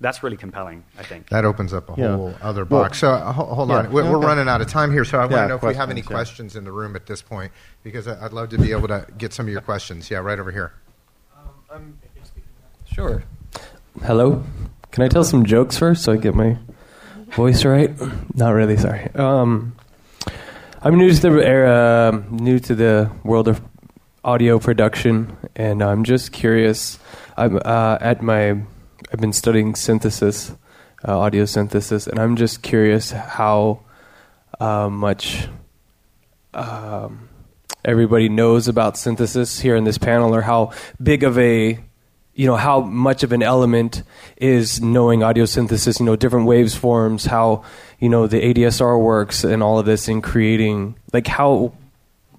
that's 0.00 0.22
really 0.22 0.36
compelling. 0.36 0.84
I 0.98 1.02
think. 1.02 1.28
That 1.30 1.44
opens 1.44 1.72
up 1.72 1.88
a 1.96 2.00
Yeah. 2.00 2.16
whole 2.16 2.34
other 2.42 2.64
Well, 2.64 2.82
box. 2.82 2.98
so 2.98 3.10
uh, 3.12 3.32
ho- 3.32 3.44
hold 3.54 3.68
yeah. 3.70 3.76
on, 3.78 3.92
we're, 3.92 4.02
we're 4.10 4.16
Okay. 4.18 4.26
running 4.26 4.48
out 4.48 4.60
of 4.60 4.66
time 4.68 4.92
here. 4.92 5.04
So 5.04 5.18
I 5.18 5.22
want 5.22 5.32
Yeah, 5.32 5.42
to 5.42 5.48
know 5.48 5.54
if 5.56 5.62
we 5.62 5.74
have 5.74 5.90
any 5.90 6.02
questions, 6.02 6.54
yeah. 6.54 6.58
in 6.58 6.64
the 6.64 6.72
room 6.72 6.94
at 6.96 7.06
this 7.06 7.22
point, 7.22 7.52
because 7.82 8.06
I- 8.08 8.24
I'd 8.24 8.32
love 8.32 8.48
to 8.50 8.58
be 8.58 8.72
able 8.72 8.88
to 8.88 9.06
get 9.16 9.32
some 9.32 9.46
of 9.46 9.52
your 9.52 9.60
questions. 9.62 10.10
Yeah, 10.10 10.18
right 10.18 10.38
over 10.38 10.50
here. 10.50 10.72
Sure. 12.92 13.24
Hello. 14.04 14.44
Can 14.92 15.04
I 15.04 15.08
tell 15.08 15.24
some 15.24 15.44
jokes 15.44 15.76
first 15.78 16.04
so 16.04 16.12
I 16.12 16.16
get 16.16 16.34
my 16.34 16.58
voice 17.34 17.64
right? 17.64 17.90
Not 18.34 18.50
really. 18.50 18.76
Sorry. 18.76 19.10
Um, 19.14 19.74
I'm 20.80 20.96
new 20.96 21.12
to 21.12 21.20
the 21.20 21.46
era, 21.46 22.24
new 22.30 22.58
to 22.60 22.74
the 22.74 23.10
world 23.24 23.48
of 23.48 23.60
audio 24.22 24.58
production, 24.58 25.36
and 25.56 25.82
I'm 25.82 26.04
just 26.04 26.32
curious. 26.32 26.98
I'm 27.36 27.56
uh, 27.64 27.98
at 28.00 28.22
my. 28.22 28.50
I've 29.12 29.20
been 29.20 29.32
studying 29.32 29.74
synthesis, 29.74 30.52
uh, 31.06 31.18
audio 31.18 31.44
synthesis, 31.44 32.06
and 32.06 32.18
I'm 32.18 32.36
just 32.36 32.62
curious 32.62 33.10
how 33.10 33.80
uh, 34.60 34.88
much 34.88 35.48
um, 36.52 37.28
everybody 37.84 38.28
knows 38.28 38.68
about 38.68 38.96
synthesis 38.96 39.58
here 39.60 39.76
in 39.76 39.84
this 39.84 39.98
panel, 39.98 40.34
or 40.34 40.42
how 40.42 40.72
big 41.02 41.24
of 41.24 41.38
a 41.38 41.78
you 42.34 42.46
know 42.46 42.56
how 42.56 42.80
much 42.80 43.22
of 43.22 43.32
an 43.32 43.42
element 43.42 44.02
is 44.36 44.80
knowing 44.80 45.22
audio 45.22 45.44
synthesis 45.44 46.00
you 46.00 46.06
know 46.06 46.16
different 46.16 46.46
waves 46.46 46.74
forms 46.74 47.26
how 47.26 47.62
you 48.00 48.08
know 48.08 48.26
the 48.26 48.40
adsr 48.40 49.00
works 49.00 49.44
and 49.44 49.62
all 49.62 49.78
of 49.78 49.86
this 49.86 50.08
in 50.08 50.20
creating 50.20 50.96
like 51.12 51.26
how 51.26 51.72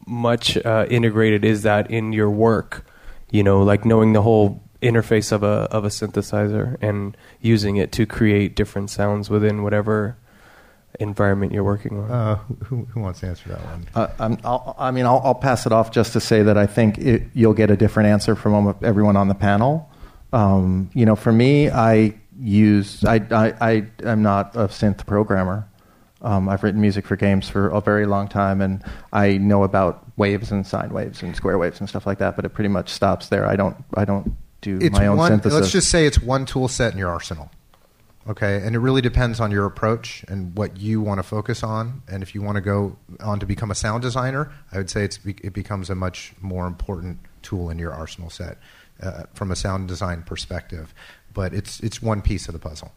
much 0.06 0.58
uh, 0.58 0.86
integrated 0.90 1.44
is 1.44 1.64
that 1.64 1.90
in 1.90 2.14
your 2.14 2.30
work? 2.30 2.86
You 3.32 3.44
know 3.44 3.64
like 3.64 3.86
knowing 3.86 4.14
the 4.14 4.22
whole 4.22 4.62
interface 4.82 5.32
of 5.32 5.44
a 5.44 5.68
of 5.72 5.84
a 5.84 5.90
synthesizer 5.90 6.78
and 6.82 7.18
using 7.42 7.78
it 7.78 7.92
to 7.94 8.06
create 8.06 8.56
different 8.56 8.90
sounds 8.90 9.30
within 9.30 9.64
whatever 9.64 10.18
environment 11.00 11.52
you're 11.52 11.64
working 11.64 11.98
on 12.00 12.12
Uh, 12.12 12.36
who, 12.66 12.86
who 12.86 13.00
wants 13.00 13.20
to 13.22 13.28
answer 13.28 13.50
that 13.50 13.64
one? 13.66 13.88
Uh, 13.96 14.08
I'm, 14.20 14.38
I'll, 14.44 14.76
I 14.78 14.92
mean, 14.92 15.06
I'll, 15.06 15.22
I'll 15.24 15.36
pass 15.36 15.66
it 15.66 15.72
off 15.72 15.92
just 15.92 16.14
to 16.14 16.20
say 16.20 16.44
that 16.44 16.58
I 16.58 16.66
think 16.66 16.98
it, 16.98 17.24
you'll 17.34 17.54
get 17.54 17.70
a 17.72 17.78
different 17.78 18.10
answer 18.10 18.36
from 18.36 18.76
everyone 18.82 19.16
on 19.18 19.28
the 19.28 19.36
panel. 19.36 19.90
Um, 20.34 20.90
you 20.94 21.06
know, 21.06 21.16
for 21.16 21.32
me, 21.32 21.70
I 21.70 22.16
use 22.40 23.04
I, 23.06 23.16
I, 23.32 23.54
I 23.62 23.88
am 24.04 24.22
not 24.22 24.56
a 24.56 24.68
synth 24.68 25.06
programmer. 25.06 25.68
Um, 26.22 26.50
I've 26.50 26.64
written 26.64 26.82
music 26.82 27.06
for 27.06 27.16
games 27.16 27.48
for 27.48 27.70
a 27.70 27.80
very 27.82 28.06
long 28.06 28.28
time, 28.28 28.60
and 28.60 28.84
I 29.14 29.38
know 29.38 29.64
about 29.64 30.04
waves 30.18 30.52
and 30.52 30.66
sine 30.66 30.90
waves 30.92 31.22
and 31.22 31.36
square 31.36 31.58
waves 31.58 31.80
and 31.80 31.88
stuff 31.88 32.06
like 32.08 32.18
that. 32.18 32.36
But 32.36 32.46
it 32.46 32.50
pretty 32.50 32.70
much 32.70 32.90
stops 32.90 33.30
there. 33.30 33.46
I 33.46 33.56
don't 33.56 33.78
I 33.96 34.06
don't 34.06 34.36
do 34.62 34.80
It's 34.82 34.98
my 34.98 35.06
own 35.08 35.18
one. 35.18 35.32
synthesis. 35.32 35.54
Let's 35.60 35.72
just 35.72 35.90
say 35.90 36.08
it's 36.08 36.20
one 36.20 36.46
tool 36.46 36.68
set 36.68 36.94
in 36.94 36.98
your 36.98 37.10
arsenal. 37.10 37.52
Okay, 38.28 38.60
and 38.64 38.76
it 38.76 38.80
really 38.80 39.02
depends 39.02 39.40
on 39.40 39.52
your 39.52 39.66
approach 39.66 40.26
and 40.28 40.58
what 40.58 40.78
you 40.78 41.00
want 41.00 41.20
to 41.20 41.24
focus 41.24 41.62
on. 41.62 42.02
And 42.08 42.24
if 42.24 42.34
you 42.34 42.42
want 42.42 42.56
to 42.56 42.62
go 42.62 42.98
on 43.20 43.40
to 43.40 43.46
become 43.46 43.70
a 43.70 43.76
sound 43.76 44.02
designer, 44.02 44.52
I 44.72 44.78
would 44.78 44.90
say 44.90 45.04
it's, 45.04 45.20
it 45.26 45.54
becomes 45.54 45.92
a 45.92 45.96
much 45.96 46.34
more 46.42 46.66
important 46.66 47.20
tool 47.44 47.70
in 47.70 47.78
your 47.78 47.94
arsenal 47.94 48.32
set 48.32 48.58
uh, 49.02 49.24
from 49.36 49.52
a 49.52 49.56
sound 49.56 49.88
design 49.88 50.24
perspective. 50.24 50.92
But 51.34 51.54
it's 51.54 51.80
it's 51.82 52.02
one 52.02 52.22
piece 52.22 52.48
of 52.48 52.54
the 52.54 52.60
puzzle. 52.60 52.94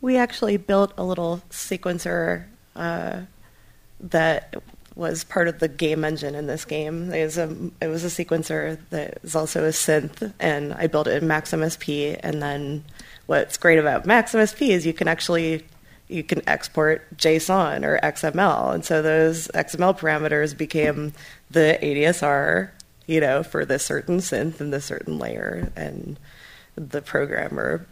We 0.00 0.16
actually 0.16 0.56
built 0.56 0.92
a 0.96 1.04
little 1.04 1.42
sequencer 1.50 2.46
uh, 2.74 3.20
that 4.00 4.62
was 4.96 5.24
part 5.24 5.46
of 5.46 5.60
the 5.60 5.68
game 5.68 6.04
engine 6.04 6.34
in 6.34 6.46
this 6.46 6.64
game. 6.64 7.12
It 7.12 7.24
was, 7.24 7.38
a, 7.38 7.54
it 7.80 7.86
was 7.86 8.04
a 8.04 8.08
sequencer 8.08 8.78
that 8.90 9.18
is 9.22 9.36
also 9.36 9.64
a 9.64 9.68
synth, 9.68 10.32
and 10.40 10.72
I 10.74 10.86
built 10.88 11.06
it 11.06 11.22
in 11.22 11.28
Max 11.28 11.52
MSP. 11.52 12.18
And 12.22 12.42
then 12.42 12.84
what's 13.30 13.56
great 13.58 13.78
about 13.78 14.04
Max 14.06 14.32
MSP 14.32 14.70
is 14.70 14.84
you 14.84 14.92
can 14.92 15.06
actually 15.06 15.64
you 16.08 16.24
can 16.24 16.42
export 16.48 17.16
JSON 17.16 17.84
or 17.84 18.00
XML, 18.02 18.74
and 18.74 18.84
so 18.84 19.00
those 19.00 19.46
XML 19.54 19.96
parameters 19.96 20.58
became 20.58 21.12
the 21.48 21.78
ADSR, 21.80 22.70
you 23.06 23.20
know, 23.20 23.44
for 23.44 23.64
this 23.64 23.84
certain 23.84 24.18
synth 24.18 24.60
and 24.60 24.72
this 24.72 24.86
certain 24.86 25.16
layer, 25.16 25.70
and 25.76 26.18
the 26.74 27.00
programmer 27.00 27.86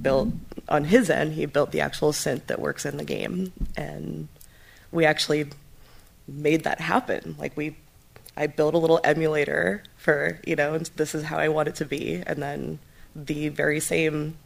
built 0.00 0.30
on 0.70 0.84
his 0.84 1.10
end, 1.10 1.34
he 1.34 1.44
built 1.44 1.70
the 1.70 1.82
actual 1.82 2.12
synth 2.12 2.46
that 2.46 2.58
works 2.58 2.86
in 2.86 2.96
the 2.96 3.04
game, 3.04 3.52
and 3.76 4.28
we 4.90 5.04
actually 5.04 5.50
made 6.26 6.64
that 6.64 6.80
happen. 6.80 7.36
Like 7.38 7.54
we, 7.54 7.76
I 8.34 8.46
built 8.46 8.72
a 8.72 8.78
little 8.78 9.00
emulator 9.04 9.82
for 9.98 10.40
you 10.46 10.56
know, 10.56 10.72
and 10.72 10.90
this 10.96 11.14
is 11.14 11.24
how 11.24 11.36
I 11.36 11.48
want 11.48 11.68
it 11.68 11.74
to 11.74 11.84
be, 11.84 12.22
and 12.26 12.42
then 12.42 12.78
the 13.14 13.50
very 13.50 13.78
same 13.78 14.38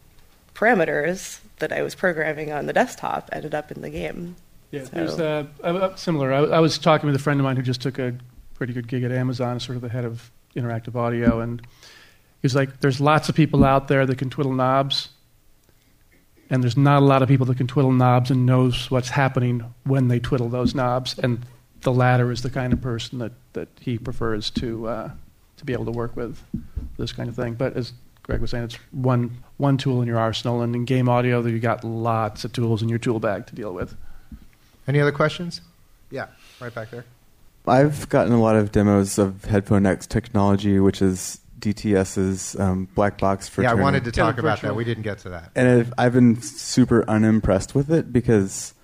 parameters 0.59 1.39
that 1.59 1.71
I 1.71 1.81
was 1.81 1.95
programming 1.95 2.51
on 2.51 2.65
the 2.65 2.73
desktop 2.73 3.29
ended 3.31 3.55
up 3.55 3.71
in 3.71 3.81
the 3.81 3.89
game. 3.89 4.35
Yeah, 4.71 4.83
So- 4.83 4.89
there's 4.93 5.19
uh, 5.19 5.45
uh, 5.63 5.95
similar. 5.95 6.33
I, 6.33 6.39
I 6.39 6.59
was 6.59 6.77
talking 6.77 7.07
with 7.07 7.15
a 7.15 7.19
friend 7.19 7.39
of 7.39 7.43
mine 7.43 7.55
who 7.55 7.61
just 7.61 7.81
took 7.81 7.97
a 7.97 8.13
pretty 8.55 8.73
good 8.73 8.87
gig 8.87 9.03
at 9.03 9.11
Amazon, 9.11 9.59
sort 9.59 9.77
of 9.77 9.81
the 9.81 9.89
head 9.89 10.05
of 10.05 10.31
interactive 10.55 10.95
audio, 10.95 11.39
and 11.39 11.61
he 11.61 12.43
was 12.43 12.55
like, 12.55 12.81
"There's 12.81 12.99
lots 12.99 13.29
of 13.29 13.35
people 13.35 13.63
out 13.63 13.87
there 13.87 14.05
that 14.05 14.17
can 14.17 14.29
twiddle 14.29 14.53
knobs, 14.53 15.09
and 16.49 16.61
there's 16.61 16.77
not 16.77 17.01
a 17.01 17.05
lot 17.05 17.21
of 17.21 17.27
people 17.29 17.45
that 17.47 17.57
can 17.57 17.67
twiddle 17.67 17.91
knobs 17.91 18.29
and 18.29 18.45
knows 18.45 18.91
what's 18.91 19.09
happening 19.09 19.63
when 19.85 20.07
they 20.07 20.19
twiddle 20.19 20.49
those 20.49 20.75
knobs." 20.75 21.17
And 21.19 21.39
the 21.81 21.93
latter 21.93 22.31
is 22.31 22.41
the 22.41 22.49
kind 22.49 22.73
of 22.73 22.81
person 22.81 23.19
that, 23.19 23.31
that 23.53 23.69
he 23.79 23.97
prefers 23.97 24.49
to 24.51 24.87
uh, 24.87 25.11
to 25.57 25.65
be 25.65 25.73
able 25.73 25.85
to 25.85 25.91
work 25.91 26.15
with 26.15 26.43
this 26.97 27.11
kind 27.13 27.29
of 27.29 27.35
thing. 27.35 27.53
But 27.53 27.75
as 27.77 27.93
Greg 28.29 28.41
was 28.41 28.51
saying, 28.51 28.65
it's 28.65 28.75
one 28.91 29.43
one 29.57 29.75
tool 29.75 30.03
in 30.03 30.07
your 30.07 30.19
arsenal, 30.19 30.61
and 30.61 30.75
in 30.75 30.85
game 30.85 31.09
audio, 31.09 31.43
you 31.43 31.57
got 31.57 31.83
lots 31.83 32.45
of 32.45 32.53
tools 32.53 32.83
in 32.83 32.87
your 32.87 32.99
tool 32.99 33.19
bag 33.19 33.47
to 33.47 33.55
deal 33.55 33.73
with. 33.73 33.97
Any 34.87 34.99
other 34.99 35.11
questions? 35.11 35.61
Yeah, 36.11 36.27
right 36.59 36.71
back 36.71 36.91
there. 36.91 37.05
I've 37.67 38.07
gotten 38.09 38.31
a 38.31 38.39
lot 38.39 38.55
of 38.55 38.71
demos 38.71 39.17
of 39.17 39.45
Headphone 39.45 39.87
X 39.87 40.05
technology, 40.05 40.79
which 40.79 41.01
is 41.01 41.39
DTS's 41.57 42.55
um, 42.59 42.87
black 42.93 43.17
box 43.17 43.49
for 43.49 43.63
yeah, 43.63 43.71
I 43.71 43.73
wanted 43.73 44.03
to 44.03 44.11
talk 44.11 44.35
the 44.35 44.41
about 44.41 44.61
that. 44.61 44.75
We 44.75 44.83
didn't 44.83 45.03
get 45.03 45.17
to 45.19 45.29
that. 45.29 45.49
and 45.55 45.67
I've, 45.67 45.93
I've 45.97 46.13
been 46.13 46.39
super 46.39 47.09
unimpressed 47.09 47.73
with 47.73 47.91
it 47.91 48.13
because 48.13 48.75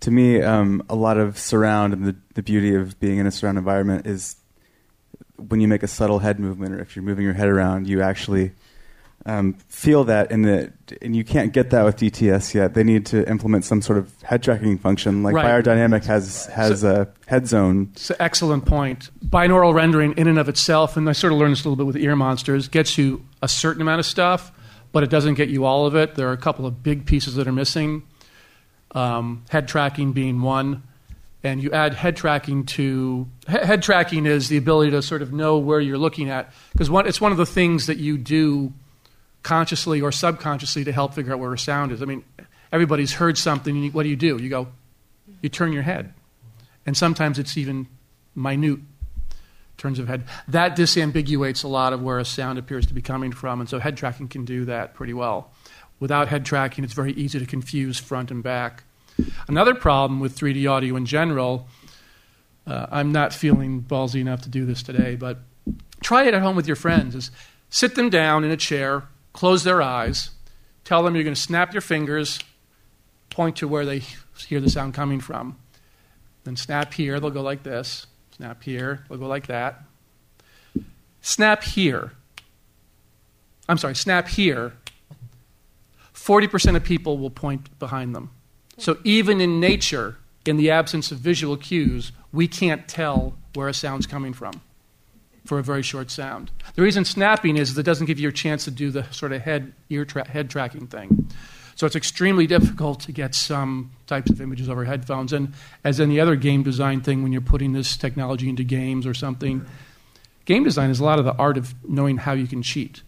to 0.00 0.10
me 0.10 0.40
um, 0.40 0.82
a 0.88 0.94
lot 0.94 1.18
of 1.18 1.38
surround 1.38 1.92
and 1.92 2.06
the, 2.06 2.16
the 2.32 2.42
beauty 2.42 2.74
of 2.74 2.98
being 3.00 3.18
in 3.18 3.26
a 3.26 3.30
surround 3.30 3.58
environment 3.58 4.06
is 4.06 4.36
when 5.36 5.60
you 5.60 5.68
make 5.68 5.82
a 5.82 5.88
subtle 5.88 6.20
head 6.20 6.40
movement 6.40 6.74
or 6.74 6.80
if 6.80 6.96
you're 6.96 7.02
moving 7.02 7.24
your 7.24 7.34
head 7.34 7.48
around 7.48 7.86
you 7.86 8.00
actually 8.00 8.52
um, 9.26 9.54
feel 9.68 10.04
that 10.04 10.30
in 10.30 10.42
the 10.42 10.70
and 11.00 11.16
you 11.16 11.24
can't 11.24 11.52
get 11.52 11.70
that 11.70 11.82
with 11.84 11.96
DTS 11.96 12.52
yet 12.52 12.74
they 12.74 12.84
need 12.84 13.06
to 13.06 13.26
implement 13.28 13.64
some 13.64 13.80
sort 13.80 13.98
of 13.98 14.12
head 14.22 14.42
tracking 14.42 14.76
function 14.76 15.22
like 15.22 15.34
Right. 15.34 15.64
Biodynamic 15.64 16.04
has 16.04 16.46
has 16.46 16.84
a 16.84 17.08
head 17.26 17.46
zone 17.46 17.90
It's 17.92 18.10
an 18.10 18.16
excellent 18.20 18.66
point. 18.66 19.10
Binaural 19.26 19.72
rendering, 19.74 20.12
in 20.18 20.28
and 20.28 20.38
of 20.38 20.48
itself, 20.48 20.96
and 20.96 21.08
I 21.08 21.12
sort 21.12 21.32
of 21.32 21.38
learned 21.38 21.52
this 21.52 21.64
a 21.64 21.68
little 21.68 21.76
bit 21.76 21.86
with 21.86 21.96
Ear 21.96 22.16
Monsters, 22.16 22.68
gets 22.68 22.98
you 22.98 23.24
a 23.40 23.48
certain 23.48 23.80
amount 23.80 24.00
of 24.00 24.06
stuff, 24.06 24.52
but 24.92 25.02
it 25.02 25.08
doesn't 25.10 25.34
get 25.34 25.48
you 25.48 25.64
all 25.64 25.86
of 25.86 25.96
it. 25.96 26.16
There 26.16 26.28
are 26.28 26.32
a 26.32 26.36
couple 26.36 26.66
of 26.66 26.82
big 26.82 27.06
pieces 27.06 27.34
that 27.36 27.48
are 27.48 27.52
missing. 27.52 28.02
Um, 28.92 29.44
head 29.48 29.66
tracking 29.66 30.12
being 30.12 30.40
one, 30.42 30.82
and 31.42 31.60
you 31.62 31.72
add 31.72 31.94
head 31.94 32.16
tracking 32.16 32.64
to 32.66 33.26
he- 33.48 33.58
head 33.58 33.82
tracking 33.82 34.24
is 34.26 34.48
the 34.48 34.56
ability 34.56 34.92
to 34.92 35.02
sort 35.02 35.20
of 35.22 35.32
know 35.32 35.58
where 35.58 35.80
you're 35.80 35.98
looking 35.98 36.28
at 36.30 36.52
because 36.72 36.88
one, 36.90 37.06
it's 37.08 37.20
one 37.20 37.32
of 37.32 37.38
the 37.38 37.46
things 37.46 37.86
that 37.86 37.96
you 37.96 38.16
do 38.18 38.72
consciously 39.44 40.00
or 40.00 40.10
subconsciously 40.10 40.82
to 40.82 40.90
help 40.90 41.14
figure 41.14 41.32
out 41.32 41.38
where 41.38 41.52
a 41.52 41.58
sound 41.58 41.92
is. 41.92 42.02
I 42.02 42.06
mean, 42.06 42.24
everybody's 42.72 43.12
heard 43.12 43.38
something. 43.38 43.76
And 43.76 43.84
you, 43.84 43.90
what 43.92 44.02
do 44.02 44.08
you 44.08 44.16
do? 44.16 44.36
You 44.42 44.48
go, 44.48 44.66
you 45.40 45.48
turn 45.48 45.72
your 45.72 45.84
head, 45.84 46.12
and 46.84 46.96
sometimes 46.96 47.38
it's 47.38 47.56
even 47.56 47.86
minute 48.34 48.80
turns 49.76 49.98
of 49.98 50.08
head. 50.08 50.24
That 50.48 50.76
disambiguates 50.76 51.62
a 51.62 51.68
lot 51.68 51.92
of 51.92 52.02
where 52.02 52.18
a 52.18 52.24
sound 52.24 52.58
appears 52.58 52.86
to 52.86 52.94
be 52.94 53.02
coming 53.02 53.32
from, 53.32 53.60
and 53.60 53.68
so 53.68 53.78
head 53.78 53.96
tracking 53.96 54.28
can 54.28 54.44
do 54.44 54.64
that 54.64 54.94
pretty 54.94 55.14
well. 55.14 55.52
Without 56.00 56.28
head 56.28 56.44
tracking, 56.44 56.84
it's 56.84 56.92
very 56.92 57.12
easy 57.12 57.38
to 57.38 57.46
confuse 57.46 57.98
front 57.98 58.30
and 58.30 58.42
back. 58.42 58.84
Another 59.46 59.74
problem 59.74 60.20
with 60.20 60.36
3D 60.36 60.68
audio 60.68 60.96
in 60.96 61.06
general, 61.06 61.68
uh, 62.66 62.86
I'm 62.90 63.12
not 63.12 63.32
feeling 63.32 63.82
ballsy 63.82 64.20
enough 64.20 64.42
to 64.42 64.48
do 64.48 64.64
this 64.64 64.82
today, 64.82 65.16
but 65.16 65.38
try 66.02 66.24
it 66.24 66.34
at 66.34 66.42
home 66.42 66.56
with 66.56 66.66
your 66.66 66.76
friends. 66.76 67.14
Is 67.14 67.30
sit 67.68 67.94
them 67.94 68.10
down 68.10 68.42
in 68.44 68.50
a 68.50 68.56
chair, 68.56 69.04
close 69.34 69.64
their 69.64 69.82
eyes, 69.82 70.30
tell 70.84 71.02
them 71.02 71.14
you're 71.14 71.24
going 71.24 71.34
to 71.34 71.40
snap 71.40 71.74
your 71.74 71.82
fingers, 71.82 72.38
point 73.28 73.56
to 73.56 73.68
where 73.68 73.84
they 73.84 74.00
hear 74.38 74.60
the 74.60 74.70
sound 74.70 74.94
coming 74.94 75.20
from. 75.20 75.58
Then 76.44 76.56
snap 76.56 76.94
here, 76.94 77.20
they'll 77.20 77.30
go 77.30 77.42
like 77.42 77.62
this. 77.62 78.06
Snap 78.36 78.62
here, 78.62 79.04
they'll 79.08 79.18
go 79.18 79.26
like 79.26 79.48
that. 79.48 79.82
Snap 81.20 81.62
here. 81.62 82.12
I'm 83.68 83.78
sorry, 83.78 83.94
snap 83.94 84.28
here. 84.28 84.72
40% 86.14 86.76
of 86.76 86.84
people 86.84 87.18
will 87.18 87.30
point 87.30 87.78
behind 87.78 88.14
them. 88.14 88.30
So 88.78 88.98
even 89.04 89.40
in 89.40 89.60
nature, 89.60 90.16
in 90.46 90.56
the 90.56 90.70
absence 90.70 91.10
of 91.10 91.18
visual 91.18 91.56
cues, 91.56 92.12
we 92.32 92.48
can't 92.48 92.86
tell 92.88 93.36
where 93.54 93.68
a 93.68 93.74
sound's 93.74 94.06
coming 94.06 94.32
from 94.32 94.60
for 95.44 95.58
a 95.58 95.62
very 95.62 95.82
short 95.82 96.10
sound. 96.10 96.50
The 96.74 96.82
reason 96.82 97.04
snapping 97.04 97.56
is 97.56 97.74
that 97.74 97.80
it 97.80 97.84
doesn't 97.84 98.06
give 98.06 98.18
you 98.18 98.28
a 98.28 98.32
chance 98.32 98.64
to 98.64 98.70
do 98.70 98.90
the 98.90 99.04
sort 99.12 99.32
of 99.32 99.42
head 99.42 99.72
ear 99.90 100.04
tra- 100.04 100.28
head 100.28 100.50
tracking 100.50 100.86
thing. 100.86 101.28
So 101.76 101.86
it's 101.86 101.96
extremely 101.96 102.46
difficult 102.46 103.00
to 103.00 103.12
get 103.12 103.34
some 103.34 103.90
types 104.06 104.30
of 104.30 104.40
images 104.40 104.68
over 104.68 104.84
headphones. 104.84 105.32
And 105.32 105.54
as 105.82 106.00
any 106.00 106.20
other 106.20 106.36
game 106.36 106.62
design 106.62 107.00
thing, 107.00 107.22
when 107.22 107.32
you're 107.32 107.40
putting 107.40 107.72
this 107.72 107.96
technology 107.96 108.48
into 108.48 108.62
games 108.62 109.06
or 109.06 109.14
something, 109.14 109.66
game 110.44 110.64
design 110.64 110.90
is 110.90 111.00
a 111.00 111.04
lot 111.04 111.18
of 111.18 111.24
the 111.24 111.34
art 111.34 111.56
of 111.56 111.74
knowing 111.88 112.16
how 112.16 112.32
you 112.32 112.46
can 112.46 112.62
cheat. 112.62 113.02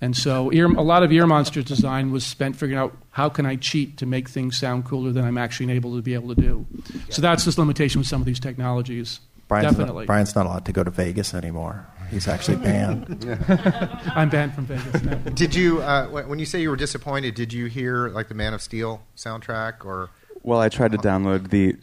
And 0.00 0.16
so 0.16 0.52
ear, 0.52 0.66
a 0.66 0.82
lot 0.82 1.02
of 1.02 1.10
Ear 1.10 1.26
Monsters 1.26 1.64
design 1.64 2.12
was 2.12 2.24
spent 2.26 2.56
figuring 2.56 2.78
out 2.78 2.96
how 3.10 3.28
can 3.28 3.46
I 3.46 3.56
cheat 3.56 3.96
to 3.98 4.06
make 4.06 4.28
things 4.28 4.58
sound 4.58 4.84
cooler 4.84 5.12
than 5.12 5.24
I'm 5.24 5.38
actually 5.38 5.72
able 5.72 5.96
to 5.96 6.02
be 6.02 6.14
able 6.14 6.34
to 6.34 6.40
do. 6.40 6.66
So 7.08 7.22
that's 7.22 7.44
this 7.44 7.56
limitation 7.56 8.00
with 8.00 8.08
some 8.08 8.20
of 8.20 8.26
these 8.26 8.38
technologies. 8.38 9.20
Brian's 9.60 9.76
Definitely. 9.76 10.02
Not, 10.02 10.06
Brian's 10.06 10.34
not 10.34 10.46
allowed 10.46 10.64
to 10.64 10.72
go 10.72 10.82
to 10.82 10.90
Vegas 10.90 11.32
anymore. 11.32 11.86
He's 12.10 12.26
actually 12.26 12.56
banned. 12.56 13.24
I'm 14.14 14.28
banned 14.28 14.54
from 14.54 14.66
Vegas 14.66 15.02
now. 15.02 15.14
Did 15.30 15.54
you, 15.54 15.80
uh, 15.80 16.08
when 16.08 16.28
when 16.28 16.38
you 16.40 16.46
say 16.46 16.60
you 16.60 16.70
were 16.70 16.76
disappointed, 16.76 17.34
did 17.34 17.52
you 17.52 17.66
hear 17.66 18.08
like 18.08 18.28
the 18.28 18.34
Man 18.34 18.52
of 18.52 18.60
Steel 18.60 19.02
soundtrack 19.16 19.84
or? 19.84 20.10
Well, 20.42 20.60
I 20.60 20.68
tried 20.68 20.92
to 20.92 20.98
download 20.98 21.50
the 21.50 21.76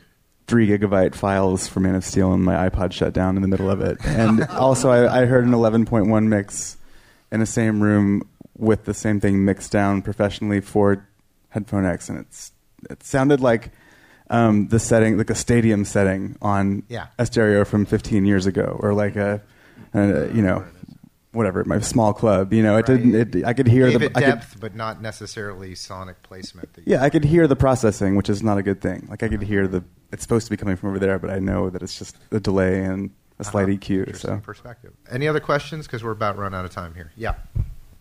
three 0.48 0.68
gigabyte 0.68 1.16
files 1.16 1.70
for 1.70 1.80
Man 1.80 1.96
of 1.96 2.04
Steel, 2.04 2.34
and 2.34 2.44
my 2.44 2.70
iPod 2.70 2.92
shut 2.92 3.14
down 3.14 3.38
in 3.38 3.42
the 3.42 3.48
middle 3.48 3.70
of 3.70 3.80
it. 3.80 3.98
And 4.06 4.44
also, 4.50 4.90
I, 4.90 5.22
I 5.22 5.26
heard 5.26 5.46
an 5.46 5.52
11.1 5.52 6.28
mix 6.28 6.78
in 7.32 7.40
the 7.40 7.46
same 7.46 7.82
room 7.82 8.28
with 8.58 8.84
the 8.84 8.94
same 8.94 9.22
thing 9.22 9.46
mixed 9.46 9.72
down 9.72 10.02
professionally 10.02 10.60
for 10.60 11.08
Headphone 11.50 11.86
X, 11.86 12.10
and 12.10 12.20
it's 12.20 12.52
it 12.90 13.02
sounded 13.02 13.40
like 13.40 13.72
um, 14.32 14.68
the 14.70 14.80
setting, 14.80 15.18
like 15.18 15.30
a 15.30 15.36
stadium 15.36 15.86
setting 15.86 16.38
on 16.42 16.84
Yeah. 16.90 17.08
a 17.20 17.26
stereo 17.28 17.64
from 17.66 17.86
15 17.86 18.26
years 18.26 18.46
ago, 18.48 18.78
or 18.82 18.94
like 18.94 19.16
a, 19.16 19.42
a 19.94 20.28
you 20.34 20.42
know. 20.42 20.64
Whatever, 21.34 21.64
my 21.64 21.80
small 21.80 22.12
club, 22.14 22.52
you 22.52 22.62
know, 22.62 22.74
it 22.74 22.90
Right. 22.90 22.98
didn't. 23.02 23.36
It, 23.38 23.46
I 23.46 23.54
could 23.54 23.66
hear 23.70 23.88
the 23.90 23.96
I 24.08 24.08
could- 24.10 24.20
depth, 24.20 24.58
but 24.60 24.76
not 24.76 25.02
necessarily 25.02 25.76
sonic 25.76 26.22
placement. 26.24 26.74
That 26.74 26.86
yeah, 26.86 27.02
I 27.02 27.10
could 27.10 27.24
hear 27.24 27.48
the 27.48 27.56
processing, 27.56 28.18
which 28.18 28.30
is 28.30 28.44
not 28.44 28.58
a 28.58 28.62
good 28.62 28.82
thing. 28.82 29.08
Like 29.10 29.24
I 29.24 29.30
could 29.30 29.42
hear 29.42 29.66
the 29.66 29.82
it's 30.12 30.24
supposed 30.24 30.46
to 30.48 30.52
be 30.52 30.58
coming 30.58 30.76
from 30.76 30.90
over 30.90 31.00
there, 31.00 31.18
but 31.20 31.30
I 31.30 31.40
know 31.40 31.70
that 31.70 31.82
it's 31.82 31.98
just 31.98 32.18
a 32.32 32.42
delay 32.42 32.84
and 32.84 33.12
a 33.40 33.46
slight 33.46 33.70
Uh-huh. 33.70 33.78
EQ. 33.78 34.18
So 34.18 34.42
perspective. 34.44 34.92
Any 35.10 35.26
other 35.30 35.40
questions? 35.40 35.88
Because 35.88 36.04
we're 36.04 36.12
about 36.12 36.38
run 36.38 36.54
out 36.54 36.66
of 36.66 36.72
time 36.72 36.96
here. 36.96 37.14
Yeah. 37.16 37.36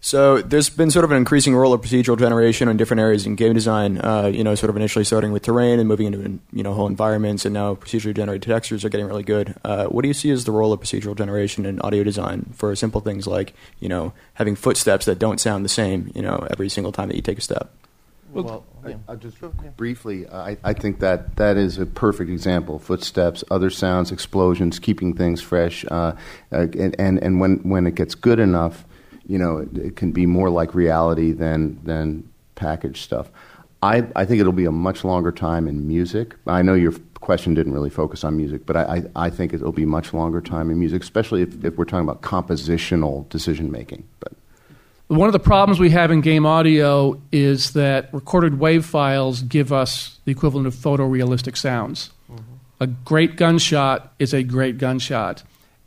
So 0.03 0.41
there's 0.41 0.71
been 0.71 0.91
sort 0.91 1.05
of 1.05 1.11
an 1.11 1.19
increasing 1.19 1.55
role 1.55 1.75
of 1.75 1.83
procedural 1.83 2.19
generation 2.19 2.69
in 2.69 2.79
different 2.79 3.01
areas 3.01 3.27
in 3.27 3.35
game 3.35 3.53
design. 3.53 3.99
Uh, 3.99 4.31
you 4.33 4.43
know, 4.43 4.55
sort 4.55 4.71
of 4.71 4.77
initially 4.77 5.05
starting 5.05 5.31
with 5.31 5.43
terrain 5.43 5.79
and 5.79 5.87
moving 5.87 6.07
into 6.07 6.39
you 6.53 6.63
know 6.63 6.73
whole 6.73 6.87
environments, 6.87 7.45
and 7.45 7.53
now 7.53 7.75
procedurally 7.75 8.15
generated 8.15 8.49
textures 8.49 8.85
are 8.85 8.89
getting 8.89 9.07
really 9.07 9.23
good. 9.23 9.55
Uh, 9.63 9.87
what 9.87 10.03
do 10.03 10.09
you 10.09 10.15
see 10.15 10.31
as 10.31 10.47
the 10.47 10.53
role 10.53 10.73
of 10.73 10.81
procedural 10.81 11.17
generation 11.17 11.67
in 11.67 11.81
audio 11.81 12.03
design 12.03 12.51
for 12.55 12.75
simple 12.75 13.03
things 13.03 13.27
like 13.27 13.53
you 13.79 13.89
know 13.89 14.15
having 14.35 14.57
footsteps 14.57 15.05
that 15.05 15.19
don't 15.19 15.39
sound 15.39 15.65
the 15.65 15.69
same 15.69 16.11
you 16.15 16.23
know 16.23 16.47
every 16.51 16.71
single 16.71 16.93
time 16.93 17.09
that 17.09 17.17
you 17.17 17.23
take 17.23 17.39
a 17.39 17.43
step? 17.43 17.71
Well, 18.33 18.65
I, 18.85 18.97
I'll 19.09 19.17
just 19.17 19.37
briefly, 19.77 20.29
I, 20.29 20.57
I 20.63 20.73
think 20.73 21.01
that 21.01 21.37
that 21.37 21.57
is 21.57 21.79
a 21.79 21.87
perfect 21.87 22.31
example. 22.31 22.79
Footsteps, 22.79 23.43
other 23.51 23.71
sounds, 23.71 24.13
explosions, 24.13 24.79
keeping 24.79 25.15
things 25.15 25.43
fresh, 25.43 25.85
uh, 25.91 26.15
uh, 26.53 26.69
and, 26.79 26.95
and 26.99 27.19
and 27.19 27.41
when 27.41 27.57
when 27.69 27.87
it 27.87 27.97
gets 27.97 28.15
good 28.15 28.39
enough, 28.39 28.85
you 29.31 29.39
know, 29.39 29.59
it, 29.59 29.77
it 29.79 29.97
can 29.97 30.11
be 30.11 30.27
more 30.27 30.51
like 30.51 30.75
reality 30.75 31.31
than 31.33 31.79
than 31.85 32.29
packaged 32.57 33.03
stuff. 33.03 33.31
I, 33.83 34.05
I 34.15 34.25
think 34.27 34.41
it'll 34.41 34.53
be 34.53 34.67
a 34.67 34.73
much 34.73 35.05
longer 35.05 35.33
time 35.33 35.67
in 35.67 35.89
music. 35.89 36.35
I 36.47 36.61
know 36.63 36.75
your 36.75 36.93
question 37.21 37.55
didn't 37.55 37.73
really 37.73 37.89
focus 37.89 38.25
on 38.25 38.37
music, 38.37 38.67
but 38.67 38.77
I, 38.77 38.83
I, 38.83 39.27
I 39.27 39.31
think 39.31 39.55
it'll 39.55 39.73
be 39.73 39.87
much 39.87 40.13
longer 40.13 40.41
time 40.43 40.69
in 40.71 40.79
music, 40.79 41.03
especially 41.03 41.43
if, 41.43 41.65
if 41.65 41.77
we're 41.77 41.87
talking 41.87 42.07
about 42.07 42.21
compositional 42.21 43.27
decision 43.31 43.71
making. 43.71 44.07
But 44.19 44.33
One 45.07 45.29
of 45.29 45.33
the 45.33 45.39
problems 45.39 45.81
we 45.81 45.91
have 45.91 46.11
in 46.11 46.21
game 46.21 46.45
audio 46.45 47.21
is 47.33 47.73
that 47.73 48.13
recorded 48.13 48.59
wave 48.59 48.85
files 48.85 49.43
give 49.43 49.73
us 49.73 50.19
the 50.25 50.33
equivalent 50.33 50.67
of 50.67 50.75
photorealistic 50.75 51.57
sounds. 51.57 52.11
Mm-hmm. 52.31 52.43
A 52.81 52.87
great 52.87 53.37
gunshot 53.37 54.13
is 54.19 54.35
a 54.35 54.43
great 54.43 54.77
gunshot, 54.77 55.43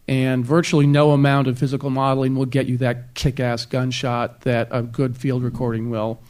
and 0.08 0.46
virtually 0.46 0.86
no 0.86 1.12
amount 1.12 1.48
of 1.48 1.58
physical 1.58 1.90
modeling 1.90 2.36
will 2.36 2.46
get 2.46 2.66
you 2.68 2.78
that 2.78 3.14
kick 3.14 3.40
ass 3.40 3.66
gunshot 3.66 4.42
that 4.42 4.68
a 4.72 4.82
good 4.82 5.16
field 5.16 5.44
recording 5.44 5.90
will. 5.90 6.22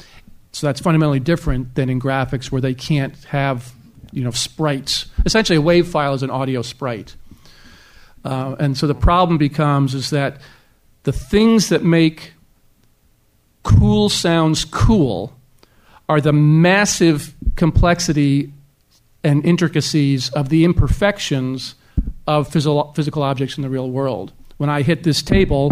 So 0.52 0.68
that's 0.68 0.80
fundamentally 0.80 1.20
different 1.20 1.76
than 1.76 1.90
in 1.90 2.00
graphics 2.00 2.52
where 2.52 2.62
they 2.62 2.76
can't 2.76 3.16
have 3.26 3.74
you 4.12 4.24
know, 4.24 4.32
sprites. 4.32 5.08
Essentially, 5.26 5.58
a 5.58 5.62
wave 5.62 5.88
file 5.88 6.14
is 6.14 6.24
an 6.24 6.30
audio 6.30 6.62
sprite. 6.62 7.16
Uh, 8.24 8.56
and 8.60 8.78
so 8.78 8.88
the 8.88 8.96
problem 8.96 9.38
becomes 9.38 9.96
is 9.96 10.12
that 10.12 10.38
the 11.04 11.12
things 11.12 11.70
that 11.70 11.84
make 11.84 12.34
cool 13.64 14.10
sounds 14.10 14.64
cool 14.66 15.34
are 16.08 16.22
the 16.22 16.32
massive 16.32 17.34
complexity 17.56 18.54
and 19.24 19.44
intricacies 19.46 20.30
of 20.30 20.50
the 20.50 20.64
imperfections 20.64 21.76
of 22.28 22.48
physical, 22.48 22.94
physical 22.94 23.24
objects 23.24 23.58
in 23.58 23.64
the 23.64 23.70
real 23.70 23.90
world. 23.90 24.34
When 24.58 24.70
I 24.70 24.82
hit 24.82 25.04
this 25.04 25.22
table, 25.22 25.72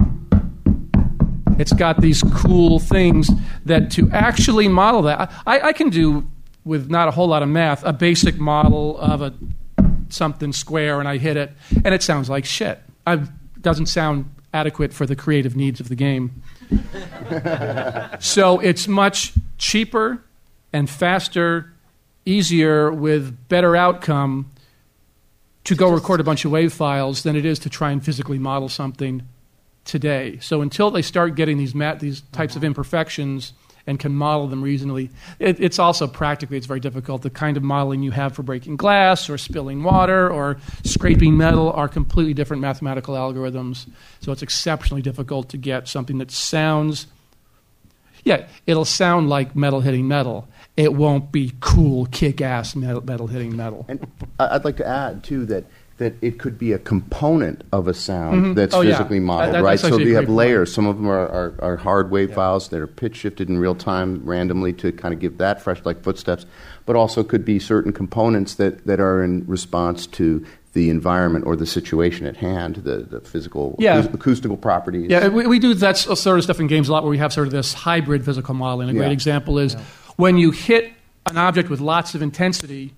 it's 1.58 1.74
got 1.74 2.02
these 2.02 2.24
cool 2.34 2.80
things 2.80 3.30
that 3.66 3.91
to 3.91 4.10
actually 4.12 4.68
model 4.68 5.04
that, 5.04 5.32
I, 5.45 5.60
I 5.60 5.74
can 5.74 5.89
do 5.89 6.30
with 6.64 6.89
not 6.89 7.08
a 7.08 7.12
whole 7.12 7.28
lot 7.28 7.43
of 7.43 7.49
math 7.49 7.84
a 7.84 7.93
basic 7.93 8.38
model 8.38 8.99
of 8.99 9.22
a 9.22 9.34
something 10.10 10.52
square 10.54 10.99
and 10.99 11.08
I 11.08 11.18
hit 11.18 11.38
it, 11.38 11.52
and 11.86 11.93
it 11.93 12.04
sounds 12.04 12.30
like 12.30 12.45
shit. 12.45 12.80
It 13.08 13.30
doesn't 13.62 13.88
sound 13.88 14.34
adequate 14.54 14.93
for 14.93 15.06
the 15.06 15.16
creative 15.16 15.56
needs 15.56 15.80
of 15.80 15.89
the 15.89 15.95
game. 15.95 16.43
so 18.20 18.60
it's 18.60 18.88
much 18.88 19.34
cheaper 19.58 20.24
and 20.74 20.89
faster, 20.89 21.74
easier, 22.26 22.91
with 22.91 23.47
better 23.47 23.76
outcome 23.76 24.52
to 25.64 25.76
go 25.76 25.91
record 25.91 26.20
a 26.20 26.24
bunch 26.24 26.45
of 26.45 26.51
wave 26.51 26.74
files 26.74 27.24
than 27.24 27.36
it 27.36 27.45
is 27.45 27.59
to 27.59 27.70
try 27.70 27.91
and 27.91 28.03
physically 28.03 28.39
model 28.39 28.70
something 28.70 29.24
today. 29.86 30.39
So 30.41 30.62
until 30.62 30.91
they 30.91 31.01
start 31.01 31.36
getting 31.36 31.57
these 31.57 31.76
mat- 31.76 31.99
these 31.99 32.22
types 32.32 32.55
of 32.55 32.64
imperfections 32.64 33.53
and 33.88 33.99
can 33.99 34.14
model 34.14 34.47
them 34.47 34.62
reasonably, 34.62 35.09
it, 35.39 35.59
it's 35.59 35.80
also 35.80 36.07
practically 36.07 36.57
it's 36.57 36.68
very 36.68 36.80
difficult. 36.80 37.24
The 37.24 37.30
kind 37.30 37.57
of 37.57 37.64
modeling 37.64 38.03
you 38.03 38.12
have 38.12 38.36
for 38.36 38.43
breaking 38.43 38.78
glass 38.78 39.30
or 39.30 39.38
spilling 39.38 39.84
water 39.84 40.30
or 40.30 40.57
scraping 40.84 41.36
metal 41.36 41.72
are 41.72 41.88
completely 41.88 42.34
different 42.34 42.62
mathematical 42.62 43.16
algorithms. 43.16 43.88
So 44.22 44.32
it's 44.32 44.43
exceptionally 44.43 45.01
difficult 45.01 45.49
to 45.49 45.57
get 45.57 45.88
something 45.88 46.20
that 46.20 46.32
sounds. 46.32 47.07
Yeah, 48.24 48.47
it'll 48.68 48.86
sound 48.86 49.30
like 49.30 49.55
metal 49.55 49.82
hitting 49.82 50.07
metal. 50.07 50.47
It 50.78 50.93
won't 50.93 51.32
be 51.32 51.53
cool, 51.59 52.05
kick-ass 52.07 52.76
metal, 52.76 53.01
metal 53.03 53.28
hitting 53.28 53.55
metal. 53.55 53.86
And 53.89 54.05
I'd 54.39 54.63
like 54.65 54.78
to 54.78 54.88
add 54.88 55.24
too 55.24 55.45
that 55.47 55.65
that 55.97 56.15
it 56.19 56.39
could 56.39 56.57
be 56.57 56.72
a 56.72 56.80
component 56.80 57.63
of 57.72 57.88
a 57.88 57.93
sound 57.93 58.43
Mhm. 58.43 58.55
that's 58.55 58.74
Oh, 58.74 58.82
yeah. 58.82 58.93
physically 58.97 59.19
modeled, 59.19 59.53
That- 59.53 59.63
right? 59.63 59.80
So 59.80 59.99
you 59.99 60.15
have 60.15 60.26
great 60.26 60.26
point. 60.26 60.30
layers. 60.38 60.74
Some 60.74 60.88
of 60.88 60.95
them 60.97 61.07
are, 61.07 61.28
are, 61.28 61.53
are 61.59 61.78
hard 61.78 62.09
wave 62.09 62.34
files 62.34 62.69
that 62.69 62.80
are 62.82 62.88
pitch 62.88 63.17
shifted 63.17 63.49
in 63.49 63.59
real 63.59 63.76
time 63.76 64.19
randomly 64.26 64.74
to 64.74 64.91
kind 64.93 65.13
of 65.13 65.19
give 65.19 65.38
that 65.38 65.61
fresh, 65.61 65.80
like 65.86 66.01
footsteps, 66.01 66.47
but 66.88 66.95
also 66.95 67.24
could 67.24 67.45
be 67.45 67.59
certain 67.59 67.93
components 67.93 68.55
that, 68.55 68.88
that 68.88 68.99
are 68.99 69.22
in 69.24 69.43
response 69.45 70.07
to 70.07 70.43
the 70.74 70.89
environment 70.89 71.45
or 71.45 71.55
the 71.55 71.65
situation 71.67 72.26
at 72.26 72.38
hand, 72.38 72.78
the, 72.78 73.05
the 73.07 73.19
physical, 73.19 73.76
Yeah. 73.78 73.99
acoustical 74.11 74.57
properties. 74.57 75.11
Yeah, 75.11 75.28
we, 75.28 75.45
we 75.45 75.59
do 75.59 75.74
that 75.76 75.97
sort 75.97 76.38
of 76.39 76.43
stuff 76.43 76.59
in 76.59 76.65
games 76.65 76.88
a 76.89 76.93
lot 76.93 77.03
where 77.03 77.09
we 77.11 77.17
have 77.19 77.32
sort 77.34 77.45
of 77.45 77.51
this 77.53 77.74
hybrid 77.74 78.26
physical 78.26 78.55
modeling. 78.55 78.89
A 78.89 78.93
great 78.93 79.11
example 79.11 79.59
is 79.59 79.76
when 80.22 80.38
you 80.38 80.51
hit 80.51 80.93
an 81.26 81.36
object 81.36 81.67
with 81.67 81.82
lots 81.82 82.13
of 82.13 82.22
intensity, 82.22 82.93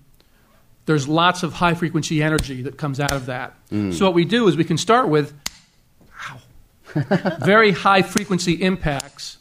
there's 0.84 1.08
lots 1.08 1.42
of 1.42 1.54
high 1.54 1.72
frequency 1.72 2.22
energy 2.22 2.60
that 2.60 2.76
comes 2.76 3.00
out 3.00 3.12
of 3.12 3.24
that. 3.24 3.54
Mm. 3.70 3.94
So 3.94 4.04
what 4.04 4.14
we 4.14 4.26
do 4.26 4.46
is 4.46 4.58
we 4.58 4.64
can 4.64 4.76
start 4.76 5.08
with 5.08 5.32
ow, 6.28 7.38
very 7.40 7.70
high 7.70 8.02
frequency 8.02 8.62
impacts 8.62 9.38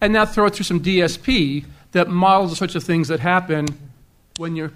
and 0.00 0.12
now 0.12 0.24
throw 0.24 0.46
it 0.46 0.54
through 0.54 0.66
some 0.66 0.78
DSP 0.78 1.64
that 1.90 2.06
models 2.08 2.50
the 2.50 2.56
sorts 2.56 2.76
of 2.76 2.84
things 2.84 3.08
that 3.08 3.18
happen 3.18 3.66
when 4.36 4.54
you're 4.54 4.70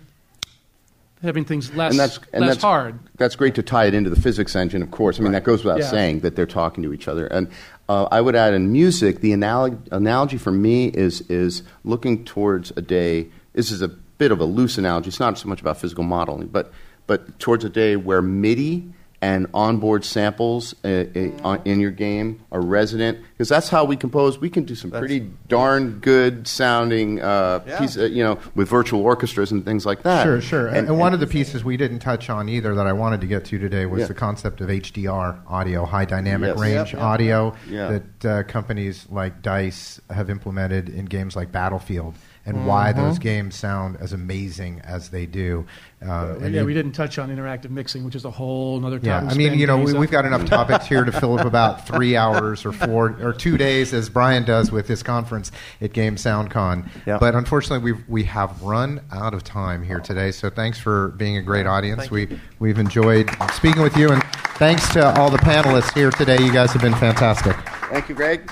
having 1.23 1.45
things 1.45 1.73
less, 1.75 1.93
and 1.93 2.01
that's, 2.01 2.19
and 2.33 2.41
less 2.41 2.55
that's, 2.55 2.63
hard. 2.63 2.99
That's 3.17 3.37
great 3.37 3.55
to 3.57 3.63
tie 3.63 3.85
it 3.85 3.95
into 3.95 4.11
the 4.11 4.21
physics 4.21 4.57
engine, 4.57 4.83
of 4.83 4.91
course. 4.91 5.21
I 5.21 5.23
mean, 5.23 5.33
that 5.33 5.45
goes 5.45 5.63
without 5.65 5.81
Yeah. 5.81 5.91
saying 5.91 6.21
that 6.21 6.35
they're 6.35 6.47
talking 6.47 6.83
to 6.83 6.93
each 6.93 7.07
other. 7.07 7.27
And 7.27 7.49
uh, 7.91 8.07
I 8.13 8.21
would 8.21 8.37
add 8.37 8.55
in 8.55 8.71
music, 8.71 9.19
the 9.21 9.33
analog- 9.33 9.89
analogy 9.91 10.39
for 10.39 10.53
me 10.53 10.87
is, 10.87 11.23
is 11.23 11.65
looking 11.83 12.25
towards 12.25 12.71
a 12.77 12.81
day. 12.81 13.27
This 13.53 13.73
is 13.73 13.83
a 13.83 13.89
bit 13.89 14.31
of 14.31 14.39
a 14.39 14.45
loose 14.45 14.79
analogy. 14.79 15.09
It's 15.09 15.19
not 15.19 15.37
so 15.37 15.49
much 15.49 15.61
about 15.61 15.77
physical 15.77 16.05
modeling, 16.05 16.47
but, 16.47 16.73
but 17.09 17.41
towards 17.41 17.65
a 17.65 17.69
day 17.69 17.97
where 17.97 18.23
MIDI 18.23 18.93
and 19.23 19.47
onboard 19.53 20.05
samples 20.05 20.75
uh, 20.85 21.05
uh, 21.45 21.59
in 21.67 21.79
your 21.79 21.91
game 21.91 22.41
are 22.51 22.61
resident, 22.63 23.19
because 23.33 23.49
that's 23.51 23.69
how 23.69 23.85
we 23.85 23.95
compose. 23.97 24.39
We 24.39 24.49
can 24.49 24.65
do 24.65 24.75
some 24.75 24.91
pretty 24.91 25.21
darn 25.49 25.99
good 26.01 26.49
sounding 26.49 27.21
uh, 27.21 27.61
Yeah. 27.67 27.79
piece, 27.79 27.99
uh, 27.99 28.05
you 28.05 28.23
know, 28.25 28.39
with 28.55 28.69
virtual 28.69 29.03
orchestras 29.03 29.53
and 29.53 29.63
things 29.65 29.85
like 29.85 30.03
that. 30.05 30.23
Sure, 30.25 30.41
sure. 30.41 30.67
And, 30.69 30.89
And, 30.89 30.99
one 30.99 31.13
of 31.13 31.21
the 31.21 31.27
pieces 31.27 31.63
we 31.63 31.77
didn't 31.77 31.99
touch 31.99 32.31
on 32.31 32.49
either 32.49 32.75
that 32.75 32.87
I 32.87 32.93
wanted 32.95 33.21
to 33.21 33.27
get 33.27 33.45
to 33.47 33.59
today 33.59 33.85
was 33.85 34.01
Yeah. 34.01 34.07
the 34.07 34.15
concept 34.15 34.61
of 34.63 34.71
HDR 34.71 35.37
audio, 35.47 35.85
high 35.85 36.07
dynamic 36.07 36.51
Yes. 36.51 36.59
range 36.59 36.75
Yep, 36.75 36.93
yep. 36.95 37.03
audio 37.03 37.55
Yeah. 37.69 37.99
that 38.23 38.25
uh, 38.31 38.43
companies 38.45 39.07
like 39.11 39.43
Dice 39.43 40.01
have 40.09 40.31
implemented 40.31 40.89
in 40.89 41.05
games 41.05 41.37
like 41.37 41.53
Battlefield, 41.53 42.15
and 42.51 42.67
why 42.67 42.93
mm-hmm. 42.93 43.03
those 43.03 43.19
games 43.19 43.55
sound 43.55 43.97
as 44.01 44.13
amazing 44.13 44.81
as 44.85 45.09
they 45.11 45.25
do. 45.25 45.65
Uh, 46.03 46.37
and 46.41 46.55
yeah, 46.55 46.61
you- 46.61 46.67
we 46.67 46.75
didn't 46.75 46.93
touch 46.93 47.19
on 47.19 47.35
interactive 47.35 47.71
mixing, 47.71 48.05
which 48.05 48.15
is 48.15 48.25
a 48.25 48.31
whole 48.31 48.85
other 48.85 48.99
topic. 48.99 49.07
yeah, 49.07 49.31
I 49.31 49.35
mean, 49.35 49.59
you 49.59 49.67
know, 49.67 49.79
we, 49.79 49.93
we've 49.93 50.11
got 50.11 50.25
enough 50.25 50.45
topics 50.47 50.87
here 50.87 51.05
to 51.05 51.13
fill 51.13 51.39
up 51.39 51.47
about 51.51 51.87
three 51.87 52.17
hours 52.17 52.65
or 52.65 52.73
four 52.73 53.17
or 53.23 53.33
two 53.33 53.57
days, 53.57 53.93
as 53.93 54.09
Brian 54.09 54.45
does 54.45 54.73
with 54.73 54.89
his 54.89 55.03
conference 55.03 55.53
at 55.81 55.93
GameSoundCon. 55.93 56.89
Yeah. 57.07 57.19
But 57.19 57.35
unfortunately, 57.35 57.93
we 57.93 58.01
we 58.09 58.25
have 58.25 58.61
run 58.63 59.01
out 59.13 59.35
of 59.35 59.45
time 59.45 59.83
here 59.83 60.01
today. 60.01 60.31
So 60.33 60.51
thanks 60.51 60.79
for 60.79 61.09
being 61.11 61.37
a 61.37 61.43
great 61.43 61.67
audience. 61.67 62.11
we 62.11 62.41
we've 62.59 62.79
enjoyed 62.79 63.31
speaking 63.53 63.83
with 63.83 63.97
you, 63.97 64.11
and 64.11 64.23
thanks 64.57 64.93
to 64.95 65.15
all 65.21 65.31
the 65.31 65.39
panelists 65.39 65.95
here 65.95 66.11
today. 66.11 66.43
You 66.43 66.53
guys 66.53 66.73
have 66.73 66.83
been 66.83 66.95
fantastic. 66.95 67.57
Thank 67.91 68.09
you, 68.09 68.15
Greg. 68.15 68.51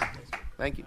Thank 0.59 0.78
you. 0.78 0.84